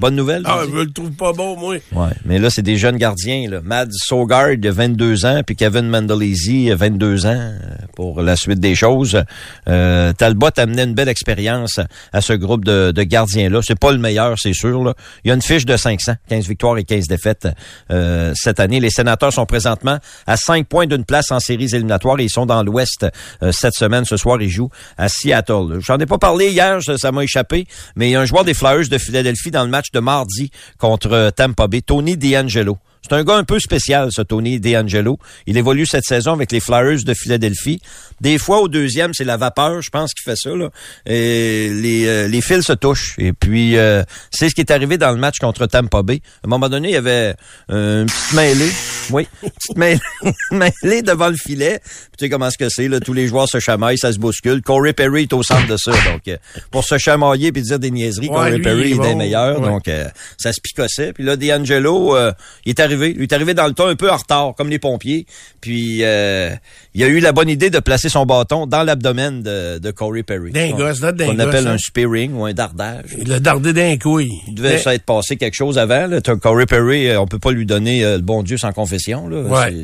Bonne 0.00 0.16
nouvelle? 0.16 0.42
Ah, 0.46 0.62
je 0.66 0.74
le 0.74 0.90
trouve 0.90 1.10
pas 1.10 1.34
bon, 1.34 1.58
moi. 1.58 1.74
Ouais, 1.92 2.08
mais 2.24 2.38
là, 2.38 2.48
c'est 2.48 2.62
des 2.62 2.78
jeunes 2.78 2.96
gardiens. 2.96 3.50
Là. 3.50 3.60
Mads 3.62 3.90
Sogard, 3.92 4.56
de 4.56 4.70
22 4.70 5.26
ans, 5.26 5.42
puis 5.46 5.56
Kevin 5.56 5.88
Mandolesi, 5.88 6.70
22 6.70 7.26
ans, 7.26 7.28
euh, 7.28 7.58
pour 7.94 8.22
la 8.22 8.34
suite 8.34 8.60
des 8.60 8.74
choses. 8.74 9.22
Euh, 9.68 10.14
Talbot 10.14 10.48
amenait 10.56 10.84
une 10.84 10.94
belle 10.94 11.10
expérience 11.10 11.80
à 12.14 12.22
ce 12.22 12.32
groupe 12.32 12.64
de, 12.64 12.92
de 12.92 13.02
gardiens-là. 13.02 13.60
C'est 13.62 13.78
pas 13.78 13.92
le 13.92 13.98
meilleur, 13.98 14.38
c'est 14.38 14.54
sûr. 14.54 14.82
Là. 14.82 14.94
Il 15.22 15.28
y 15.28 15.30
a 15.32 15.34
une 15.34 15.42
fiche 15.42 15.66
de 15.66 15.76
500, 15.76 16.14
15 16.30 16.48
victoires 16.48 16.78
et 16.78 16.84
15 16.84 17.06
défaites 17.06 17.46
euh, 17.90 18.32
cette 18.34 18.58
année. 18.58 18.80
Les 18.80 18.88
sénateurs 18.88 19.34
sont 19.34 19.44
présentement 19.44 19.98
à 20.26 20.38
5 20.38 20.66
points 20.66 20.86
d'une 20.86 21.04
place 21.04 21.30
en 21.30 21.40
séries 21.40 21.74
éliminatoires 21.74 22.18
et 22.20 22.24
ils 22.24 22.30
sont 22.30 22.46
dans 22.46 22.62
l'Ouest 22.62 23.06
euh, 23.42 23.52
cette 23.52 23.74
semaine. 23.74 24.06
Ce 24.06 24.16
soir, 24.16 24.40
ils 24.40 24.48
jouent 24.48 24.70
à 24.96 25.10
Seattle. 25.10 25.80
J'en 25.80 25.98
ai 25.98 26.06
pas 26.06 26.16
parlé 26.16 26.52
hier, 26.52 26.82
ça 26.82 26.96
ça 26.96 27.12
m'a 27.12 27.22
échappé, 27.22 27.66
mais 27.96 28.08
il 28.08 28.12
y 28.12 28.16
a 28.16 28.20
un 28.22 28.24
joueur 28.24 28.44
des 28.44 28.54
Flyers 28.54 28.88
de 28.88 28.96
Philadelphie 28.96 29.50
dans 29.50 29.64
le 29.64 29.68
match 29.68 29.89
de 29.92 30.00
mardi 30.00 30.50
contre 30.78 31.12
euh, 31.12 31.30
Tampa 31.30 31.66
Bay, 31.66 31.82
Tony 31.82 32.16
DeAngelo. 32.16 32.78
C'est 33.02 33.14
un 33.14 33.24
gars 33.24 33.36
un 33.36 33.44
peu 33.44 33.58
spécial, 33.58 34.10
ce 34.12 34.22
Tony 34.22 34.60
DeAngelo. 34.60 35.18
Il 35.46 35.56
évolue 35.56 35.86
cette 35.86 36.04
saison 36.04 36.32
avec 36.32 36.52
les 36.52 36.60
Flyers 36.60 37.02
de 37.02 37.14
Philadelphie. 37.14 37.80
Des 38.20 38.38
fois, 38.38 38.60
au 38.60 38.68
deuxième, 38.68 39.14
c'est 39.14 39.24
la 39.24 39.38
vapeur, 39.38 39.80
je 39.80 39.88
pense, 39.90 40.12
qui 40.12 40.22
fait 40.22 40.36
ça. 40.36 40.50
Là. 40.50 40.68
Et 41.06 41.70
les, 41.72 42.06
euh, 42.06 42.28
les 42.28 42.42
fils 42.42 42.66
se 42.66 42.74
touchent. 42.74 43.14
Et 43.18 43.32
puis, 43.32 43.78
euh, 43.78 44.02
c'est 44.30 44.50
ce 44.50 44.54
qui 44.54 44.60
est 44.60 44.70
arrivé 44.70 44.98
dans 44.98 45.10
le 45.12 45.16
match 45.16 45.38
contre 45.38 45.66
Tampa 45.66 46.02
Bay. 46.02 46.20
À 46.42 46.46
un 46.46 46.50
moment 46.50 46.68
donné, 46.68 46.88
il 46.90 46.94
y 46.94 46.96
avait 46.96 47.34
euh, 47.70 48.02
une 48.02 48.06
petite 48.06 48.34
mêlée. 48.34 48.70
Oui, 49.10 49.26
une 49.42 49.50
petite 49.50 49.76
mêlée, 49.78 50.00
mêlée 50.50 51.02
devant 51.02 51.28
le 51.28 51.36
filet. 51.36 51.80
Puis, 51.82 52.10
tu 52.18 52.24
sais 52.26 52.30
comment 52.30 52.48
est-ce 52.48 52.58
que 52.58 52.68
c'est, 52.68 52.86
là, 52.86 53.00
tous 53.00 53.14
les 53.14 53.26
joueurs 53.26 53.48
se 53.48 53.60
chamaillent, 53.60 53.98
ça 53.98 54.12
se 54.12 54.18
bouscule. 54.18 54.60
Corey 54.60 54.92
Perry 54.92 55.22
est 55.22 55.32
au 55.32 55.42
centre 55.42 55.66
de 55.66 55.78
ça. 55.78 55.92
Donc, 55.92 56.28
euh, 56.28 56.36
pour 56.70 56.84
se 56.84 56.98
chamailler 56.98 57.50
puis 57.50 57.62
dire 57.62 57.78
des 57.78 57.90
niaiseries, 57.90 58.28
Ouais, 58.28 58.34
Corey 58.34 58.56
lui, 58.56 58.62
Perry 58.62 58.90
il 58.90 58.96
est 59.00 59.08
des 59.08 59.14
meilleurs. 59.14 59.58
Ouais. 59.60 59.66
Donc, 59.66 59.88
euh, 59.88 60.04
ça 60.36 60.52
se 60.52 60.60
picossait. 60.60 61.14
Puis 61.14 61.24
là, 61.24 61.36
D'Angelo, 61.36 62.14
euh, 62.14 62.32
il 62.66 62.70
est 62.70 62.80
arrivé. 62.80 62.89
Il 62.90 63.22
est 63.22 63.32
arrivé 63.32 63.54
dans 63.54 63.66
le 63.66 63.72
temps 63.72 63.86
un 63.86 63.96
peu 63.96 64.10
en 64.10 64.16
retard, 64.16 64.54
comme 64.56 64.68
les 64.70 64.78
pompiers. 64.78 65.26
Puis, 65.60 65.98
euh, 66.02 66.50
il 66.94 67.02
a 67.02 67.06
eu 67.06 67.20
la 67.20 67.32
bonne 67.32 67.48
idée 67.48 67.70
de 67.70 67.78
placer 67.78 68.08
son 68.08 68.26
bâton 68.26 68.66
dans 68.66 68.82
l'abdomen 68.82 69.42
de, 69.42 69.78
de 69.78 69.90
Corey 69.90 70.22
Perry. 70.22 70.50
D'un 70.52 70.70
On- 70.72 70.76
gosse, 70.76 71.00
d'un 71.00 71.12
gosse, 71.12 71.40
appelle 71.40 71.66
hein. 71.68 71.72
un 71.74 71.78
spearing 71.78 72.32
ou 72.34 72.44
un 72.44 72.52
dardage. 72.52 73.06
Il 73.18 73.28
l'a 73.28 73.40
dardé 73.40 73.72
d'un 73.72 73.96
couille. 73.96 74.32
Il 74.48 74.54
devait 74.54 74.78
s'être 74.78 75.04
passé 75.04 75.36
quelque 75.36 75.54
chose 75.54 75.78
avant. 75.78 76.06
Là. 76.06 76.20
Corey 76.20 76.66
Perry, 76.66 77.08
euh, 77.08 77.20
on 77.20 77.26
peut 77.26 77.38
pas 77.38 77.52
lui 77.52 77.66
donner 77.66 78.04
euh, 78.04 78.16
le 78.16 78.22
bon 78.22 78.42
Dieu 78.42 78.56
sans 78.58 78.72
confession. 78.72 79.28
Là. 79.28 79.42
Ouais. 79.42 79.74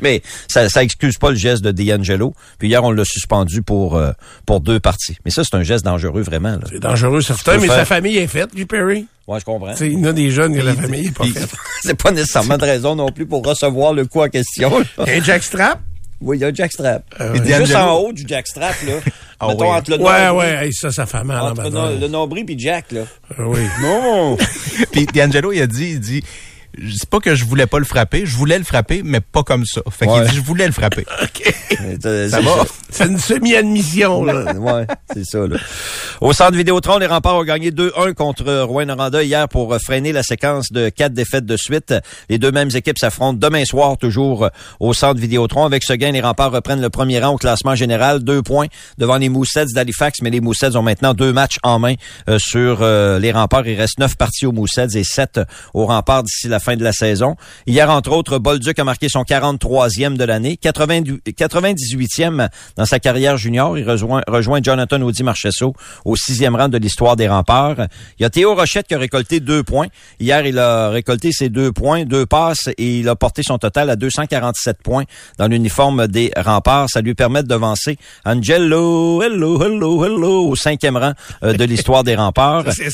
Mais 0.00 0.22
ça, 0.48 0.68
ça 0.68 0.82
excuse 0.82 1.18
pas 1.18 1.30
le 1.30 1.36
geste 1.36 1.62
de 1.64 1.70
D'Angelo. 1.72 2.34
Puis 2.58 2.68
hier, 2.68 2.82
on 2.84 2.90
l'a 2.90 3.04
suspendu 3.04 3.62
pour 3.62 3.96
euh, 3.96 4.12
pour 4.46 4.60
deux 4.60 4.80
parties. 4.80 5.16
Mais 5.24 5.30
ça, 5.30 5.42
c'est 5.44 5.56
un 5.56 5.62
geste 5.62 5.84
dangereux 5.84 6.22
vraiment. 6.22 6.58
C'est 6.70 6.80
dangereux, 6.80 7.20
certain, 7.20 7.58
mais 7.58 7.66
faire- 7.66 7.76
sa 7.76 7.84
famille 7.84 8.16
est 8.16 8.26
faite, 8.26 8.54
lui, 8.54 8.64
Perry. 8.64 9.06
Ouais, 9.26 9.40
je 9.40 9.44
comprends. 9.44 9.70
Tu 9.72 9.76
sais, 9.78 9.86
il 9.88 9.98
y 10.00 10.02
en 10.04 10.10
a 10.10 10.12
des 10.12 10.30
jeunes 10.30 10.54
que 10.54 10.60
la 10.60 10.74
famille 10.74 11.06
est 11.06 11.16
pas 11.16 11.24
faite. 11.24 11.48
c'est 11.82 11.94
pas 12.00 12.10
nécessairement 12.10 12.58
de 12.58 12.64
raison 12.64 12.94
non 12.94 13.10
plus 13.10 13.26
pour 13.26 13.44
recevoir 13.44 13.92
le 13.94 14.04
coup 14.06 14.22
en 14.22 14.28
question. 14.28 14.78
là. 14.80 14.84
Un 15.06 15.22
jackstrap? 15.22 15.80
Oui, 16.20 16.38
il 16.38 16.40
y 16.40 16.44
a 16.44 16.48
un 16.48 16.54
jackstrap. 16.54 17.02
Euh, 17.20 17.32
Puis 17.32 17.40
D'Angelo- 17.40 17.64
Juste 17.64 17.76
en 17.76 17.94
haut 17.98 18.12
du 18.12 18.24
jackstrap, 18.26 18.74
là. 18.86 18.92
Ah 19.40 19.48
mettons 19.48 19.64
oui. 19.72 19.76
entre 19.76 19.90
le 19.90 19.96
Ouais, 19.98 20.26
nombril, 20.28 20.38
ouais, 20.54 20.66
hey, 20.66 20.72
ça, 20.72 20.90
ça 20.92 21.06
fait 21.06 21.24
mal. 21.24 21.42
entre 21.42 21.64
le, 21.64 21.70
no- 21.70 21.98
le 22.00 22.06
nombril 22.08 22.46
puis 22.46 22.56
Jack, 22.58 22.92
là. 22.92 23.02
Oui. 23.40 23.58
Non! 23.82 24.36
Puis 24.92 25.06
D'Angelo, 25.06 25.52
il 25.52 25.60
a 25.60 25.66
dit, 25.66 25.90
il 25.90 26.00
dit, 26.00 26.22
c'est 26.96 27.08
pas 27.08 27.20
que 27.20 27.34
je 27.34 27.44
voulais 27.44 27.66
pas 27.66 27.78
le 27.78 27.84
frapper, 27.84 28.26
je 28.26 28.36
voulais 28.36 28.58
le 28.58 28.64
frapper, 28.64 29.02
mais 29.04 29.20
pas 29.20 29.42
comme 29.42 29.64
ça. 29.64 29.80
Fait 29.90 30.06
qu'il 30.06 30.14
Ouais. 30.14 30.28
dit, 30.28 30.36
je 30.36 30.40
voulais 30.40 30.66
le 30.66 30.72
frapper. 30.72 31.04
ça 32.00 32.40
va. 32.40 32.64
C'est 32.90 33.06
une 33.06 33.18
semi-admission, 33.18 34.24
là. 34.24 34.52
ouais, 34.58 34.86
c'est 35.12 35.24
ça. 35.24 35.38
Là. 35.46 35.56
Au 36.20 36.32
centre 36.32 36.56
Vidéotron, 36.56 36.98
les 36.98 37.06
remparts 37.06 37.36
ont 37.36 37.44
gagné 37.44 37.70
2-1 37.70 38.14
contre 38.14 38.62
Rouen 38.62 38.86
Noranda 38.86 39.22
hier 39.22 39.48
pour 39.48 39.76
freiner 39.84 40.12
la 40.12 40.22
séquence 40.22 40.70
de 40.70 40.88
quatre 40.88 41.12
défaites 41.12 41.46
de 41.46 41.56
suite. 41.56 41.94
Les 42.28 42.38
deux 42.38 42.52
mêmes 42.52 42.70
équipes 42.74 42.98
s'affrontent 42.98 43.38
demain 43.38 43.64
soir, 43.64 43.98
toujours 43.98 44.48
au 44.80 44.92
centre 44.94 45.20
Vidéotron. 45.20 45.64
Avec 45.64 45.82
ce 45.82 45.92
gain, 45.92 46.12
les 46.12 46.20
remparts 46.20 46.52
reprennent 46.52 46.80
le 46.80 46.90
premier 46.90 47.20
rang 47.20 47.34
au 47.34 47.38
classement 47.38 47.74
général. 47.74 48.22
Deux 48.22 48.42
points 48.42 48.66
devant 48.98 49.16
les 49.16 49.28
Moussets 49.28 49.66
d'Halifax, 49.74 50.20
mais 50.22 50.30
les 50.30 50.40
Moussets 50.40 50.76
ont 50.76 50.82
maintenant 50.82 51.14
deux 51.14 51.32
matchs 51.32 51.58
en 51.62 51.78
main 51.78 51.94
euh, 52.28 52.38
sur 52.38 52.78
euh, 52.82 53.18
les 53.18 53.32
remparts. 53.32 53.66
Il 53.66 53.78
reste 53.78 53.98
neuf 53.98 54.16
parties 54.16 54.46
aux 54.46 54.52
Moussets 54.52 54.86
et 54.94 55.04
sept 55.04 55.40
aux 55.72 55.86
remparts 55.86 56.22
d'ici 56.22 56.48
la 56.48 56.60
fin 56.64 56.76
de 56.76 56.82
la 56.82 56.92
saison. 56.92 57.36
Hier, 57.66 57.88
entre 57.90 58.10
autres, 58.12 58.38
Bolduc 58.38 58.78
a 58.78 58.84
marqué 58.84 59.08
son 59.08 59.22
43e 59.22 60.16
de 60.16 60.24
l'année, 60.24 60.56
90 60.56 61.20
98e 61.26 62.48
dans 62.76 62.86
sa 62.86 62.98
carrière 62.98 63.36
junior. 63.36 63.78
Il 63.78 63.88
rejoint, 63.88 64.22
rejoint 64.26 64.60
Jonathan 64.62 65.00
Audi 65.02 65.22
Marchesso 65.22 65.74
au 66.04 66.16
sixième 66.16 66.56
rang 66.56 66.68
de 66.68 66.78
l'histoire 66.78 67.16
des 67.16 67.28
remparts. 67.28 67.86
Il 68.18 68.22
y 68.22 68.24
a 68.24 68.30
Théo 68.30 68.54
Rochette 68.54 68.88
qui 68.88 68.94
a 68.94 68.98
récolté 68.98 69.40
deux 69.40 69.62
points. 69.62 69.88
Hier, 70.18 70.46
il 70.46 70.58
a 70.58 70.88
récolté 70.88 71.30
ses 71.32 71.48
deux 71.48 71.72
points, 71.72 72.04
deux 72.04 72.26
passes 72.26 72.68
et 72.78 73.00
il 73.00 73.08
a 73.08 73.16
porté 73.16 73.42
son 73.42 73.58
total 73.58 73.90
à 73.90 73.96
247 73.96 74.78
points 74.82 75.04
dans 75.38 75.46
l'uniforme 75.46 76.08
des 76.08 76.32
remparts. 76.36 76.88
Ça 76.88 77.00
lui 77.00 77.14
permet 77.14 77.42
de 77.42 77.48
devancer 77.48 77.98
Angelo, 78.24 79.22
hello, 79.22 79.62
hello, 79.62 80.04
hello, 80.04 80.48
au 80.48 80.56
cinquième 80.56 80.96
rang 80.96 81.12
euh, 81.42 81.52
de 81.52 81.64
l'histoire 81.64 82.04
des 82.04 82.14
remparts. 82.14 82.64
C'est. 82.72 82.88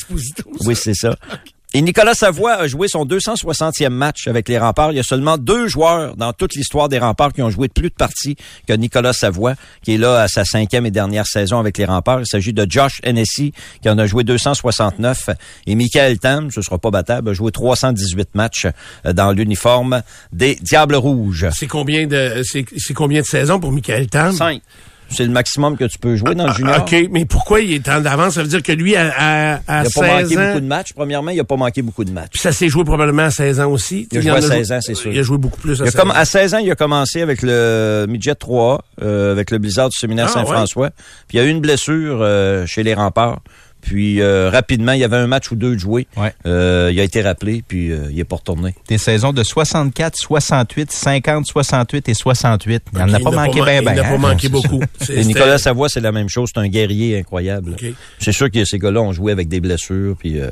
Oui, 0.65 0.75
c'est 0.75 0.93
ça. 0.93 1.15
Et 1.73 1.81
Nicolas 1.81 2.15
Savoie 2.15 2.55
a 2.55 2.67
joué 2.67 2.89
son 2.89 3.05
260e 3.05 3.87
match 3.89 4.27
avec 4.27 4.49
les 4.49 4.57
remparts. 4.57 4.91
Il 4.91 4.97
y 4.97 4.99
a 4.99 5.03
seulement 5.03 5.37
deux 5.37 5.67
joueurs 5.67 6.17
dans 6.17 6.33
toute 6.33 6.53
l'histoire 6.55 6.89
des 6.89 6.99
remparts 6.99 7.31
qui 7.31 7.41
ont 7.41 7.49
joué 7.49 7.69
de 7.69 7.73
plus 7.73 7.89
de 7.89 7.95
parties 7.95 8.35
que 8.67 8.73
Nicolas 8.73 9.13
Savoie, 9.13 9.55
qui 9.81 9.93
est 9.93 9.97
là 9.97 10.21
à 10.21 10.27
sa 10.27 10.43
cinquième 10.43 10.85
et 10.85 10.91
dernière 10.91 11.25
saison 11.25 11.59
avec 11.59 11.77
les 11.77 11.85
remparts. 11.85 12.19
Il 12.19 12.27
s'agit 12.27 12.51
de 12.51 12.67
Josh 12.69 12.99
Hennessy, 13.03 13.53
qui 13.81 13.87
en 13.87 13.97
a 13.97 14.05
joué 14.05 14.25
269. 14.25 15.29
Et 15.65 15.75
Michael 15.75 16.19
Tam, 16.19 16.51
ce 16.51 16.61
sera 16.61 16.77
pas 16.77 16.91
battable, 16.91 17.29
a 17.29 17.33
joué 17.33 17.53
318 17.53 18.35
matchs 18.35 18.67
euh, 19.05 19.13
dans 19.13 19.31
l'uniforme 19.31 20.01
des 20.33 20.55
Diables 20.55 20.95
Rouges. 20.95 21.47
C'est 21.55 21.67
combien 21.67 22.05
de, 22.05 22.41
c'est, 22.43 22.65
c'est 22.75 22.93
combien 22.93 23.21
de 23.21 23.25
saisons 23.25 23.61
pour 23.61 23.71
Michael 23.71 24.07
Tam? 24.07 24.33
Cinq. 24.33 24.61
C'est 25.11 25.25
le 25.25 25.31
maximum 25.31 25.77
que 25.77 25.85
tu 25.85 25.97
peux 25.99 26.15
jouer 26.15 26.35
dans 26.35 26.47
le 26.47 26.53
junior. 26.53 26.79
OK, 26.81 26.95
mais 27.11 27.25
pourquoi 27.25 27.59
il 27.59 27.73
est 27.73 27.89
en 27.89 27.99
d'avance? 28.01 28.35
Ça 28.35 28.41
veut 28.43 28.47
dire 28.47 28.63
que 28.63 28.71
lui, 28.71 28.95
à, 28.95 29.11
à, 29.15 29.53
à 29.55 29.59
Il 29.81 29.83
n'a 29.83 29.83
16 29.85 29.93
pas 29.93 30.21
manqué 30.21 30.37
ans, 30.37 30.47
beaucoup 30.47 30.59
de 30.61 30.65
matchs. 30.67 30.93
Premièrement, 30.93 31.31
il 31.31 31.37
n'a 31.37 31.43
pas 31.43 31.55
manqué 31.57 31.81
beaucoup 31.81 32.03
de 32.05 32.11
matchs. 32.11 32.29
puis 32.31 32.39
ça 32.41 32.51
s'est 32.51 32.69
joué 32.69 32.83
probablement 32.83 33.23
à 33.23 33.31
16 33.31 33.59
ans 33.59 33.69
aussi. 33.71 34.07
Il 34.11 34.17
a 34.17 34.21
joué 34.21 34.31
à 34.31 34.35
en 34.37 34.41
16 34.41 34.71
ans, 34.71 34.79
c'est 34.81 34.95
sûr. 34.95 35.11
Il 35.11 35.19
a 35.19 35.23
joué 35.23 35.37
beaucoup 35.37 35.59
plus 35.59 35.81
à 35.81 35.85
Il 35.85 35.87
a 35.87 35.91
16 35.91 35.95
comme, 35.99 36.11
ans. 36.11 36.15
à 36.15 36.25
16 36.25 36.53
ans, 36.55 36.57
il 36.59 36.71
a 36.71 36.75
commencé 36.75 37.21
avec 37.21 37.41
le 37.41 38.05
Midget 38.09 38.35
3, 38.35 38.83
euh, 39.01 39.31
avec 39.33 39.51
le 39.51 39.57
Blizzard 39.57 39.89
du 39.89 39.97
séminaire 39.97 40.27
Ah, 40.29 40.33
Saint-François. 40.33 40.91
Puis 41.27 41.37
il 41.37 41.41
y 41.41 41.43
a 41.43 41.45
eu 41.45 41.49
une 41.49 41.61
blessure 41.61 42.19
euh, 42.21 42.65
chez 42.65 42.83
les 42.83 42.93
remparts. 42.93 43.41
Puis 43.81 44.21
euh, 44.21 44.49
rapidement, 44.49 44.91
il 44.93 44.99
y 44.99 45.03
avait 45.03 45.17
un 45.17 45.27
match 45.27 45.51
ou 45.51 45.55
deux 45.55 45.73
de 45.75 45.79
jouer. 45.79 46.07
Ouais. 46.15 46.33
Euh, 46.45 46.89
il 46.93 46.99
a 46.99 47.03
été 47.03 47.21
rappelé, 47.21 47.63
puis 47.67 47.91
euh, 47.91 48.07
il 48.11 48.19
est 48.19 48.23
pas 48.23 48.35
retourné. 48.37 48.75
Des 48.87 48.97
saisons 48.97 49.33
de 49.33 49.43
64, 49.43 50.15
68, 50.15 50.91
50, 50.91 51.45
68 51.47 52.09
et 52.09 52.13
68. 52.13 52.83
Il 52.93 52.99
n'en 52.99 53.13
a 53.13 53.17
Il 53.19 53.23
pas 53.23 53.31
n'a 53.31 53.35
manqué 53.47 53.59
ma- 53.59 53.65
bien, 53.65 53.75
Il 53.79 53.81
bien. 53.83 53.93
n'a 53.95 54.03
pas 54.03 54.09
hein? 54.09 54.17
manqué 54.17 54.39
C'est 54.43 54.49
beaucoup. 54.49 54.81
Et 55.09 55.25
Nicolas 55.25 55.57
Savoie, 55.57 55.89
c'est 55.89 55.99
la 55.99 56.11
même 56.11 56.29
chose. 56.29 56.49
C'est 56.53 56.59
un 56.61 56.67
guerrier 56.67 57.17
incroyable. 57.19 57.71
OK. 57.73 57.85
C'est 58.19 58.31
sûr 58.31 58.49
que 58.51 58.63
ces 58.65 58.77
gars-là 58.79 59.01
ont 59.01 59.13
joué 59.13 59.31
avec 59.31 59.47
des 59.49 59.59
blessures, 59.59 60.15
puis 60.17 60.39
euh, 60.39 60.51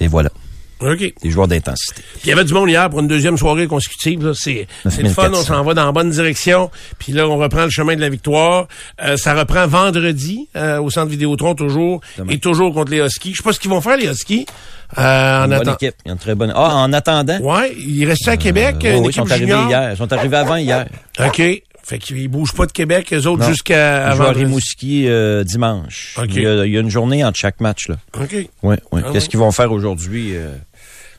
et 0.00 0.06
voilà, 0.08 0.30
OK. 0.80 1.14
des 1.22 1.30
joueurs 1.30 1.48
d'intensité. 1.48 2.02
Puis 2.14 2.20
il 2.24 2.28
y 2.28 2.32
avait 2.32 2.44
du 2.44 2.52
monde 2.52 2.68
hier 2.68 2.90
pour 2.90 3.00
une 3.00 3.08
deuxième 3.08 3.36
soirée 3.38 3.66
consécutive. 3.66 4.32
C'est 4.34 4.66
c'est 4.88 5.02
le 5.02 5.08
fun, 5.08 5.24
on 5.28 5.30
9400. 5.30 5.44
s'en 5.54 5.62
va 5.64 5.74
dans 5.74 5.86
la 5.86 5.92
bonne 5.92 6.10
direction. 6.10 6.70
Puis 6.98 7.12
là, 7.12 7.26
on 7.28 7.36
reprend 7.38 7.64
le 7.64 7.70
chemin 7.70 7.94
de 7.96 8.00
la 8.00 8.08
victoire. 8.10 8.66
Euh, 9.02 9.16
ça 9.16 9.34
reprend 9.34 9.66
vendredi 9.66 10.48
euh, 10.56 10.80
au 10.80 10.90
centre 10.90 11.08
Vidéotron 11.10 11.54
toujours. 11.54 12.00
Demain. 12.18 12.32
Et 12.32 12.38
toujours 12.38 12.74
contre 12.74 12.90
les 12.90 12.98
Huskies. 13.04 13.32
Je 13.32 13.36
sais 13.38 13.42
pas 13.42 13.52
ce 13.52 13.60
qu'ils 13.60 13.70
vont 13.70 13.80
faire, 13.80 13.96
les 13.96 14.08
Huskies. 14.08 14.46
Euh, 14.98 15.00
en 15.00 15.42
bonne 15.44 15.52
attendant. 15.54 15.72
équipe. 15.74 15.94
Une 16.06 16.18
très 16.18 16.34
bonne. 16.34 16.52
Ah, 16.54 16.76
en 16.76 16.92
attendant. 16.92 17.38
Ouais, 17.40 17.74
il 17.78 18.04
restait 18.06 18.30
à 18.32 18.36
Québec, 18.36 18.76
Euh, 18.84 18.96
une 18.96 19.00
oui, 19.04 19.08
ils 19.10 19.14
sont 19.14 19.30
arrivés 19.30 19.52
hier. 19.68 19.92
Ils 19.92 19.96
sont 19.96 20.12
arrivés 20.12 20.36
avant 20.36 20.56
hier. 20.56 20.86
OK. 21.24 21.42
Fait 21.86 21.98
qu'ils 21.98 22.28
bougent 22.28 22.52
pas 22.54 22.66
de 22.66 22.72
Québec, 22.72 23.10
les 23.10 23.26
autres, 23.26 23.44
jusqu'à 23.46 24.10
Ils 24.12 24.16
jouent 24.16 24.22
à. 24.22 24.32
Rimouski 24.32 25.06
euh, 25.08 25.44
dimanche. 25.44 26.14
OK. 26.18 26.26
Il, 26.30 26.42
y 26.42 26.46
a, 26.46 26.64
il 26.64 26.72
y 26.72 26.76
a 26.76 26.80
une 26.80 26.88
journée 26.90 27.24
entre 27.24 27.38
chaque 27.38 27.60
match. 27.60 27.88
Là. 27.88 27.96
OK. 28.18 28.32
Ouais, 28.62 28.78
ouais. 28.92 29.02
Ah 29.04 29.10
Qu'est-ce 29.12 29.28
qu'ils 29.28 29.38
vont 29.40 29.50
faire 29.52 29.70
aujourd'hui? 29.70 30.34
euh? 30.34 30.50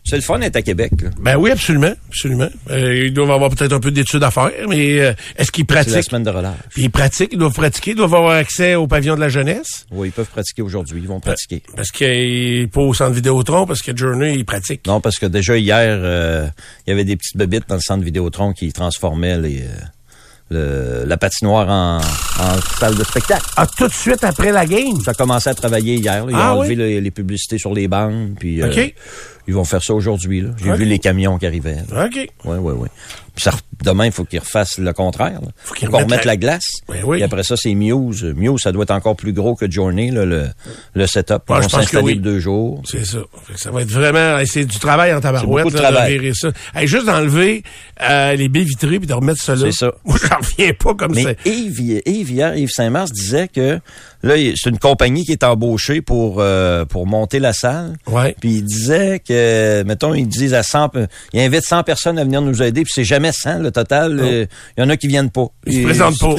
C'est 0.08 0.17
le 0.17 0.21
fun 0.21 0.38
d'être 0.38 0.56
à 0.56 0.62
Québec. 0.62 0.91
là. 1.01 1.10
Ben 1.19 1.36
oui, 1.36 1.49
absolument, 1.49 1.91
absolument. 2.10 2.47
Euh, 2.69 3.06
ils 3.08 3.12
doivent 3.13 3.32
avoir 3.32 3.49
peut-être 3.49 3.73
un 3.73 3.80
peu 3.80 3.89
d'études 3.89 4.21
à 4.23 4.30
faire, 4.30 4.51
mais 4.69 4.99
euh, 4.99 5.13
est-ce 5.36 5.51
qu'ils 5.51 5.65
C'est 5.67 5.73
la 5.75 5.84
pratiquent? 5.84 6.10
semaine 6.12 6.23
de 6.23 6.30
relâche. 6.30 6.54
Puis 6.69 6.84
ils 6.84 6.89
pratiquent, 6.91 7.30
ils 7.34 7.39
doivent 7.39 7.54
pratiquer, 7.56 7.91
ils 7.91 7.97
doivent 7.97 8.13
avoir 8.13 8.36
accès 8.36 8.75
au 8.75 8.86
pavillon 8.86 9.15
de 9.15 9.19
la 9.21 9.30
jeunesse. 9.30 9.88
Oui, 9.89 10.10
ils 10.10 10.12
peuvent 10.12 10.28
pratiquer 10.30 10.62
aujourd'hui. 10.62 11.01
Ils 11.01 11.08
vont 11.08 11.19
pratiquer. 11.19 11.63
Parce 11.75 11.89
qu'ils 11.89 12.69
pas 12.69 12.82
au 12.82 12.93
centre 12.93 13.13
Vidéotron, 13.13 13.65
parce 13.65 13.82
que 13.82 13.97
Journey, 13.97 14.36
ils 14.36 14.45
pratiquent. 14.45 14.86
Non, 14.86 15.01
parce 15.01 15.17
que 15.17 15.25
déjà 15.25 15.58
hier, 15.58 15.97
euh, 15.99 16.47
il 16.86 16.91
y 16.91 16.93
avait 16.93 17.04
des 17.06 17.15
petites 17.15 17.38
bébites 17.38 17.67
dans 17.67 17.75
le 17.75 17.82
centre 17.82 18.04
Vidéotron 18.04 18.54
qui 18.54 18.71
transformaient 18.73 19.39
les, 19.39 19.62
euh, 19.62 19.71
le- 20.49 21.03
la 21.05 21.17
patinoire 21.17 21.67
en, 21.69 21.97
en 21.97 22.62
salle 22.79 22.95
de 22.95 23.03
spectacle. 23.03 23.45
Ah, 23.58 23.65
tout 23.77 23.88
de 23.88 23.93
suite 23.93 24.23
après 24.23 24.51
la 24.51 24.65
game? 24.65 24.99
Ça 25.03 25.12
a 25.12 25.13
commencé 25.13 25.49
à 25.49 25.53
travailler 25.55 25.95
hier. 25.95 26.25
là. 26.25 26.31
Ils 26.31 26.36
Ah 26.36 26.55
ont 26.55 26.60
oui? 26.62 26.67
enlevé 26.67 26.75
les, 26.75 27.01
les 27.01 27.12
publicités 27.12 27.58
sur 27.58 27.73
les 27.73 27.88
bandes. 27.88 28.36
Puis, 28.39 28.62
euh, 28.62 28.67
OK. 28.71 28.93
Ils 29.47 29.53
vont 29.53 29.63
faire 29.65 29.84
ça 29.84 29.93
aujourd'hui. 29.93 30.41
là. 30.41 30.49
J'ai 30.63 30.73
vu 30.73 30.86
les 30.86 30.99
camions 30.99 31.38
qui 31.38 31.45
arrivaient. 31.45 31.77
là. 31.91 32.05
OK. 32.05 32.15
Oui, 32.45 32.58
oui, 32.60 32.73
oui. 32.77 32.88
Puis 33.36 33.43
ça, 33.43 33.51
demain, 33.84 34.05
il 34.05 34.13
faut 34.13 34.23
qu'ils 34.23 34.39
refassent 34.39 34.77
le 34.77 34.93
contraire. 34.93 35.41
là. 35.41 35.49
Faut 35.58 35.73
qu'ils 35.73 35.89
remettent 35.89 36.03
remette 36.05 36.23
la- 36.25 36.31
la, 36.34 36.38
glace. 36.38 36.65
Ben 36.88 36.99
oui. 37.03 37.17
Puis 37.17 37.23
après 37.23 37.43
ça, 37.43 37.55
c'est 37.58 37.73
Muse. 37.73 38.23
Muse, 38.23 38.62
ça 38.62 38.71
doit 38.71 38.84
être 38.84 38.91
encore 38.91 39.17
plus 39.17 39.34
gros 39.34 39.55
que 39.55 39.69
Journey, 39.69 40.10
là, 40.10 40.23
le, 40.25 40.47
le 40.93 41.05
setup. 41.08 41.41
Ouais, 41.49 41.55
vont 41.58 41.62
je 41.62 41.62
pense 41.63 41.71
que 41.71 41.77
s'installer 41.81 42.05
oui. 42.05 42.15
de 42.15 42.21
deux 42.21 42.39
jours. 42.39 42.81
C'est 42.89 43.05
ça. 43.05 43.17
Ça 43.58 43.71
va 43.71 43.81
être 43.81 43.91
vraiment, 43.91 44.38
c'est 44.45 44.63
du 44.63 44.79
travail 44.79 45.13
en 45.13 45.19
tabarouette, 45.19 45.67
de 45.67 45.73
là, 45.73 45.81
travail. 45.91 46.13
de 46.15 46.19
virer 46.21 46.34
ça. 46.34 46.49
Hey, 46.73 46.88
juste 46.88 47.08
d'enlever 47.08 47.63
euh, 48.10 48.36
les 48.36 48.47
baies 48.47 48.63
vitrées 48.63 48.99
puis 48.99 49.08
de 49.08 49.13
remettre 49.13 49.41
ça 49.41 49.53
là. 49.53 49.63
C'est 49.65 49.73
ça. 49.73 49.91
Moi, 50.05 50.17
j'en 50.29 50.38
reviens 50.38 50.71
pas 50.73 50.93
comme 50.93 51.13
ça. 51.13 51.21
Mais 51.23 51.38
Yves, 51.51 52.01
Yves, 52.05 52.31
hier, 52.31 52.55
Yves 52.55 52.71
Saint-Mars 52.71 53.12
disait 53.12 53.49
que 53.49 53.79
là, 54.23 54.38
il- 54.38 54.53
c'est 54.55 54.69
une 54.69 54.79
compagnie 54.79 55.25
qui 55.25 55.34
est 55.34 55.43
embauchée 55.43 56.01
pour 56.01 56.38
euh, 56.39 56.86
pour 56.86 57.05
monter 57.05 57.39
la 57.39 57.51
salle. 57.51 57.97
Ouais. 58.08 58.34
Puis 58.39 58.53
il 58.55 58.63
disait 58.63 59.19
que, 59.19 59.34
mettons, 59.86 60.13
ils 60.13 60.28
disent 60.28 60.54
à 60.54 60.63
100, 60.63 60.89
pe- 60.89 61.08
ils 61.34 61.41
invitent 61.41 61.65
100 61.65 61.84
personnes 61.84 62.17
à 62.19 62.24
venir 62.24 62.41
nous 62.41 62.62
aider, 62.62 62.84
puis 62.84 62.91
c'est 62.93 63.04
jamais 63.04 63.32
100 63.32 63.60
le 63.60 63.71
total. 63.71 64.19
euh, 64.19 64.45
Il 64.78 64.82
y 64.82 64.84
en 64.84 64.89
a 64.89 64.98
qui 64.98 65.08
viennent 65.08 65.32
pas. 65.32 65.48
Ils 65.65 65.80
se 65.82 65.84
présentent 65.84 66.19
pas. 66.19 66.36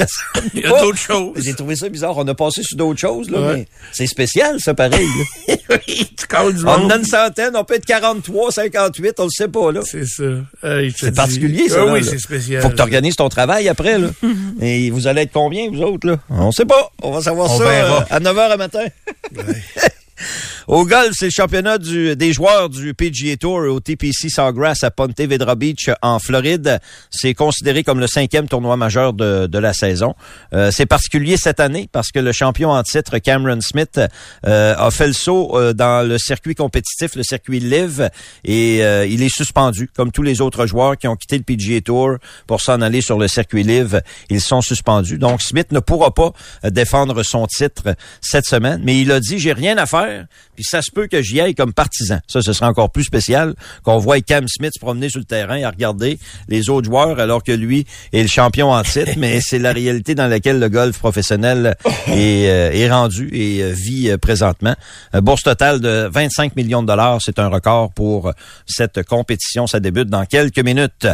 Il 0.53 0.61
y 0.61 0.65
a 0.65 0.69
d'autres 0.79 0.97
choses. 0.97 1.37
J'ai 1.43 1.53
trouvé 1.53 1.75
ça 1.75 1.89
bizarre. 1.89 2.17
On 2.17 2.27
a 2.27 2.33
passé 2.35 2.63
sur 2.63 2.77
d'autres 2.77 2.99
choses, 2.99 3.29
là, 3.29 3.39
Ouais. 3.41 3.53
mais 3.57 3.67
c'est 3.91 4.07
spécial, 4.07 4.59
ça, 4.59 4.73
pareil. 4.73 5.07
Oui, 5.69 6.09
tu 6.17 6.53
du 6.53 6.65
on 6.65 6.69
en 6.69 6.89
a 6.89 6.95
une 6.95 7.03
centaine, 7.03 7.51
on 7.55 7.63
peut 7.65 7.75
être 7.75 7.85
43, 7.85 8.51
58, 8.51 9.19
on 9.19 9.23
le 9.25 9.29
sait 9.29 9.47
pas, 9.49 9.71
là. 9.71 9.81
C'est 9.83 10.05
ça. 10.05 10.23
C'est 10.97 11.13
particulier, 11.13 11.67
ça. 11.67 11.79
Ah 11.81 11.85
là, 11.85 11.93
oui, 11.93 12.03
c'est 12.03 12.17
spécial. 12.19 12.61
Faut 12.61 12.69
que 12.69 12.75
tu 12.75 12.81
organises 12.81 13.15
ton 13.17 13.27
travail 13.29 13.67
après, 13.67 13.97
là. 13.97 14.07
Et 14.61 14.89
vous 14.91 15.07
allez 15.07 15.23
être 15.23 15.33
combien, 15.33 15.69
vous 15.69 15.81
autres, 15.81 16.07
là? 16.07 16.17
On 16.29 16.51
sait 16.51 16.65
pas. 16.65 16.89
On 17.01 17.11
va 17.11 17.21
savoir 17.21 17.51
On 17.51 17.57
ça 17.57 17.63
euh, 17.65 17.99
à 18.09 18.19
9 18.19 18.35
h 18.35 18.39
à 18.51 18.57
matin. 18.57 18.85
Au 20.67 20.85
golf, 20.85 21.11
c'est 21.13 21.25
le 21.25 21.31
championnat 21.31 21.77
du- 21.77 22.15
des 22.15 22.33
joueurs 22.33 22.69
du 22.69 22.93
PGA 22.93 23.37
Tour 23.37 23.59
au 23.59 23.79
TPC 23.79 24.29
Sawgrass 24.29 24.83
à 24.83 24.91
Ponte 24.91 25.19
Vedra 25.19 25.55
Beach 25.55 25.89
en 26.01 26.19
Floride. 26.19 26.79
C'est 27.09 27.33
considéré 27.33 27.83
comme 27.83 27.99
le 27.99 28.07
cinquième 28.07 28.47
tournoi 28.47 28.75
majeur 28.77 29.13
de, 29.13 29.47
de 29.47 29.59
la 29.59 29.73
saison. 29.73 30.15
Euh, 30.53 30.71
c'est 30.71 30.85
particulier 30.85 31.37
cette 31.37 31.59
année 31.59 31.89
parce 31.91 32.11
que 32.11 32.19
le 32.19 32.31
champion 32.31 32.71
en 32.71 32.83
titre 32.83 33.17
Cameron 33.19 33.59
Smith 33.61 33.99
euh, 34.45 34.75
a 34.77 34.91
fait 34.91 35.07
le 35.07 35.13
saut 35.13 35.57
euh, 35.57 35.73
dans 35.73 36.07
le 36.07 36.17
circuit 36.17 36.55
compétitif, 36.55 37.15
le 37.15 37.23
circuit 37.23 37.59
Live, 37.59 38.09
et 38.43 38.83
euh, 38.83 39.05
il 39.05 39.23
est 39.23 39.33
suspendu 39.33 39.89
comme 39.95 40.11
tous 40.11 40.23
les 40.23 40.41
autres 40.41 40.65
joueurs 40.67 40.97
qui 40.97 41.07
ont 41.07 41.15
quitté 41.15 41.37
le 41.37 41.43
PGA 41.43 41.81
Tour 41.81 42.17
pour 42.45 42.61
s'en 42.61 42.81
aller 42.81 43.01
sur 43.01 43.17
le 43.17 43.27
circuit 43.27 43.63
Live. 43.63 44.01
Ils 44.29 44.41
sont 44.41 44.61
suspendus. 44.61 45.17
Donc 45.17 45.41
Smith 45.41 45.71
ne 45.71 45.79
pourra 45.79 46.13
pas 46.13 46.31
euh, 46.65 46.69
défendre 46.69 47.23
son 47.23 47.47
titre 47.47 47.95
cette 48.21 48.45
semaine, 48.45 48.81
mais 48.83 48.99
il 49.01 49.11
a 49.11 49.19
dit 49.19 49.39
j'ai 49.39 49.53
rien 49.53 49.77
à 49.77 49.85
faire, 49.85 50.06
faire 50.07 50.27
puis 50.57 50.65
ça 50.65 50.81
se 50.81 50.89
peut 50.91 51.05
que 51.05 51.21
j'y 51.21 51.39
aille 51.39 51.53
comme 51.53 51.71
partisan. 51.71 52.19
Ça, 52.27 52.41
ce 52.41 52.51
sera 52.51 52.67
encore 52.67 52.89
plus 52.89 53.03
spécial 53.03 53.53
qu'on 53.83 53.99
voit 53.99 54.19
Cam 54.21 54.47
Smith 54.47 54.71
se 54.73 54.79
promener 54.79 55.09
sur 55.09 55.19
le 55.19 55.25
terrain 55.25 55.55
et 55.55 55.63
à 55.63 55.69
regarder 55.69 56.17
les 56.49 56.69
autres 56.69 56.87
joueurs 56.87 57.19
alors 57.19 57.43
que 57.43 57.51
lui 57.51 57.85
est 58.11 58.23
le 58.23 58.27
champion 58.27 58.71
en 58.71 58.81
titre, 58.81 59.11
mais 59.17 59.39
c'est 59.39 59.59
la 59.59 59.71
réalité 59.71 60.15
dans 60.15 60.25
laquelle 60.25 60.59
le 60.59 60.69
golf 60.69 60.97
professionnel 60.97 61.75
est, 62.07 62.49
euh, 62.49 62.71
est 62.71 62.89
rendu 62.89 63.29
et 63.31 63.61
euh, 63.61 63.71
vit 63.71 64.09
euh, 64.09 64.17
présentement. 64.17 64.75
Un 65.13 65.21
bourse 65.21 65.43
totale 65.43 65.79
de 65.79 66.09
25 66.11 66.55
millions 66.55 66.81
de 66.81 66.87
dollars, 66.87 67.21
c'est 67.21 67.37
un 67.37 67.49
record 67.49 67.91
pour 67.93 68.31
cette 68.65 69.03
compétition. 69.03 69.67
Ça 69.67 69.79
débute 69.79 70.09
dans 70.09 70.25
quelques 70.25 70.59
minutes. 70.59 71.07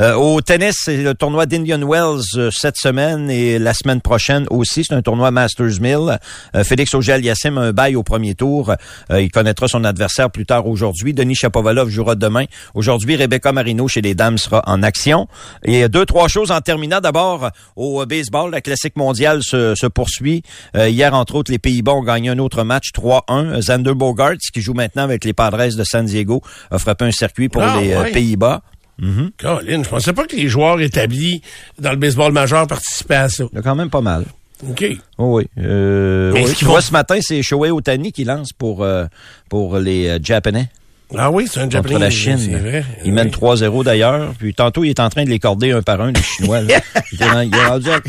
Euh, 0.00 0.14
au 0.14 0.40
tennis, 0.40 0.76
c'est 0.84 1.02
le 1.02 1.14
tournoi 1.14 1.46
d'Indian 1.46 1.80
Wells 1.80 2.22
euh, 2.36 2.50
cette 2.52 2.76
semaine 2.76 3.30
et 3.30 3.58
la 3.58 3.74
semaine 3.74 4.00
prochaine 4.00 4.46
aussi. 4.50 4.84
C'est 4.84 4.94
un 4.94 5.02
tournoi 5.02 5.30
Masters 5.30 5.80
Mill. 5.80 6.18
Euh, 6.54 6.64
Félix 6.64 6.94
Auger-Aliassime 6.94 7.58
a 7.58 7.62
un 7.62 7.72
bail 7.72 7.96
au 7.96 8.02
premier 8.02 8.34
tour. 8.34 8.74
Euh, 9.10 9.20
il 9.22 9.30
connaîtra 9.30 9.68
son 9.68 9.84
adversaire 9.84 10.30
plus 10.30 10.46
tard 10.46 10.66
aujourd'hui. 10.66 11.14
Denis 11.14 11.34
Chapovalov 11.34 11.88
jouera 11.88 12.14
demain. 12.14 12.44
Aujourd'hui, 12.74 13.16
Rebecca 13.16 13.52
Marino 13.52 13.88
chez 13.88 14.00
les 14.00 14.14
dames 14.14 14.38
sera 14.38 14.62
en 14.66 14.82
action. 14.82 15.28
Et 15.64 15.84
euh, 15.84 15.88
deux, 15.88 16.06
trois 16.06 16.28
choses 16.28 16.50
en 16.50 16.60
terminant. 16.60 17.00
D'abord, 17.00 17.50
au 17.76 18.02
euh, 18.02 18.06
baseball, 18.06 18.50
la 18.50 18.60
classique 18.60 18.96
mondiale 18.96 19.42
se, 19.42 19.74
se 19.74 19.86
poursuit. 19.86 20.42
Euh, 20.76 20.88
hier, 20.88 21.14
entre 21.14 21.36
autres, 21.36 21.50
les 21.50 21.58
Pays-Bas 21.58 21.92
ont 21.92 22.02
gagné 22.02 22.30
un 22.30 22.38
autre 22.38 22.62
match 22.64 22.90
3-1. 22.94 23.60
Xander 23.60 23.94
Bogarts, 23.94 24.36
qui 24.52 24.60
joue 24.60 24.74
maintenant 24.74 25.02
avec 25.02 25.24
les 25.24 25.32
Padres 25.32 25.74
de 25.76 25.84
San 25.84 26.04
Diego, 26.06 26.42
a 26.70 26.78
frappé 26.78 27.04
un 27.04 27.10
circuit 27.10 27.48
pour 27.48 27.62
Ah, 27.62 27.78
les. 27.80 28.12
Pays-Bas. 28.12 28.62
Colin, 29.38 29.82
je 29.82 29.88
pensais 29.88 30.12
pas 30.12 30.26
que 30.26 30.36
les 30.36 30.48
joueurs 30.48 30.80
établis 30.80 31.42
dans 31.78 31.90
le 31.90 31.96
baseball 31.96 32.32
majeur 32.32 32.66
participaient 32.66 33.16
à 33.16 33.28
ça. 33.28 33.44
Il 33.52 33.56
y 33.56 33.58
a 33.58 33.62
quand 33.62 33.74
même 33.74 33.90
pas 33.90 34.00
mal. 34.00 34.24
OK. 34.68 34.84
Oh 35.18 35.36
oui. 35.38 35.46
Euh, 35.58 36.32
Mais 36.32 36.40
oui. 36.44 36.50
Tu 36.50 36.54
qu'ils 36.56 36.66
vois, 36.66 36.76
vont- 36.76 36.80
ce 36.86 36.92
matin, 36.92 37.16
c'est 37.20 37.42
Shohei 37.42 37.70
Otani 37.70 38.12
qui 38.12 38.24
lance 38.24 38.52
pour, 38.52 38.82
euh, 38.82 39.04
pour 39.48 39.78
les 39.78 40.08
euh, 40.08 40.18
Japonais 40.22 40.68
Ah 41.16 41.30
oui, 41.30 41.46
c'est 41.50 41.60
un 41.60 41.64
contre 41.64 41.72
Japonais. 41.74 41.98
la 41.98 42.10
Chine. 42.10 42.38
C'est 42.38 42.56
vrai. 42.56 42.84
Il 43.04 43.10
Oui. 43.10 43.12
mène 43.12 43.30
3-0 43.30 43.84
d'ailleurs. 43.84 44.32
Puis 44.38 44.54
tantôt, 44.54 44.82
il 44.84 44.90
est 44.90 45.00
en 45.00 45.08
train 45.10 45.24
de 45.24 45.30
les 45.30 45.38
corder 45.38 45.72
un 45.72 45.82
par 45.82 46.00
un, 46.00 46.10
les 46.12 46.22
Chinois. 46.22 46.62
là. 46.62 46.80
il, 47.12 47.22
est, 47.22 47.66
rendu- 47.66 47.90
à, 47.90 48.00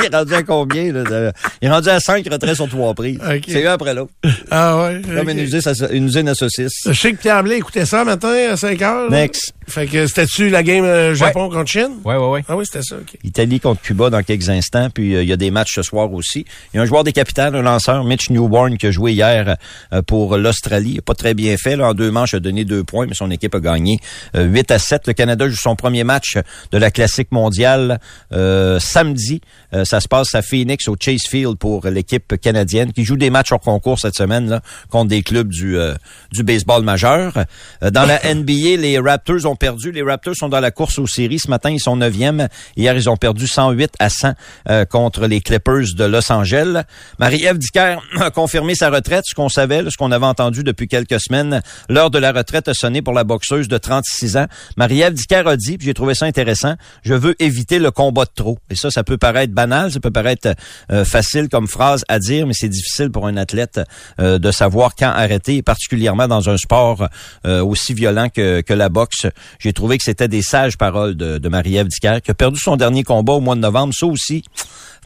il 0.00 0.04
est 0.12 0.16
rendu 0.16 0.34
à 0.34 0.42
combien? 0.42 0.92
Là, 0.92 1.04
de- 1.04 1.32
il 1.62 1.68
est 1.68 1.70
rendu 1.70 1.88
à 1.88 2.00
5 2.00 2.26
retraits 2.30 2.56
sur 2.56 2.68
trois 2.68 2.94
prises. 2.94 3.18
Ok. 3.24 3.44
C'est 3.46 3.64
un 3.66 3.72
après 3.72 3.94
l'autre. 3.94 4.10
Ah 4.50 4.82
ouais. 4.84 5.00
Comme 5.02 5.28
ok. 5.28 5.32
une, 5.34 5.38
usine 5.38 5.60
une 5.92 6.06
usine 6.06 6.28
à 6.28 6.34
saucisses. 6.34 6.82
Je 6.86 6.92
sais 6.92 7.12
que 7.12 7.18
Pierre 7.18 7.42
Blais 7.44 7.58
écoutait 7.58 7.86
ça 7.86 8.04
matin 8.04 8.34
à 8.50 8.56
5 8.56 8.82
heures. 8.82 9.10
Next. 9.10 9.54
Fait 9.66 9.86
que 9.86 10.06
c'était-tu 10.06 10.48
la 10.48 10.62
game 10.62 10.84
euh, 10.84 11.14
Japon 11.14 11.48
contre 11.48 11.70
Chine? 11.70 11.98
Ouais, 12.04 12.16
ouais, 12.16 12.28
ouais. 12.28 12.44
Ah 12.48 12.56
oui, 12.56 12.64
c'était 12.66 12.82
ça, 12.82 12.96
OK. 12.96 13.16
Italie 13.24 13.60
contre 13.60 13.80
Cuba 13.82 14.10
dans 14.10 14.22
quelques 14.22 14.48
instants. 14.48 14.88
Puis 14.90 15.14
euh, 15.14 15.22
il 15.22 15.28
y 15.28 15.32
a 15.32 15.36
des 15.36 15.50
matchs 15.50 15.74
ce 15.74 15.82
soir 15.82 16.12
aussi. 16.12 16.44
Il 16.72 16.76
y 16.76 16.80
a 16.80 16.82
un 16.82 16.86
joueur 16.86 17.04
des 17.04 17.12
capitales, 17.12 17.54
un 17.54 17.62
lanceur, 17.62 18.04
Mitch 18.04 18.30
Newborn, 18.30 18.76
qui 18.76 18.86
a 18.86 18.90
joué 18.90 19.12
hier 19.12 19.56
euh, 19.92 20.02
pour 20.02 20.36
l'Australie. 20.36 21.00
Pas 21.04 21.14
très 21.14 21.34
bien 21.34 21.56
fait. 21.56 21.76
Là, 21.76 21.88
en 21.90 21.94
deux 21.94 22.10
manches, 22.10 22.32
il 22.32 22.36
a 22.36 22.40
donné 22.40 22.64
deux 22.64 22.84
points, 22.84 23.06
mais 23.06 23.14
son 23.14 23.30
équipe 23.30 23.54
a 23.54 23.60
gagné 23.60 23.98
euh, 24.36 24.44
8 24.44 24.70
à 24.70 24.78
7. 24.78 25.06
Le 25.06 25.12
Canada 25.12 25.48
joue 25.48 25.56
son 25.56 25.76
premier 25.76 26.04
match 26.04 26.36
de 26.70 26.78
la 26.78 26.90
Classique 26.90 27.30
mondiale 27.32 28.00
euh, 28.32 28.78
samedi. 28.80 29.40
Euh, 29.74 29.84
ça 29.84 30.00
se 30.00 30.08
passe 30.08 30.34
à 30.34 30.42
Phoenix, 30.42 30.88
au 30.88 30.96
Chase 30.98 31.22
Field 31.28 31.56
pour 31.56 31.86
l'équipe 31.86 32.36
canadienne, 32.40 32.92
qui 32.92 33.04
joue 33.04 33.16
des 33.16 33.30
matchs 33.30 33.52
hors 33.52 33.60
concours 33.60 33.98
cette 33.98 34.14
semaine 34.14 34.48
là, 34.48 34.60
contre 34.90 35.08
des 35.08 35.22
clubs 35.22 35.48
du, 35.48 35.78
euh, 35.78 35.94
du 36.32 36.42
baseball 36.42 36.82
majeur. 36.82 37.44
Euh, 37.82 37.90
dans 37.90 38.04
la 38.04 38.18
NBA, 38.34 38.76
les 38.78 38.98
Raptors 38.98 39.46
ont 39.46 39.51
perdu. 39.56 39.92
Les 39.92 40.02
Raptors 40.02 40.36
sont 40.36 40.48
dans 40.48 40.60
la 40.60 40.70
course 40.70 40.98
aux 40.98 41.06
séries. 41.06 41.38
Ce 41.38 41.48
matin, 41.48 41.70
ils 41.70 41.80
sont 41.80 41.96
neuvième. 41.96 42.48
Hier, 42.76 42.94
ils 42.96 43.08
ont 43.08 43.16
perdu 43.16 43.46
108 43.46 43.92
à 43.98 44.08
100 44.08 44.32
euh, 44.68 44.84
contre 44.84 45.26
les 45.26 45.40
Clippers 45.40 45.94
de 45.96 46.04
Los 46.04 46.30
Angeles. 46.30 46.82
Marie-Ève 47.18 47.58
Dicker 47.58 47.96
a 48.20 48.30
confirmé 48.30 48.74
sa 48.74 48.90
retraite, 48.90 49.24
ce 49.26 49.34
qu'on 49.34 49.48
savait, 49.48 49.82
ce 49.90 49.96
qu'on 49.96 50.12
avait 50.12 50.26
entendu 50.26 50.62
depuis 50.62 50.88
quelques 50.88 51.20
semaines. 51.20 51.62
L'heure 51.88 52.10
de 52.10 52.18
la 52.18 52.32
retraite 52.32 52.68
a 52.68 52.74
sonné 52.74 53.02
pour 53.02 53.14
la 53.14 53.24
boxeuse 53.24 53.68
de 53.68 53.78
36 53.78 54.36
ans. 54.36 54.46
Marie-Ève 54.76 55.14
Dicker 55.14 55.46
a 55.46 55.56
dit, 55.56 55.78
j'ai 55.80 55.94
trouvé 55.94 56.14
ça 56.14 56.26
intéressant, 56.26 56.74
je 57.04 57.14
veux 57.14 57.34
éviter 57.42 57.78
le 57.78 57.90
combat 57.90 58.24
de 58.24 58.32
trop. 58.34 58.58
Et 58.70 58.76
ça, 58.76 58.90
ça 58.90 59.04
peut 59.04 59.18
paraître 59.18 59.52
banal, 59.52 59.92
ça 59.92 60.00
peut 60.00 60.10
paraître 60.10 60.54
euh, 60.90 61.04
facile 61.04 61.48
comme 61.48 61.68
phrase 61.68 62.04
à 62.08 62.18
dire, 62.18 62.46
mais 62.46 62.54
c'est 62.54 62.68
difficile 62.68 63.10
pour 63.10 63.26
un 63.26 63.36
athlète 63.36 63.80
euh, 64.20 64.38
de 64.38 64.50
savoir 64.50 64.94
quand 64.96 65.10
arrêter, 65.10 65.62
particulièrement 65.62 66.28
dans 66.28 66.48
un 66.48 66.56
sport 66.56 67.08
aussi 67.44 67.94
violent 67.94 68.28
que 68.28 68.62
la 68.72 68.88
boxe. 68.88 69.26
J'ai 69.58 69.72
trouvé 69.72 69.98
que 69.98 70.04
c'était 70.04 70.28
des 70.28 70.42
sages 70.42 70.76
paroles 70.76 71.14
de, 71.14 71.48
Marie-Ève 71.48 71.88
Dicker, 71.88 72.20
qui 72.22 72.30
a 72.30 72.34
perdu 72.34 72.58
son 72.58 72.76
dernier 72.76 73.04
combat 73.04 73.34
au 73.34 73.40
mois 73.40 73.54
de 73.54 73.60
novembre. 73.60 73.94
Ça 73.94 74.06
aussi, 74.06 74.44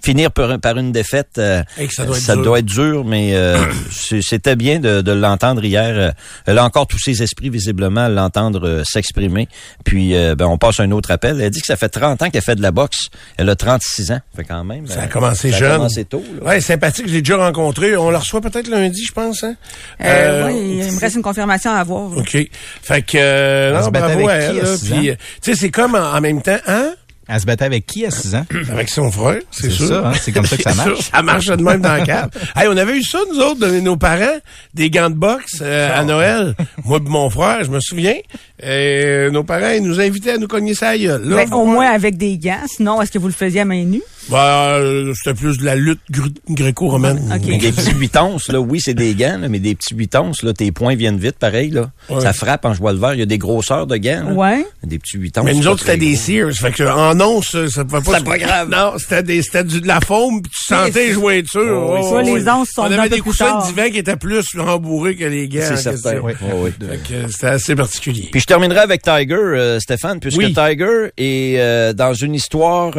finir 0.02 0.30
par, 0.30 0.58
par 0.60 0.76
une 0.78 0.92
défaite, 0.92 1.30
euh, 1.38 1.62
ça 1.90 2.04
doit 2.04 2.16
être 2.16 2.34
dur. 2.34 2.42
doit 2.44 2.58
être 2.60 2.64
dur, 2.66 3.04
mais 3.04 3.34
euh, 3.34 3.58
c'est- 3.90 4.22
c'était 4.22 4.54
bien 4.56 4.78
de, 4.78 5.00
de 5.00 5.12
l'entendre 5.12 5.64
hier. 5.64 5.92
Euh, 5.96 6.10
Elle 6.46 6.58
a 6.58 6.64
encore 6.64 6.86
tous 6.86 6.98
ses 6.98 7.22
esprits 7.22 7.50
visiblement 7.50 8.02
à 8.04 8.08
l'entendre 8.08 8.66
euh, 8.68 8.82
s'exprimer. 8.84 9.48
Puis 9.84 10.14
euh, 10.14 10.34
ben, 10.36 10.46
on 10.46 10.58
passe 10.58 10.80
à 10.80 10.84
un 10.84 10.90
autre 10.92 11.10
appel. 11.10 11.40
Elle 11.40 11.50
dit 11.50 11.60
que 11.60 11.66
ça 11.66 11.76
fait 11.76 11.88
30 11.88 12.22
ans 12.22 12.30
qu'elle 12.30 12.42
fait 12.42 12.54
de 12.54 12.62
la 12.62 12.70
boxe. 12.70 13.08
Elle 13.36 13.48
a 13.50 13.56
36 13.56 14.12
ans. 14.12 14.20
Fait 14.36 14.44
quand 14.44 14.64
même. 14.64 14.86
Ça 14.86 15.00
a 15.00 15.04
euh, 15.04 15.06
commencé 15.08 15.50
ça 15.50 15.58
jeune. 15.58 15.72
a 15.72 15.76
commencé 15.76 16.04
tôt. 16.04 16.22
là. 16.40 16.46
Ouais, 16.48 16.60
sympathique, 16.60 17.08
je 17.08 17.12
l'ai 17.14 17.22
déjà 17.22 17.36
rencontré. 17.38 17.96
On 17.96 18.10
le 18.10 18.16
reçoit 18.16 18.40
peut-être 18.40 18.68
lundi, 18.68 19.02
je 19.04 19.12
pense. 19.12 19.42
Hein? 19.44 19.56
Euh, 20.02 20.04
Euh, 20.06 20.46
oui, 20.48 20.82
il 20.86 20.92
me 20.92 21.00
reste 21.00 21.16
une 21.16 21.22
confirmation 21.22 21.70
à 21.72 21.76
avoir. 21.78 22.10
là. 22.10 22.16
OK. 22.18 22.36
Fait 22.82 23.02
que, 23.02 23.16
euh, 23.16 23.80
non, 23.80 23.88
bravo 23.90 24.28
avec 24.28 24.28
à 24.28 24.50
qui 24.52 24.58
elle. 24.58 24.64
euh, 25.10 25.14
tu 25.42 25.52
sais, 25.52 25.54
c'est 25.54 25.70
comme 25.70 25.94
en, 25.94 26.12
en 26.14 26.20
même 26.20 26.42
temps, 26.42 26.58
hein? 26.66 26.94
Elle 27.28 27.40
se 27.40 27.46
battait 27.46 27.64
avec 27.64 27.86
qui 27.86 28.06
à 28.06 28.10
6 28.10 28.34
ans? 28.36 28.46
Avec 28.70 28.88
son 28.88 29.10
frère, 29.10 29.40
c'est 29.50 29.64
C'est 29.64 29.70
sûr. 29.70 29.88
ça, 29.88 30.08
hein, 30.08 30.12
c'est 30.20 30.30
comme 30.32 30.46
ça 30.46 30.56
que 30.56 30.62
ça 30.62 30.74
marche. 30.74 30.94
sûr, 30.94 31.02
ça 31.12 31.22
marche 31.22 31.46
de 31.46 31.62
même 31.62 31.80
dans 31.80 31.92
la 31.92 32.02
cave. 32.04 32.30
hey, 32.54 32.68
on 32.68 32.76
avait 32.76 32.96
eu 32.96 33.02
ça, 33.02 33.18
nous 33.32 33.40
autres, 33.40 33.58
de 33.60 33.80
nos 33.80 33.96
parents, 33.96 34.36
des 34.74 34.90
gants 34.90 35.10
de 35.10 35.16
boxe 35.16 35.58
euh, 35.60 35.90
à 35.98 36.04
Noël. 36.04 36.54
Moi 36.84 36.98
et 37.04 37.08
mon 37.08 37.28
frère, 37.28 37.64
je 37.64 37.70
me 37.70 37.80
souviens. 37.80 38.14
Euh, 38.62 39.30
nos 39.30 39.42
parents, 39.44 39.70
ils 39.70 39.82
nous 39.82 40.00
invitaient 40.00 40.32
à 40.32 40.38
nous 40.38 40.46
cogner 40.48 40.74
ça 40.74 40.90
à 40.90 40.98
gueule. 40.98 41.22
Là, 41.28 41.44
Ben, 41.44 41.52
au 41.52 41.64
moins 41.64 41.90
avec 41.90 42.16
des 42.16 42.38
gants. 42.38 42.62
Sinon, 42.68 43.02
est-ce 43.02 43.10
que 43.10 43.18
vous 43.18 43.26
le 43.28 43.32
faisiez 43.32 43.60
à 43.60 43.64
main 43.64 43.84
nue? 43.84 44.02
Ben, 44.28 44.38
euh, 44.38 45.12
c'était 45.14 45.34
plus 45.38 45.58
de 45.58 45.64
la 45.64 45.76
lutte 45.76 46.00
gr- 46.12 46.32
gréco-romaine. 46.50 47.20
Des 47.40 47.70
petits 47.72 47.92
8 47.92 48.16
onces, 48.16 48.48
là, 48.48 48.58
oui, 48.60 48.80
c'est 48.82 48.94
des 48.94 49.14
gants, 49.14 49.38
là, 49.40 49.48
mais 49.48 49.60
des 49.60 49.74
petits 49.76 49.94
8 49.94 50.16
onces, 50.16 50.42
là, 50.42 50.52
tes 50.52 50.72
points 50.72 50.96
viennent 50.96 51.18
vite, 51.18 51.36
pareil, 51.38 51.70
là. 51.70 51.90
Ouais. 52.10 52.20
Ça 52.20 52.32
frappe 52.32 52.64
en 52.64 52.74
jouant 52.74 52.90
le 52.92 52.98
vert. 52.98 53.14
Il 53.14 53.20
y 53.20 53.22
a 53.22 53.26
des 53.26 53.38
grosseurs 53.38 53.86
de 53.86 53.96
gants, 53.96 54.24
là. 54.28 54.32
Ouais. 54.32 54.66
Des 54.82 54.98
petits 54.98 55.16
8 55.16 55.38
onces. 55.38 55.44
Mais 55.44 55.54
nous 55.54 55.68
autres, 55.68 55.80
c'était 55.84 55.96
des. 55.96 56.16
Sears. 56.16 56.52
Fait 56.54 56.72
que, 56.72 56.82
en 56.82 57.20
once, 57.20 57.50
ça 57.52 57.68
ça 57.68 57.84
pouvait 57.84 58.00
pas... 58.02 58.18
C'était 58.18 58.24
pas 58.30 58.38
grave. 58.38 58.68
Non, 58.70 58.94
c'était 58.98 59.22
des, 59.22 59.42
c'était 59.42 59.62
du, 59.64 59.80
de 59.80 59.86
la 59.86 60.00
foam, 60.00 60.42
puis 60.42 60.50
tu 60.50 60.64
sentais 60.74 61.06
les 61.08 61.12
jointures. 61.12 61.86
Oh, 61.88 61.94
oui, 61.94 62.00
Oh, 62.02 62.20
oui. 62.24 62.34
les 62.34 62.48
onces 62.48 62.70
sont 62.70 62.82
On 62.82 62.90
avait 62.90 63.08
des 63.08 63.20
coussins 63.20 63.60
divan 63.66 63.90
qui 63.90 63.98
étaient 63.98 64.16
plus 64.16 64.44
rembourrés 64.56 65.14
que 65.14 65.24
les 65.24 65.48
gants. 65.48 65.60
C'est 65.62 65.76
certain. 65.76 66.18
Oui, 66.20 66.32
oui. 66.42 66.70
Fait 66.80 66.96
que 67.08 67.14
euh, 67.14 67.28
c'était 67.30 67.46
assez 67.46 67.74
particulier. 67.76 68.28
Puis 68.32 68.40
je 68.40 68.46
terminerai 68.46 68.80
avec 68.80 69.02
Tiger, 69.02 69.34
euh, 69.34 69.78
Stéphane, 69.78 70.18
puisque 70.20 70.38
Oui. 70.38 70.52
Tiger 70.54 71.10
est 71.16 71.56
euh, 71.58 71.92
dans 71.92 72.14
une 72.14 72.34
histoire 72.34 72.92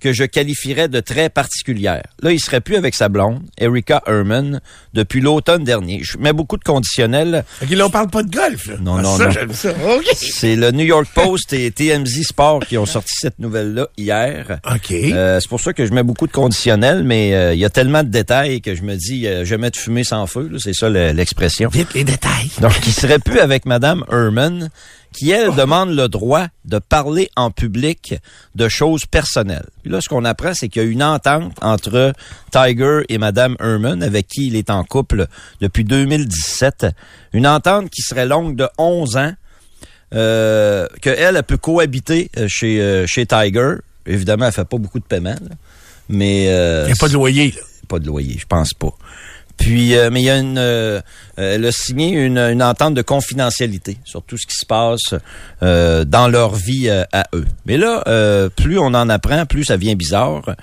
que 0.00 0.12
je 0.12 0.24
qualifierais 0.24 0.88
de 0.88 1.00
très 1.00 1.28
particulière. 1.28 2.02
Là, 2.22 2.32
il 2.32 2.40
serait 2.40 2.60
plus 2.60 2.76
avec 2.76 2.94
sa 2.94 3.08
blonde, 3.08 3.40
Erika 3.58 4.02
Herman, 4.06 4.60
depuis 4.94 5.20
l'automne 5.20 5.64
dernier. 5.64 6.00
Je 6.02 6.18
mets 6.18 6.32
beaucoup 6.32 6.56
de 6.56 6.64
conditionnels. 6.64 7.44
Là, 7.70 7.86
on 7.86 7.90
parle 7.90 8.08
pas 8.10 8.22
de 8.22 8.30
golf, 8.30 8.66
là. 8.68 8.74
Non, 8.80 8.96
Ah, 8.96 9.02
non, 9.02 9.16
ça, 9.16 9.24
non. 9.26 9.30
j'aime 9.30 9.52
ça. 9.52 9.70
OK. 9.70 10.06
C'est 10.14 10.56
le 10.56 10.70
New 10.72 10.84
York 10.84 11.06
Post 11.14 11.52
et 11.52 11.70
TMZ 11.70 12.22
Sport 12.22 12.60
qui 12.66 12.78
ont 12.78 12.86
sorti 12.86 13.12
cette 13.18 13.38
nouvelle-là 13.38 13.88
hier. 13.96 14.60
OK. 14.74 14.90
Euh, 14.92 15.38
c'est 15.40 15.48
pour 15.48 15.60
ça 15.60 15.72
que 15.72 15.86
je 15.86 15.92
mets 15.92 16.02
beaucoup 16.02 16.26
de 16.26 16.32
conditionnels, 16.32 17.02
mais 17.04 17.34
euh, 17.34 17.54
il 17.54 17.60
y 17.60 17.64
a 17.64 17.70
tellement 17.70 18.02
de 18.02 18.08
détails 18.08 18.60
que 18.60 18.74
je 18.74 18.82
me 18.82 18.96
dis 18.96 19.26
euh, 19.26 19.44
jamais 19.44 19.70
de 19.70 19.76
fumer 19.76 20.04
sans 20.04 20.26
feu. 20.26 20.48
là. 20.50 20.58
C'est 20.58 20.72
ça 20.74 20.88
le- 20.88 21.12
l'expression. 21.12 21.68
Vite 21.70 21.94
les 21.94 22.04
détails. 22.04 22.50
Donc, 22.60 22.72
il 22.86 22.92
serait 22.92 23.18
plus 23.18 23.38
avec 23.40 23.66
Madame 23.66 24.04
Herman, 24.10 24.70
qui, 25.12 25.30
elle, 25.30 25.54
demande 25.54 25.90
le 25.90 26.08
droit 26.08 26.46
de 26.64 26.78
parler 26.78 27.30
en 27.36 27.50
public 27.50 28.14
de 28.54 28.68
choses 28.68 29.06
personnelles. 29.06 29.66
Puis 29.82 29.90
là, 29.90 30.00
ce 30.00 30.08
qu'on 30.08 30.24
apprend, 30.24 30.54
c'est 30.54 30.68
qu'il 30.68 30.82
y 30.82 30.84
a 30.84 30.88
une 30.88 31.02
entente 31.02 31.52
entre 31.62 32.12
Tiger 32.52 33.00
et 33.08 33.18
Madame 33.18 33.56
Herman, 33.60 34.02
avec 34.02 34.28
qui 34.28 34.46
il 34.46 34.56
est 34.56 34.70
en 34.70 34.84
couple 34.84 35.26
depuis 35.60 35.84
2017. 35.84 36.86
Une 37.32 37.46
entente 37.46 37.90
qui 37.90 38.02
serait 38.02 38.26
longue 38.26 38.54
de 38.56 38.68
11 38.78 39.16
ans, 39.16 39.32
euh, 40.14 40.86
que 41.02 41.10
elle, 41.10 41.36
elle 41.36 41.42
peut 41.42 41.56
cohabiter 41.56 42.30
euh, 42.36 42.46
chez, 42.48 42.80
euh, 42.80 43.06
chez 43.06 43.26
Tiger. 43.26 43.74
Évidemment, 44.06 44.46
elle 44.46 44.52
fait 44.52 44.64
pas 44.64 44.78
beaucoup 44.78 44.98
de 44.98 45.04
paiement, 45.04 45.30
là. 45.30 45.54
mais... 46.08 46.46
euh, 46.48 46.84
Il 46.84 46.86
n'y 46.86 46.92
a 46.92 46.96
pas 47.00 47.08
de 47.08 47.14
loyer, 47.14 47.50
là. 47.52 47.60
pas 47.88 47.98
de 47.98 48.06
loyer, 48.06 48.36
je 48.38 48.46
pense 48.46 48.72
pas. 48.74 48.92
Puis, 49.60 49.94
euh, 49.94 50.08
mais 50.10 50.22
il 50.22 50.24
y 50.24 50.30
a 50.30 50.38
une, 50.38 50.56
euh, 50.58 51.00
euh, 51.38 51.54
elle 51.54 51.64
a 51.66 51.70
signé 51.70 52.10
une, 52.12 52.38
une 52.38 52.62
entente 52.62 52.94
de 52.94 53.02
confidentialité 53.02 53.98
sur 54.04 54.22
tout 54.22 54.36
ce 54.38 54.46
qui 54.46 54.56
se 54.56 54.64
passe 54.66 55.14
euh, 55.62 56.04
dans 56.04 56.28
leur 56.28 56.54
vie 56.54 56.88
euh, 56.88 57.04
à 57.12 57.24
eux. 57.34 57.44
Mais 57.66 57.76
là, 57.76 58.02
euh, 58.08 58.48
plus 58.48 58.78
on 58.78 58.86
en 58.86 59.08
apprend, 59.10 59.44
plus 59.46 59.64
ça 59.66 59.76
devient 59.76 59.94
bizarre. 59.96 60.56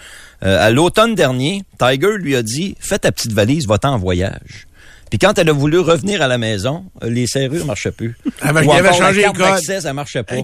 Euh, 0.44 0.66
à 0.66 0.72
l'automne 0.72 1.14
dernier, 1.16 1.62
Tiger 1.80 2.18
lui 2.18 2.36
a 2.36 2.42
dit 2.44 2.76
"Fais 2.80 3.00
ta 3.00 3.12
petite 3.12 3.34
valise, 3.34 3.68
va-t'en 3.68 3.94
en 3.94 3.98
voyage." 4.00 4.68
Puis 5.10 5.20
quand 5.20 5.38
elle 5.40 5.50
a 5.50 5.54
voulu 5.54 5.80
revenir 5.80 6.22
à 6.22 6.28
la 6.28 6.38
maison, 6.38 6.84
les 7.02 7.28
serrures 7.28 7.66
marchaient 7.66 7.92
plus. 7.92 8.18
Avec- 8.42 8.64
Ou 8.68 8.74
il 8.74 8.78
avait 8.80 8.90
changé 8.98 9.22
d'accès, 9.52 9.82
ça 9.82 9.94
marchait 9.94 10.24
pas. 10.24 10.36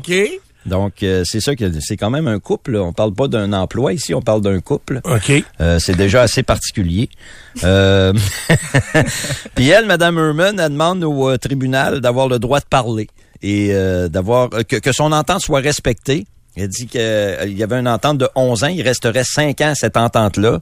Donc 0.65 1.03
euh, 1.03 1.23
c'est 1.25 1.41
ça 1.41 1.55
que 1.55 1.65
c'est 1.81 1.97
quand 1.97 2.09
même 2.09 2.27
un 2.27 2.39
couple. 2.39 2.75
On 2.75 2.93
parle 2.93 3.13
pas 3.13 3.27
d'un 3.27 3.53
emploi 3.53 3.93
ici, 3.93 4.13
on 4.13 4.21
parle 4.21 4.41
d'un 4.41 4.59
couple. 4.59 5.01
OK. 5.03 5.43
Euh, 5.59 5.79
c'est 5.79 5.95
déjà 5.95 6.21
assez 6.21 6.43
particulier. 6.43 7.09
Euh, 7.63 8.13
Puis 9.55 9.69
elle, 9.69 9.85
Madame 9.85 10.17
Herman, 10.17 10.59
elle 10.59 10.71
demande 10.71 11.03
au 11.03 11.29
euh, 11.29 11.37
tribunal 11.37 12.01
d'avoir 12.01 12.27
le 12.27 12.39
droit 12.39 12.59
de 12.59 12.65
parler 12.65 13.07
et 13.41 13.69
euh, 13.71 14.07
d'avoir 14.07 14.49
euh, 14.53 14.63
que, 14.63 14.77
que 14.77 14.91
son 14.91 15.11
entente 15.11 15.41
soit 15.41 15.59
respectée. 15.59 16.25
Elle 16.55 16.67
dit 16.67 16.85
qu'il 16.85 17.01
y 17.57 17.63
avait 17.63 17.79
une 17.79 17.87
entente 17.87 18.19
de 18.19 18.29
11 18.35 18.63
ans, 18.63 18.67
il 18.67 18.83
resterait 18.83 19.23
5 19.23 19.59
ans 19.61 19.69
à 19.69 19.75
cette 19.75 19.97
entente-là. 19.97 20.59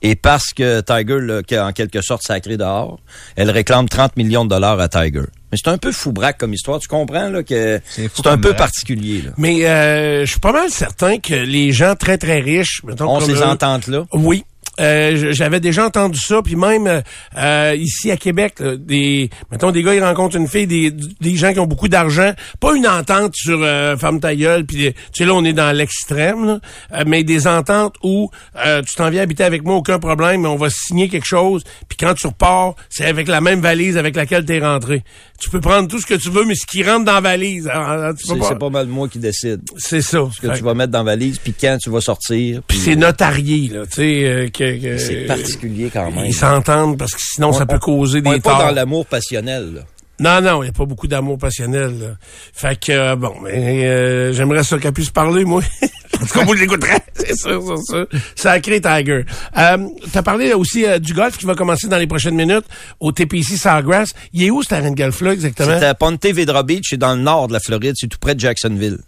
Et 0.00 0.14
parce 0.14 0.54
que 0.54 0.80
Tiger, 0.80 1.20
là, 1.20 1.66
en 1.66 1.72
quelque 1.72 2.00
sorte 2.00 2.22
sacré 2.22 2.56
dehors, 2.56 2.98
elle 3.36 3.50
réclame 3.50 3.86
30 3.86 4.16
millions 4.16 4.44
de 4.44 4.50
dollars 4.50 4.80
à 4.80 4.88
Tiger. 4.88 5.24
Mais 5.54 5.58
c'est 5.62 5.70
un 5.70 5.78
peu 5.78 5.92
fou-braque 5.92 6.36
comme 6.36 6.52
histoire. 6.52 6.80
Tu 6.80 6.88
comprends 6.88 7.28
là 7.28 7.44
que 7.44 7.80
C'est 7.88 8.06
un 8.26 8.36
peu 8.36 8.48
braque. 8.48 8.56
particulier. 8.56 9.22
Là. 9.22 9.30
Mais 9.36 9.64
euh, 9.68 10.24
je 10.26 10.30
suis 10.32 10.40
pas 10.40 10.50
mal 10.50 10.68
certain 10.68 11.18
que 11.20 11.32
les 11.32 11.70
gens 11.70 11.94
très, 11.94 12.18
très 12.18 12.40
riches... 12.40 12.80
mettons, 12.82 13.08
On 13.08 13.20
comme 13.20 13.30
ces 13.30 13.40
ententes-là. 13.40 14.04
Oui. 14.12 14.44
Euh, 14.80 15.32
j'avais 15.32 15.60
déjà 15.60 15.86
entendu 15.86 16.18
ça, 16.18 16.42
puis 16.42 16.56
même 16.56 16.86
euh, 16.86 17.00
euh, 17.38 17.76
ici 17.78 18.10
à 18.10 18.16
Québec, 18.16 18.54
là, 18.58 18.76
des 18.76 19.30
mettons 19.52 19.70
des 19.70 19.82
gars 19.82 19.94
ils 19.94 20.02
rencontrent 20.02 20.36
une 20.36 20.48
fille, 20.48 20.66
des, 20.66 20.90
des 21.20 21.36
gens 21.36 21.52
qui 21.52 21.60
ont 21.60 21.66
beaucoup 21.66 21.86
d'argent, 21.88 22.32
pas 22.60 22.74
une 22.74 22.86
entente 22.88 23.34
sur 23.36 23.60
euh, 23.62 23.96
femme 23.96 24.18
ta 24.20 24.34
gueule, 24.34 24.64
puis 24.66 24.92
tu 24.92 24.94
sais 25.12 25.24
là 25.24 25.34
on 25.34 25.44
est 25.44 25.52
dans 25.52 25.70
l'extrême, 25.76 26.58
euh, 26.92 27.04
mais 27.06 27.22
des 27.22 27.46
ententes 27.46 27.94
où 28.02 28.30
euh, 28.64 28.82
tu 28.82 28.94
t'en 28.96 29.10
viens 29.10 29.22
habiter 29.22 29.44
avec 29.44 29.62
moi, 29.64 29.76
aucun 29.76 29.98
problème, 29.98 30.42
mais 30.42 30.48
on 30.48 30.56
va 30.56 30.70
signer 30.70 31.08
quelque 31.08 31.26
chose, 31.26 31.62
puis 31.88 31.96
quand 31.96 32.14
tu 32.14 32.26
repars, 32.26 32.74
c'est 32.90 33.04
avec 33.04 33.28
la 33.28 33.40
même 33.40 33.60
valise 33.60 33.96
avec 33.96 34.16
laquelle 34.16 34.44
t'es 34.44 34.58
rentré. 34.58 35.04
Tu 35.40 35.50
peux 35.50 35.60
prendre 35.60 35.88
tout 35.88 35.98
ce 36.00 36.06
que 36.06 36.14
tu 36.14 36.30
veux, 36.30 36.44
mais 36.44 36.54
ce 36.54 36.64
qui 36.66 36.82
rentre 36.82 37.04
dans 37.04 37.14
la 37.14 37.20
valise, 37.20 37.68
hein, 37.72 38.10
peux 38.12 38.34
C'est 38.34 38.38
pas- 38.38 38.54
pas 38.56 38.70
mal 38.70 38.86
moi 38.86 39.08
qui 39.08 39.18
décide. 39.18 39.60
c'est 39.76 40.00
ça. 40.02 40.28
ce 40.34 40.40
que 40.40 40.48
Fait- 40.48 40.58
tu 40.58 40.64
vas 40.64 40.74
mettre 40.74 40.92
dans 40.92 40.98
la 41.02 41.12
valise, 41.12 41.38
puis 41.38 41.52
quand 41.60 41.76
tu 41.80 41.90
vas 41.90 42.00
sortir. 42.00 42.60
Puis 42.66 42.78
c'est 42.78 42.96
notarié 42.96 43.68
là, 43.72 43.84
tu 43.86 43.92
sais 43.96 44.24
euh, 44.24 44.48
que, 44.72 44.82
que- 44.82 44.98
C'est 44.98 45.26
particulier 45.26 45.90
quand 45.92 46.10
même. 46.10 46.24
Ils 46.26 46.34
s'entendent 46.34 46.98
parce 46.98 47.12
que 47.12 47.20
sinon 47.22 47.52
ça 47.52 47.66
peut 47.66 47.78
causer 47.78 48.22
On 48.24 48.30
des 48.30 48.36
est 48.36 48.40
pas 48.40 48.50
torts. 48.50 48.66
dans 48.66 48.70
l'amour 48.72 49.06
passionnel. 49.06 49.74
là. 49.74 49.80
Non, 50.20 50.40
non, 50.40 50.62
il 50.62 50.66
n'y 50.66 50.70
a 50.70 50.72
pas 50.72 50.84
beaucoup 50.84 51.08
d'amour 51.08 51.38
passionnel. 51.38 51.98
là. 52.00 52.06
Fait 52.52 52.78
que, 52.78 52.92
euh, 52.92 53.16
bon, 53.16 53.34
mais 53.42 53.84
euh, 53.84 54.32
j'aimerais 54.32 54.62
ça 54.62 54.78
qu'elle 54.78 54.92
puisse 54.92 55.10
parler, 55.10 55.44
moi. 55.44 55.60
en 55.82 56.24
tout 56.26 56.32
cas, 56.38 56.44
moi, 56.44 56.54
je 56.54 56.60
l'écouterais. 56.60 57.00
C'est 57.16 57.36
sûr, 57.36 57.62
c'est 57.78 57.92
sûr. 57.92 58.06
Sacré 58.36 58.80
Tiger. 58.80 59.24
Euh, 59.58 59.78
T'as 60.12 60.22
parlé 60.22 60.52
aussi 60.52 60.84
euh, 60.86 60.98
du 61.00 61.14
golf 61.14 61.36
qui 61.36 61.46
va 61.46 61.54
commencer 61.56 61.88
dans 61.88 61.96
les 61.98 62.06
prochaines 62.06 62.34
minutes 62.36 62.64
au 63.00 63.10
TPC 63.12 63.56
Sawgrass. 63.56 64.10
Il 64.32 64.44
est 64.44 64.50
où, 64.50 64.62
ce 64.62 64.68
terrain 64.68 64.90
de 64.90 64.96
golf-là, 64.96 65.32
exactement? 65.32 65.78
C'est 65.80 65.86
à 65.86 65.94
Ponte 65.94 66.24
Vedra 66.26 66.62
Beach, 66.62 66.84
c'est 66.90 66.96
dans 66.96 67.14
le 67.16 67.22
nord 67.22 67.48
de 67.48 67.52
la 67.54 67.60
Floride, 67.60 67.94
c'est 67.96 68.06
tout 68.08 68.18
près 68.20 68.34
de 68.36 68.40
Jacksonville. 68.40 68.98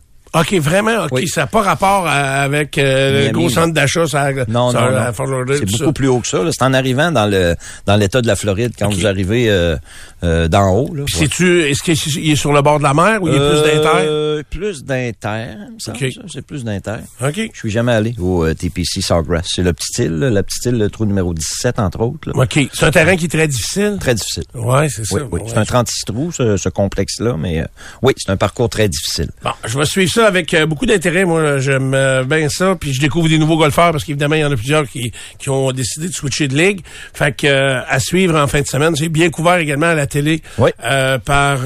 OK, 0.41 0.55
vraiment? 0.55 1.05
OK, 1.05 1.11
Oui. 1.13 1.29
ça 1.29 1.43
n'a 1.43 1.47
pas 1.47 1.63
rapport 1.63 2.07
à- 2.07 2.43
avec 2.43 2.79
euh, 2.79 3.27
le 3.27 3.33
gros 3.33 3.49
centre 3.49 3.73
d'achat 3.73 4.07
ça, 4.07 4.31
Non, 4.49 4.71
ça, 4.71 4.81
non, 4.81 4.91
non. 4.91 5.45
C'est 5.55 5.65
beaucoup 5.67 5.85
ça. 5.85 5.93
plus 5.93 6.09
haut 6.09 6.21
que 6.21 6.27
ça. 6.29 6.39
C'est 6.51 6.63
en 6.65 6.73
arrivant 6.75 7.11
dans 7.13 7.27
le 7.27 7.55
dans 7.87 7.97
l'État 7.97 8.21
de 8.23 8.27
la 8.27 8.37
Floride 8.37 8.73
quand 8.79 8.89
vous 8.91 9.07
arrivez 9.07 9.49
euh, 9.51 9.77
euh, 10.25 10.49
d'en 10.49 10.69
haut. 10.75 10.95
Là. 10.95 11.05
Puis 11.07 11.15
c'est-tu, 11.17 11.63
est-ce 11.63 11.83
qu'il 11.83 12.31
est 12.31 12.37
sur 12.37 12.53
le 12.53 12.63
bord 12.63 12.79
de 12.79 12.85
la 12.85 12.95
mer 12.95 13.23
ou 13.23 13.29
il 13.29 13.35
est 13.35 13.39
plus 13.39 13.63
d'inter? 13.63 13.89
Euh, 14.07 14.43
Plus 14.51 14.85
d'inter, 14.85 15.47
il 15.69 15.75
me 15.75 15.79
semble, 15.79 15.97
Ok. 15.97 16.13
ça. 16.13 16.21
C'est 16.33 16.43
plus 16.47 16.65
d'inter. 16.65 16.97
OK. 17.23 17.51
Je 17.53 17.59
suis 17.59 17.71
jamais 17.71 17.93
allé 17.93 18.15
au 18.19 18.45
euh, 18.45 18.55
TPC 18.55 19.01
Sawgrass. 19.01 19.47
C'est 19.55 19.63
le 19.63 19.73
petit 19.73 20.03
île, 20.05 20.19
là, 20.19 20.31
la 20.31 20.43
petite 20.43 20.67
île, 20.67 20.79
le 20.79 20.91
trou 20.91 21.05
numéro 21.07 21.33
17, 21.35 21.79
entre 21.79 22.01
autres. 22.01 22.29
là. 22.31 22.43
OK. 22.43 22.59
C'est 22.73 22.85
un 22.87 22.91
terrain 22.91 23.17
qui 23.17 23.25
est 23.25 23.29
très 23.29 23.49
difficile? 23.49 23.97
Très 23.99 24.15
difficile. 24.15 24.45
Ouais, 24.55 24.89
c'est 24.89 25.05
ça. 25.07 25.17
Oui, 25.17 25.23
oui. 25.33 25.41
Ouais. 25.41 25.47
C'est 25.49 25.59
un 25.59 25.65
36 25.65 26.05
trous, 26.05 26.33
ce, 26.33 26.57
ce 26.57 26.69
complexe-là, 26.69 27.37
mais 27.39 27.61
euh, 27.61 27.67
oui, 28.03 28.13
c'est 28.17 28.31
un 28.31 28.37
parcours 28.37 28.69
très 28.69 28.89
difficile. 28.89 29.31
Bon, 29.43 29.51
je 29.65 29.79
vais 29.79 29.85
suivre 29.87 30.13
ça 30.13 30.26
avec 30.27 30.53
euh, 30.55 30.67
beaucoup 30.67 30.87
d'intérêt. 30.87 31.25
Moi, 31.25 31.59
j'aime 31.59 31.95
euh, 31.95 32.25
bien 32.25 32.49
ça. 32.49 32.77
Puis 32.79 32.93
je 32.93 33.01
découvre 33.01 33.29
des 33.29 33.39
nouveaux 33.39 33.57
golfeurs 33.57 33.93
parce 33.93 34.05
qu'évidemment, 34.05 34.35
il 34.35 34.41
y 34.41 34.45
en 34.45 34.53
a 34.53 34.57
plusieurs 34.57 34.87
qui, 34.89 35.13
qui 35.39 35.51
ont 35.51 35.73
décidé 35.73 36.09
de 36.09 36.13
switcher 36.13 36.49
de 36.49 36.57
ligue. 36.57 36.81
Fait 37.15 37.35
que 37.37 37.47
euh, 37.47 37.81
à 37.89 37.99
suivre 38.01 38.37
en 38.39 38.47
fin 38.47 38.61
de 38.61 38.67
semaine. 38.67 38.95
C'est 38.97 39.09
bien 39.09 39.31
couvert 39.31 39.57
également 39.57 39.87
à 39.87 39.95
la 39.95 40.07
télé 40.07 40.43
Oui. 40.59 40.71
euh, 40.85 41.19
par 41.19 41.59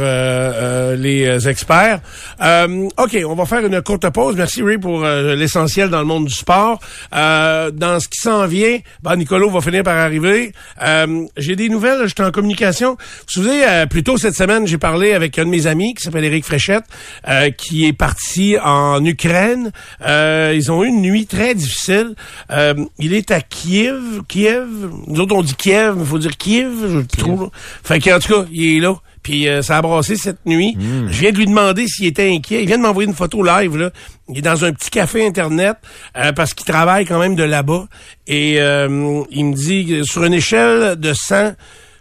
les 0.96 1.48
experts. 1.48 2.00
Euh, 2.42 2.88
OK, 2.98 3.18
on 3.26 3.34
va 3.34 3.44
faire 3.46 3.64
une 3.64 3.80
courte 3.82 4.08
pause. 4.11 4.36
Merci, 4.36 4.62
Ray, 4.62 4.78
pour 4.78 5.00
l'essentiel 5.04 5.88
dans 5.90 6.00
le 6.00 6.04
monde 6.06 6.26
du 6.26 6.34
sport. 6.34 6.80
Euh, 7.14 7.70
dans 7.70 8.00
ce 8.00 8.08
qui 8.08 8.18
s'en 8.20 8.46
vient, 8.46 8.78
ben, 9.02 9.16
Nicolo 9.16 9.50
va 9.50 9.61
finir 9.61 9.82
par 9.82 9.96
arriver. 9.96 10.52
Euh, 10.82 11.24
j'ai 11.36 11.56
des 11.56 11.68
nouvelles. 11.68 12.06
J'étais 12.06 12.22
en 12.22 12.30
communication. 12.30 12.90
Vous 12.90 12.96
vous 13.26 13.32
souvenez, 13.42 13.64
euh, 13.68 13.86
plus 13.86 14.02
tôt 14.02 14.16
cette 14.16 14.34
semaine, 14.34 14.66
j'ai 14.66 14.78
parlé 14.78 15.12
avec 15.12 15.38
un 15.38 15.44
de 15.44 15.50
mes 15.50 15.66
amis 15.66 15.94
qui 15.94 16.02
s'appelle 16.02 16.24
Éric 16.24 16.44
Fréchette, 16.44 16.84
euh, 17.28 17.50
qui 17.50 17.86
est 17.86 17.92
parti 17.92 18.39
en 18.62 19.05
Ukraine. 19.05 19.72
Euh, 20.07 20.53
ils 20.55 20.70
ont 20.70 20.84
eu 20.84 20.88
une 20.88 21.03
nuit 21.03 21.26
très 21.26 21.55
difficile. 21.55 22.14
Euh, 22.51 22.74
il 22.99 23.14
est 23.14 23.30
à 23.30 23.41
Kiev. 23.41 24.22
Kiev. 24.28 24.68
Nous 25.07 25.20
autres, 25.20 25.34
on 25.34 25.43
dit 25.43 25.55
Kiev, 25.55 25.95
mais 25.97 26.03
il 26.03 26.07
faut 26.07 26.18
dire 26.18 26.36
Kiev. 26.36 26.72
Je 26.88 27.26
là. 27.26 27.49
Fait 27.82 28.01
qu'en 28.01 28.18
tout 28.18 28.32
cas, 28.32 28.45
il 28.51 28.76
est 28.76 28.80
là. 28.80 28.95
Puis 29.22 29.49
euh, 29.49 29.62
ça 29.62 29.76
a 29.76 29.82
brassé 29.82 30.16
cette 30.16 30.45
nuit. 30.47 30.76
Je 30.80 31.20
viens 31.20 31.32
de 31.32 31.36
lui 31.36 31.47
demander 31.47 31.86
s'il 31.86 32.07
était 32.07 32.30
inquiet. 32.30 32.62
Il 32.62 32.66
vient 32.66 32.78
de 32.78 32.82
m'envoyer 32.82 33.09
une 33.09 33.14
photo 33.14 33.43
live. 33.43 33.76
Là. 33.76 33.91
Il 34.28 34.38
est 34.38 34.43
dans 34.43 34.64
un 34.64 34.72
petit 34.72 34.91
café 34.91 35.26
Internet 35.26 35.76
euh, 36.16 36.32
parce 36.32 36.55
qu'il 36.55 36.66
travaille 36.66 37.05
quand 37.05 37.18
même 37.18 37.36
de 37.36 37.43
là-bas. 37.43 37.86
Et 38.26 38.61
euh, 38.61 39.22
il 39.30 39.47
me 39.47 39.55
dit, 39.55 40.01
sur 40.05 40.24
une 40.24 40.34
échelle 40.34 40.97
de 40.97 41.12
100, 41.12 41.53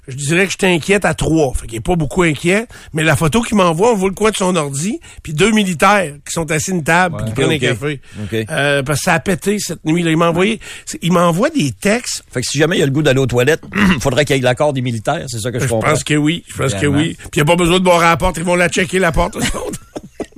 je 0.09 0.15
dirais 0.15 0.45
que 0.45 0.51
j'étais 0.51 0.67
inquiète 0.67 1.05
à 1.05 1.13
3. 1.13 1.53
Fait 1.55 1.67
qu'il 1.67 1.77
est 1.77 1.81
pas 1.81 1.95
beaucoup 1.95 2.23
inquiet. 2.23 2.65
Mais 2.93 3.03
la 3.03 3.15
photo 3.15 3.41
qu'il 3.41 3.57
m'envoie, 3.57 3.91
on 3.93 3.95
voit 3.95 4.09
le 4.09 4.15
coin 4.15 4.31
de 4.31 4.35
son 4.35 4.55
ordi, 4.55 4.99
puis 5.23 5.33
deux 5.33 5.51
militaires 5.51 6.13
qui 6.25 6.33
sont 6.33 6.49
assis 6.51 6.71
à 6.71 6.73
une 6.75 6.83
table, 6.83 7.17
puis 7.17 7.25
qui 7.27 7.31
prennent 7.33 7.51
un 7.51 7.57
café. 7.59 8.01
Ok. 8.23 8.45
Euh, 8.49 8.83
parce 8.83 8.99
que 8.99 9.03
ça 9.05 9.13
a 9.13 9.19
pété 9.19 9.57
cette 9.59 9.85
nuit-là. 9.85 10.11
Il 10.11 10.17
m'a 10.17 10.29
envoyé, 10.29 10.59
c'est- 10.85 10.99
il 11.01 11.11
m'envoie 11.11 11.49
des 11.49 11.71
textes. 11.71 12.23
Fait 12.31 12.41
que 12.41 12.47
si 12.47 12.57
jamais 12.57 12.77
il 12.77 12.79
y 12.79 12.83
a 12.83 12.85
le 12.85 12.91
goût 12.91 13.01
d'aller 13.03 13.19
aux 13.19 13.25
toilettes, 13.27 13.61
faudrait 14.01 14.25
qu'il 14.25 14.35
y 14.35 14.39
ait 14.39 14.41
l'accord 14.41 14.73
des 14.73 14.81
militaires, 14.81 15.25
c'est 15.27 15.39
ça 15.39 15.51
que 15.51 15.59
je, 15.59 15.65
Je 15.65 15.69
comprends. 15.69 15.91
pense 15.91 16.03
que 16.03 16.13
oui. 16.15 16.43
Je 16.47 16.57
pense 16.61 16.73
que 16.73 16.85
oui. 16.87 17.15
Puis 17.17 17.27
il 17.35 17.37
n'y 17.39 17.41
a 17.41 17.45
pas 17.45 17.55
besoin 17.55 17.79
de 17.79 17.83
boire 17.83 18.01
à 18.01 18.09
la 18.09 18.17
porte. 18.17 18.37
Ils 18.37 18.43
vont 18.43 18.55
la 18.55 18.69
checker, 18.69 18.99
la 18.99 19.11
porte. 19.11 19.35
eux 19.37 19.57
autres. 19.57 19.79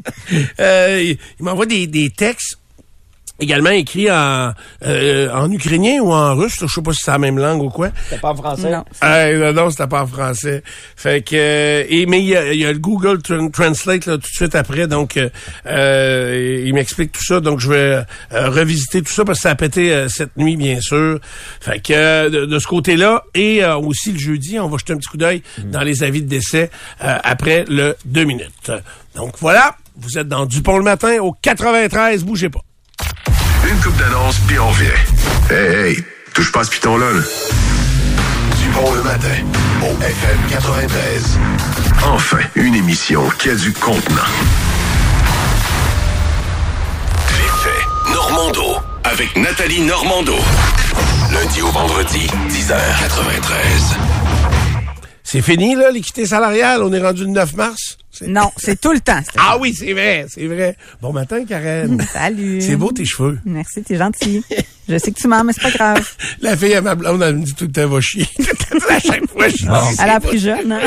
euh, 0.60 1.02
il 1.04 1.18
il 1.40 1.46
m'envoie 1.46 1.66
des, 1.66 1.88
des 1.88 2.10
textes 2.10 2.58
également 3.42 3.72
écrits 3.72 4.10
en, 4.12 4.54
euh, 4.86 5.30
en 5.34 5.52
ukrainien 5.52 6.00
ou 6.02 6.12
en 6.14 6.36
russe. 6.36 6.62
là. 6.62 6.68
Je 6.70 6.74
sais 6.76 6.82
pas 6.82 6.94
si 6.94 7.00
c'est 7.04 7.12
la 7.12 7.18
même 7.18 7.38
langue 7.38 7.62
ou 7.64 7.70
quoi. 7.70 7.90
C'est 8.10 8.22
pas 8.22 8.30
en 8.32 8.36
français? 8.36 8.72
Non. 8.72 8.86
Ah, 9.02 9.32
non, 9.34 9.52
non, 9.54 9.70
c'était 9.70 9.88
pas 9.88 10.04
en 10.04 10.08
français. 10.08 10.64
Fait 10.96 11.22
que 11.22 11.36
euh, 11.36 11.84
et 11.90 12.06
mais 12.06 12.20
il 12.22 12.28
y 12.28 12.36
a, 12.38 12.54
il 12.54 12.60
y 12.60 12.66
a 12.66 12.72
le 12.72 12.80
Google 12.80 13.20
Tran- 13.22 13.50
Translate 13.52 14.06
là, 14.06 14.14
tout 14.14 14.20
de 14.22 14.26
suite 14.28 14.56
après, 14.56 14.88
donc 14.88 15.18
euh, 15.18 15.30
euh, 15.66 16.64
il 16.66 16.74
m'explique 16.74 17.12
tout 17.12 17.24
ça. 17.24 17.40
Donc 17.40 17.60
je 17.60 17.70
vais 17.70 17.76
euh, 18.34 18.50
revisiter 18.50 19.02
tout 19.02 19.12
ça 19.12 19.26
parce 19.26 19.40
que 19.40 19.44
ça 19.44 19.50
a 19.52 19.56
pété 19.56 19.92
euh, 19.94 20.08
cette 20.08 20.38
nuit, 20.38 20.56
bien 20.58 20.80
sûr. 20.82 21.20
Fait 21.60 21.80
que 21.80 21.94
euh, 21.94 22.30
de, 22.30 22.46
de 22.46 22.60
ce 22.60 22.68
côté-là 22.68 23.24
et 23.34 23.64
euh, 23.64 23.76
aussi 23.78 24.12
le 24.12 24.20
jeudi, 24.20 24.60
on 24.60 24.68
va 24.68 24.78
jeter 24.78 24.94
un 24.94 24.98
petit 24.98 25.10
coup 25.10 25.18
d'œil 25.18 25.42
dans 25.66 25.82
les 25.82 26.04
avis 26.04 26.22
de 26.22 26.28
décès 26.30 26.70
euh, 27.04 27.18
après 27.24 27.66
le 27.68 27.96
deux 28.06 28.24
minutes. 28.26 28.72
Donc 29.16 29.34
voilà, 29.40 29.76
vous 29.98 30.18
êtes 30.18 30.28
dans 30.28 30.46
Dupont 30.46 30.78
le 30.78 30.84
matin 30.84 31.18
au 31.22 31.34
93, 31.42 32.24
bougez 32.24 32.50
pas. 32.50 32.62
Une 33.72 33.80
coupe 33.80 33.96
d'annonce, 33.96 34.38
puis 34.48 34.60
on 34.60 34.68
revient. 34.68 34.90
Hey, 35.50 35.96
hey, 35.96 36.04
touche 36.34 36.52
pas 36.52 36.60
à 36.60 36.64
ce 36.66 36.72
piton-là, 36.72 37.10
là. 37.10 37.22
Dupont 38.62 38.94
le 38.94 39.02
matin, 39.02 39.30
au 39.82 40.04
FM 40.04 40.38
93. 40.50 41.40
Enfin, 42.04 42.40
une 42.56 42.76
émission 42.76 43.24
qui 43.40 43.50
a 43.50 43.56
du 43.56 43.72
contenant. 43.72 44.22
Les 47.30 47.48
faits. 47.64 48.14
Normando. 48.14 48.76
Avec 49.06 49.38
Nathalie 49.38 49.82
Normando. 49.82 50.36
Lundi 51.32 51.62
au 51.62 51.72
vendredi, 51.72 52.28
10h93. 52.50 53.96
C'est 55.24 55.42
fini 55.42 55.76
là, 55.76 55.92
l'équité 55.92 56.26
salariale, 56.26 56.84
on 56.84 56.92
est 56.92 57.02
rendu 57.02 57.22
le 57.22 57.30
9 57.30 57.54
mars. 57.56 57.98
Non, 58.28 58.52
c'est 58.58 58.80
tout 58.80 58.92
le 58.92 59.00
temps. 59.00 59.20
Ah 59.38 59.58
oui, 59.60 59.74
c'est 59.74 59.92
vrai, 59.94 60.26
c'est 60.30 60.46
vrai. 60.46 60.76
Bon 61.02 61.12
matin, 61.12 61.44
Karen. 61.46 62.00
Salut. 62.14 62.62
C'est 62.62 62.76
beau 62.76 62.92
tes 62.92 63.06
cheveux. 63.06 63.40
Merci, 63.46 63.82
t'es 63.82 63.98
gentil. 63.98 64.44
Je 64.88 64.98
sais 64.98 65.12
que 65.12 65.20
tu 65.20 65.28
mens, 65.28 65.44
mais 65.44 65.54
c'est 65.54 65.62
pas 65.64 65.72
grave. 65.72 66.08
La 66.42 66.56
fille 66.58 66.74
à 66.74 66.82
ma 66.82 66.96
blonde, 66.96 67.22
elle 67.24 67.38
me 67.38 67.44
dit 67.44 67.54
tout 67.54 67.66
le 67.66 67.72
temps, 67.72 67.88
va 67.88 68.02
chier. 68.02 68.28
à 68.90 69.00
chaque 69.00 69.28
fois, 69.30 69.48
je 69.48 69.56
dis, 69.58 69.68
Elle 70.04 70.10
a 70.10 70.20
pris 70.20 70.40
jeune, 70.40 70.72
hein? 70.72 70.82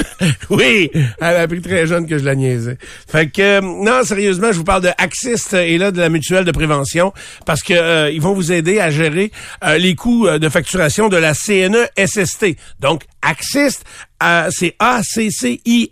Oui, 0.51 0.91
elle 0.95 1.07
a 1.21 1.41
appris 1.41 1.61
très 1.63 1.87
jeune 1.87 2.07
que 2.07 2.19
je 2.19 2.25
la 2.25 2.35
niaisais. 2.35 2.77
Fait 3.09 3.29
que, 3.31 3.41
euh, 3.41 3.61
non, 3.61 4.05
sérieusement, 4.05 4.53
je 4.53 4.59
vous 4.59 4.65
parle 4.65 4.83
de 4.83 4.91
Axist 4.99 5.55
et 5.55 5.79
là, 5.79 5.91
de 5.91 6.01
la 6.01 6.09
mutuelle 6.11 6.45
de 6.45 6.53
prévention, 6.53 7.13
parce 7.47 7.63
que 7.63 7.73
euh, 7.75 8.11
ils 8.11 8.21
vont 8.21 8.35
vous 8.35 8.53
aider 8.53 8.79
à 8.79 8.91
gérer 8.91 9.33
euh, 9.65 9.79
les 9.79 9.95
coûts 9.95 10.27
euh, 10.27 10.39
de 10.39 10.49
facturation 10.49 11.09
de 11.09 11.17
la 11.17 11.33
CNE-SST. 11.35 12.57
Donc, 12.81 13.05
Axist, 13.23 13.85
euh, 14.23 14.49
c'est 14.51 14.77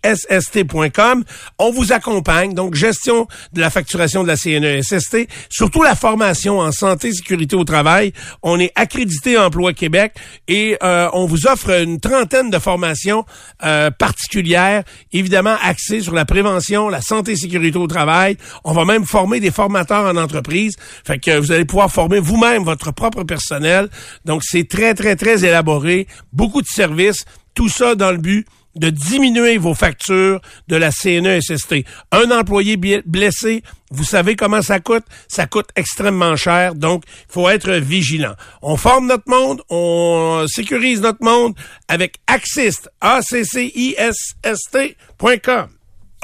A-C-C-I-S-S-T.com. 0.02 1.21
On 1.58 1.70
vous 1.70 1.92
accompagne, 1.92 2.54
donc 2.54 2.74
gestion 2.74 3.26
de 3.52 3.60
la 3.60 3.70
facturation 3.70 4.22
de 4.22 4.28
la 4.28 4.36
CNE-SST, 4.36 5.28
surtout 5.48 5.82
la 5.82 5.94
formation 5.94 6.58
en 6.58 6.72
santé 6.72 7.08
et 7.08 7.12
sécurité 7.12 7.56
au 7.56 7.64
travail. 7.64 8.12
On 8.42 8.58
est 8.58 8.72
accrédité 8.74 9.38
Emploi 9.38 9.72
Québec 9.72 10.14
et 10.48 10.76
euh, 10.82 11.08
on 11.12 11.26
vous 11.26 11.46
offre 11.46 11.70
une 11.70 12.00
trentaine 12.00 12.50
de 12.50 12.58
formations 12.58 13.24
euh, 13.64 13.90
particulières, 13.90 14.84
évidemment 15.12 15.56
axées 15.62 16.00
sur 16.00 16.14
la 16.14 16.24
prévention, 16.24 16.88
la 16.88 17.00
santé 17.00 17.32
et 17.32 17.36
sécurité 17.36 17.78
au 17.78 17.86
travail. 17.86 18.36
On 18.64 18.72
va 18.72 18.84
même 18.84 19.04
former 19.04 19.40
des 19.40 19.50
formateurs 19.50 20.04
en 20.04 20.16
entreprise. 20.16 20.74
Fait 21.04 21.18
que 21.18 21.38
vous 21.38 21.52
allez 21.52 21.64
pouvoir 21.64 21.90
former 21.90 22.18
vous-même 22.18 22.64
votre 22.64 22.92
propre 22.92 23.24
personnel. 23.24 23.88
Donc 24.24 24.42
c'est 24.44 24.68
très, 24.68 24.94
très, 24.94 25.16
très 25.16 25.44
élaboré. 25.44 26.06
Beaucoup 26.32 26.62
de 26.62 26.66
services. 26.66 27.24
Tout 27.54 27.68
ça 27.68 27.94
dans 27.94 28.10
le 28.10 28.18
but 28.18 28.46
de 28.74 28.90
diminuer 28.90 29.58
vos 29.58 29.74
factures 29.74 30.40
de 30.68 30.76
la 30.76 30.90
CNESST. 30.90 31.84
Un 32.10 32.30
employé 32.30 32.76
blessé, 32.76 33.62
vous 33.90 34.04
savez 34.04 34.36
comment 34.36 34.62
ça 34.62 34.80
coûte? 34.80 35.04
Ça 35.28 35.46
coûte 35.46 35.68
extrêmement 35.76 36.36
cher, 36.36 36.74
donc 36.74 37.04
il 37.06 37.32
faut 37.32 37.48
être 37.48 37.70
vigilant. 37.72 38.34
On 38.62 38.76
forme 38.76 39.06
notre 39.06 39.28
monde, 39.28 39.62
on 39.68 40.44
sécurise 40.48 41.00
notre 41.00 41.22
monde 41.22 41.54
avec 41.88 42.16
Axist, 42.26 42.90
A-C-C-I-S-S-T.com. 43.00 45.68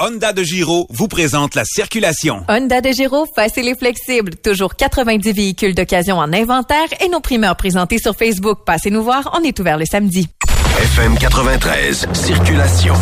Honda 0.01 0.31
de 0.31 0.43
Giro 0.43 0.87
vous 0.91 1.09
présente 1.09 1.55
la 1.55 1.65
circulation. 1.65 2.45
Honda 2.47 2.79
de 2.79 2.89
Giro, 2.89 3.25
facile 3.35 3.67
et 3.67 3.75
flexible. 3.75 4.37
Toujours 4.37 4.77
90 4.77 5.33
véhicules 5.33 5.75
d'occasion 5.75 6.15
en 6.15 6.31
inventaire 6.31 6.87
et 7.03 7.09
nos 7.09 7.19
primeurs 7.19 7.57
présentés 7.57 7.97
sur 7.97 8.15
Facebook. 8.15 8.59
Passez 8.65 8.91
nous 8.91 9.03
voir, 9.03 9.29
on 9.37 9.43
est 9.43 9.59
ouvert 9.59 9.77
le 9.77 9.85
samedi. 9.85 10.29
FM 10.77 11.17
93, 11.17 12.07
circulation. 12.13 12.93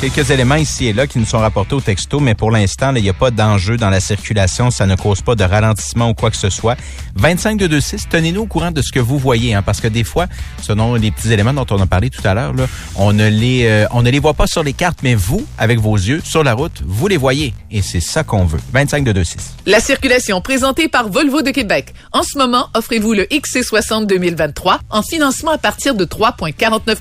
Quelques 0.00 0.30
éléments 0.30 0.54
ici 0.54 0.86
et 0.86 0.92
là 0.92 1.06
qui 1.06 1.18
nous 1.18 1.26
sont 1.26 1.38
rapportés 1.38 1.74
au 1.74 1.80
texto, 1.80 2.20
mais 2.20 2.34
pour 2.34 2.50
l'instant, 2.50 2.94
il 2.94 3.02
n'y 3.02 3.08
a 3.08 3.12
pas 3.12 3.30
d'enjeu 3.30 3.76
dans 3.76 3.90
la 3.90 4.00
circulation. 4.00 4.70
Ça 4.70 4.86
ne 4.86 4.94
cause 4.96 5.20
pas 5.20 5.34
de 5.34 5.44
ralentissement 5.44 6.10
ou 6.10 6.14
quoi 6.14 6.30
que 6.30 6.36
ce 6.36 6.48
soit. 6.48 6.76
25 7.16 7.58
226, 7.58 8.08
tenez-nous 8.08 8.42
au 8.42 8.46
courant 8.46 8.70
de 8.70 8.80
ce 8.80 8.92
que 8.92 9.00
vous 9.00 9.18
voyez, 9.18 9.54
hein, 9.54 9.62
parce 9.62 9.80
que 9.80 9.88
des 9.88 10.04
fois, 10.04 10.26
selon 10.62 10.94
les 10.94 11.10
petits 11.10 11.32
éléments 11.32 11.52
dont 11.52 11.66
on 11.70 11.80
a 11.80 11.86
parlé 11.86 12.08
tout 12.08 12.26
à 12.26 12.32
l'heure, 12.32 12.54
on 12.96 13.12
ne 13.12 13.28
les 13.28 13.66
euh, 13.66 13.86
on 13.90 14.02
ne 14.02 14.10
les 14.10 14.20
voit 14.20 14.34
pas 14.34 14.46
sur 14.46 14.62
les 14.62 14.72
cartes, 14.72 15.00
mais 15.02 15.14
vous, 15.14 15.44
avec 15.58 15.78
vos 15.78 15.96
yeux, 15.96 16.22
sur 16.24 16.44
la 16.44 16.54
route, 16.54 16.82
vous 16.86 17.08
les 17.08 17.16
voyez. 17.16 17.52
Et 17.70 17.82
c'est 17.82 18.00
ça 18.00 18.22
qu'on 18.22 18.44
veut. 18.44 18.60
25 18.72 19.04
226. 19.04 19.56
La 19.66 19.80
circulation 19.80 20.40
présentée 20.40 20.88
par 20.88 21.08
Volvo 21.08 21.42
de 21.42 21.50
Québec. 21.50 21.92
En 22.12 22.22
ce 22.22 22.38
moment, 22.38 22.68
offrez-vous 22.74 23.12
le 23.12 23.24
XC60 23.24 24.06
2023 24.06 24.80
en 24.90 25.02
financement 25.02 25.50
à 25.50 25.58
partir 25.58 25.94
de 25.94 26.04
3,49 26.04 26.99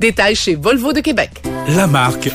Détails 0.00 0.34
chez 0.34 0.54
Volvo 0.54 0.92
de 0.92 1.00
Québec. 1.00 1.30
La 1.68 1.86
marque 1.86 2.30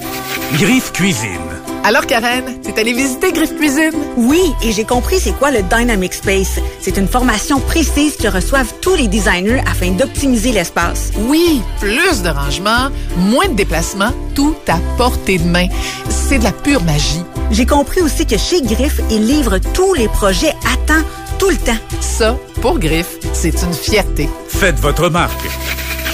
Griffe 0.53 0.91
Cuisine. 0.91 1.39
Alors 1.83 2.05
Karen, 2.05 2.43
t'es 2.61 2.79
allée 2.79 2.93
visiter 2.93 3.31
Griffe 3.31 3.55
Cuisine? 3.55 3.93
Oui, 4.17 4.41
et 4.61 4.71
j'ai 4.71 4.83
compris 4.83 5.19
c'est 5.19 5.31
quoi 5.31 5.49
le 5.51 5.61
Dynamic 5.63 6.13
Space. 6.13 6.59
C'est 6.81 6.97
une 6.97 7.07
formation 7.07 7.59
précise 7.59 8.15
que 8.17 8.27
reçoivent 8.27 8.73
tous 8.81 8.95
les 8.95 9.07
designers 9.07 9.61
afin 9.65 9.91
d'optimiser 9.91 10.51
l'espace. 10.51 11.11
Oui, 11.27 11.61
plus 11.79 12.21
de 12.21 12.29
rangement, 12.29 12.89
moins 13.17 13.47
de 13.47 13.53
déplacements, 13.53 14.13
tout 14.35 14.55
à 14.67 14.77
portée 14.97 15.37
de 15.37 15.47
main. 15.47 15.67
C'est 16.09 16.39
de 16.39 16.43
la 16.43 16.51
pure 16.51 16.83
magie. 16.83 17.23
J'ai 17.51 17.65
compris 17.65 18.01
aussi 18.01 18.25
que 18.25 18.37
chez 18.37 18.61
Griff, 18.61 18.99
ils 19.09 19.25
livrent 19.25 19.59
tous 19.73 19.93
les 19.93 20.09
projets 20.09 20.53
à 20.71 20.75
temps, 20.85 21.05
tout 21.37 21.49
le 21.49 21.57
temps. 21.57 21.79
Ça, 22.01 22.37
pour 22.61 22.77
Griffe, 22.79 23.17
c'est 23.33 23.63
une 23.63 23.73
fierté. 23.73 24.29
Faites 24.47 24.79
votre 24.79 25.09
marque 25.09 25.47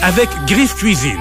avec 0.02 0.30
Griffe 0.48 0.76
Cuisine. 0.76 1.20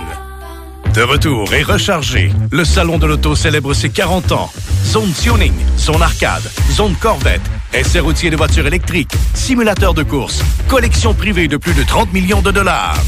De 0.95 1.03
retour 1.03 1.53
et 1.53 1.63
rechargé, 1.63 2.33
le 2.53 2.65
Salon 2.65 2.99
de 2.99 3.07
l'Auto 3.07 3.35
célèbre 3.35 3.75
ses 3.75 3.91
40 3.91 4.33
ans. 4.33 4.51
Zone 4.85 5.13
tuning, 5.13 5.53
zone 5.79 6.03
arcade, 6.03 6.49
zone 6.71 6.95
Corvette, 7.01 7.43
essai 7.73 8.01
routier 8.01 8.31
de 8.31 8.37
voitures 8.37 8.67
électriques, 8.67 9.13
simulateur 9.35 9.95
de 9.95 10.03
course, 10.03 10.43
collection 10.69 11.15
privée 11.15 11.49
de 11.49 11.57
plus 11.57 11.75
de 11.75 11.83
30 11.83 12.13
millions 12.13 12.43
de 12.43 12.51
dollars. 12.51 13.03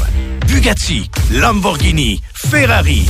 Bugatti, 0.47 1.09
Lamborghini, 1.31 2.21
Ferrari. 2.33 3.07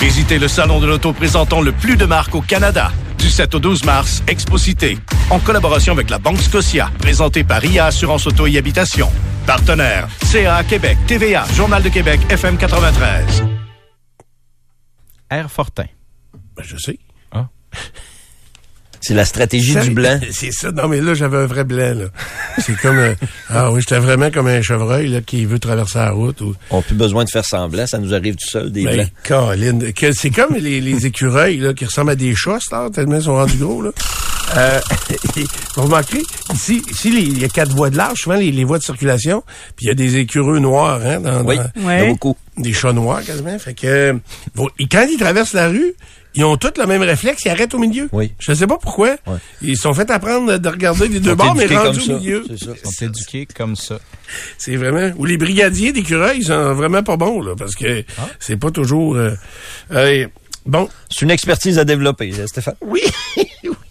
Visitez 0.00 0.38
le 0.38 0.48
Salon 0.48 0.80
de 0.80 0.86
l'Auto 0.86 1.12
présentant 1.12 1.60
le 1.60 1.72
plus 1.72 1.96
de 1.96 2.06
marques 2.06 2.34
au 2.34 2.40
Canada. 2.40 2.92
Du 3.18 3.30
7 3.30 3.54
au 3.54 3.58
12 3.58 3.84
mars, 3.84 4.22
Exposité, 4.26 4.98
en 5.30 5.38
collaboration 5.38 5.92
avec 5.92 6.10
la 6.10 6.18
Banque 6.18 6.40
Scotia, 6.40 6.90
présenté 6.98 7.44
par 7.44 7.64
IA 7.64 7.86
Assurance 7.86 8.26
Auto 8.26 8.46
et 8.46 8.58
Habitation. 8.58 9.10
Partenaire, 9.46 10.08
CA 10.24 10.62
Québec, 10.64 10.98
TVA, 11.06 11.44
Journal 11.54 11.82
de 11.82 11.88
Québec, 11.88 12.20
FM 12.28 12.56
93. 12.56 13.44
Air 15.30 15.50
Fortin. 15.50 15.86
Ben, 16.56 16.62
je 16.64 16.76
sais. 16.76 16.98
C'est 19.06 19.14
la 19.14 19.24
stratégie 19.24 19.72
Ça, 19.74 19.82
du 19.82 19.90
blanc. 19.90 20.18
C'est 20.32 20.50
ça. 20.52 20.72
Non, 20.72 20.88
mais 20.88 21.00
là, 21.00 21.14
j'avais 21.14 21.36
un 21.36 21.46
vrai 21.46 21.64
blanc, 21.64 21.94
là. 21.94 22.06
C'est 22.58 22.76
comme... 22.80 22.98
euh, 22.98 23.14
ah 23.50 23.70
oui, 23.70 23.80
j'étais 23.80 23.98
vraiment 24.00 24.30
comme 24.30 24.48
un 24.48 24.60
chevreuil, 24.62 25.08
là, 25.08 25.20
qui 25.20 25.44
veut 25.44 25.58
traverser 25.58 25.98
la 25.98 26.10
route. 26.10 26.40
Ou, 26.40 26.54
On 26.70 26.78
n'a 26.78 26.82
plus 26.82 26.94
besoin 26.96 27.24
de 27.24 27.30
faire 27.30 27.44
semblant, 27.44 27.86
ça 27.86 27.98
nous 27.98 28.14
arrive 28.14 28.34
tout 28.34 28.48
seul, 28.48 28.72
des 28.72 28.84
ben, 28.84 28.94
blancs. 28.96 29.08
Colin, 29.24 29.78
que- 29.94 30.12
c'est 30.12 30.30
comme 30.30 30.54
les, 30.56 30.80
les 30.80 31.06
écureuils, 31.06 31.58
là, 31.58 31.72
qui 31.74 31.84
ressemblent 31.84 32.10
à 32.10 32.16
des 32.16 32.34
chats, 32.34 32.58
là, 32.72 32.88
tellement 32.92 33.16
ils 33.16 33.22
sont 33.22 33.34
rendus 33.36 33.58
gros, 33.58 33.82
là. 33.82 33.90
Euh, 34.56 34.80
vous 35.76 35.82
remarquez, 35.82 36.22
ici, 36.54 36.82
ici 36.90 37.10
il 37.12 37.38
y 37.40 37.44
a 37.44 37.48
quatre 37.48 37.72
voies 37.74 37.90
de 37.90 37.96
large, 37.96 38.20
souvent 38.20 38.36
les, 38.36 38.50
les 38.52 38.64
voies 38.64 38.78
de 38.78 38.84
circulation, 38.84 39.42
puis 39.76 39.86
il 39.86 39.88
y 39.88 39.90
a 39.90 39.94
des 39.94 40.16
écureux 40.18 40.58
noirs, 40.60 41.00
hein, 41.04 41.20
dans, 41.20 41.44
Oui, 41.44 41.56
dans- 41.56 41.82
Ouais. 41.86 42.08
beaucoup. 42.08 42.36
des 42.56 42.72
chats 42.72 42.92
noirs 42.92 43.22
quasiment. 43.24 43.58
Fait 43.58 43.74
que 43.74 43.86
euh, 43.86 44.12
et 44.78 44.86
quand 44.88 45.06
ils 45.10 45.18
traversent 45.18 45.52
la 45.52 45.68
rue, 45.68 45.94
ils 46.36 46.44
ont 46.44 46.56
tous 46.56 46.72
le 46.78 46.86
même 46.86 47.02
réflexe, 47.02 47.42
ils 47.44 47.48
arrêtent 47.50 47.74
au 47.74 47.78
milieu. 47.78 48.08
Oui. 48.12 48.32
Je 48.38 48.52
sais 48.52 48.66
pas 48.66 48.78
pourquoi. 48.78 49.16
Ouais. 49.26 49.36
Ils 49.62 49.76
sont 49.76 49.94
fait 49.94 50.10
apprendre 50.10 50.58
de 50.58 50.68
regarder 50.68 51.08
les 51.08 51.20
deux 51.20 51.34
bords, 51.34 51.54
mais 51.54 51.66
rendus 51.66 51.98
comme 52.00 52.14
au 52.14 52.18
ça. 52.18 52.18
milieu. 52.18 52.44
C'est 52.48 52.64
ça. 52.64 52.70
Ils 52.84 52.90
sont 52.92 53.04
éduqués 53.06 53.46
comme 53.46 53.76
ça. 53.76 53.98
C'est 54.58 54.76
vraiment. 54.76 55.10
Ou 55.18 55.24
les 55.24 55.36
brigadiers 55.38 55.92
d'écureuils, 55.92 56.38
ils 56.38 56.46
sont 56.46 56.74
vraiment 56.74 57.02
pas 57.02 57.16
bons, 57.16 57.40
là, 57.42 57.54
parce 57.56 57.74
que 57.74 58.04
c'est 58.38 58.56
pas 58.56 58.70
toujours. 58.70 59.16
euh, 59.16 59.32
euh, 59.92 60.26
bon. 60.66 60.88
C'est 61.10 61.22
une 61.22 61.30
expertise 61.30 61.78
à 61.78 61.84
développer, 61.84 62.32
euh, 62.38 62.46
Stéphane? 62.46 62.76
Oui, 62.80 63.02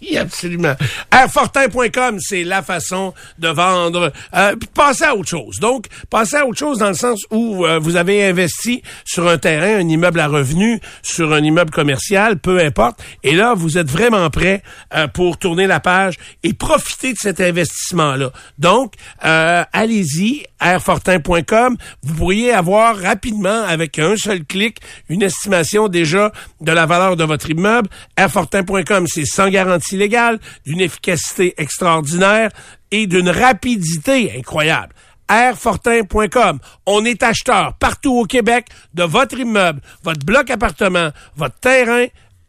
oui, 0.02 0.16
absolument. 0.16 0.74
Airfortin.com, 1.12 2.18
c'est 2.20 2.44
la 2.44 2.62
façon 2.62 3.14
de 3.38 3.48
vendre. 3.48 4.12
Euh, 4.34 4.54
passez 4.74 5.04
à 5.04 5.14
autre 5.14 5.28
chose. 5.28 5.58
Donc, 5.60 5.86
passez 6.10 6.36
à 6.36 6.46
autre 6.46 6.58
chose 6.58 6.78
dans 6.78 6.88
le 6.88 6.94
sens 6.94 7.22
où 7.30 7.64
euh, 7.64 7.78
vous 7.78 7.96
avez 7.96 8.24
investi 8.24 8.82
sur 9.04 9.28
un 9.28 9.38
terrain, 9.38 9.78
un 9.78 9.88
immeuble 9.88 10.20
à 10.20 10.28
revenu, 10.28 10.80
sur 11.02 11.32
un 11.32 11.42
immeuble 11.42 11.70
commercial, 11.70 12.38
peu 12.38 12.60
importe. 12.60 13.02
Et 13.22 13.34
là, 13.34 13.54
vous 13.54 13.78
êtes 13.78 13.90
vraiment 13.90 14.28
prêt 14.30 14.62
euh, 14.94 15.08
pour 15.08 15.38
tourner 15.38 15.66
la 15.66 15.80
page 15.80 16.16
et 16.42 16.52
profiter 16.52 17.12
de 17.12 17.18
cet 17.18 17.40
investissement-là. 17.40 18.30
Donc, 18.58 18.94
euh, 19.24 19.64
allez-y, 19.72 20.44
airfortin.com. 20.60 21.76
Vous 22.02 22.14
pourriez 22.14 22.52
avoir 22.52 22.96
rapidement, 22.96 23.62
avec 23.62 23.98
un 23.98 24.16
seul 24.16 24.44
clic, 24.44 24.78
une 25.08 25.22
estimation 25.22 25.88
déjà 25.88 26.32
de 26.60 26.72
la 26.72 26.86
valeur 26.86 27.16
de 27.16 27.24
votre 27.24 27.50
immeuble. 27.50 27.88
Airfortin.com, 28.16 29.06
c'est 29.06 29.26
sans 29.26 29.48
garantie 29.48 29.96
légale, 29.96 30.38
d'une 30.64 30.80
efficacité 30.80 31.54
extraordinaire 31.58 32.50
et 32.90 33.06
d'une 33.06 33.28
rapidité 33.28 34.32
incroyable. 34.38 34.94
Airfortin.com. 35.28 36.60
On 36.86 37.04
est 37.04 37.22
acheteur 37.22 37.74
partout 37.74 38.12
au 38.12 38.24
Québec 38.24 38.66
de 38.94 39.02
votre 39.02 39.38
immeuble, 39.38 39.80
votre 40.04 40.24
bloc 40.24 40.50
appartement, 40.50 41.10
votre 41.36 41.58
terrain. 41.58 42.06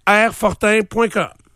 Airfortin.com. 0.08 1.47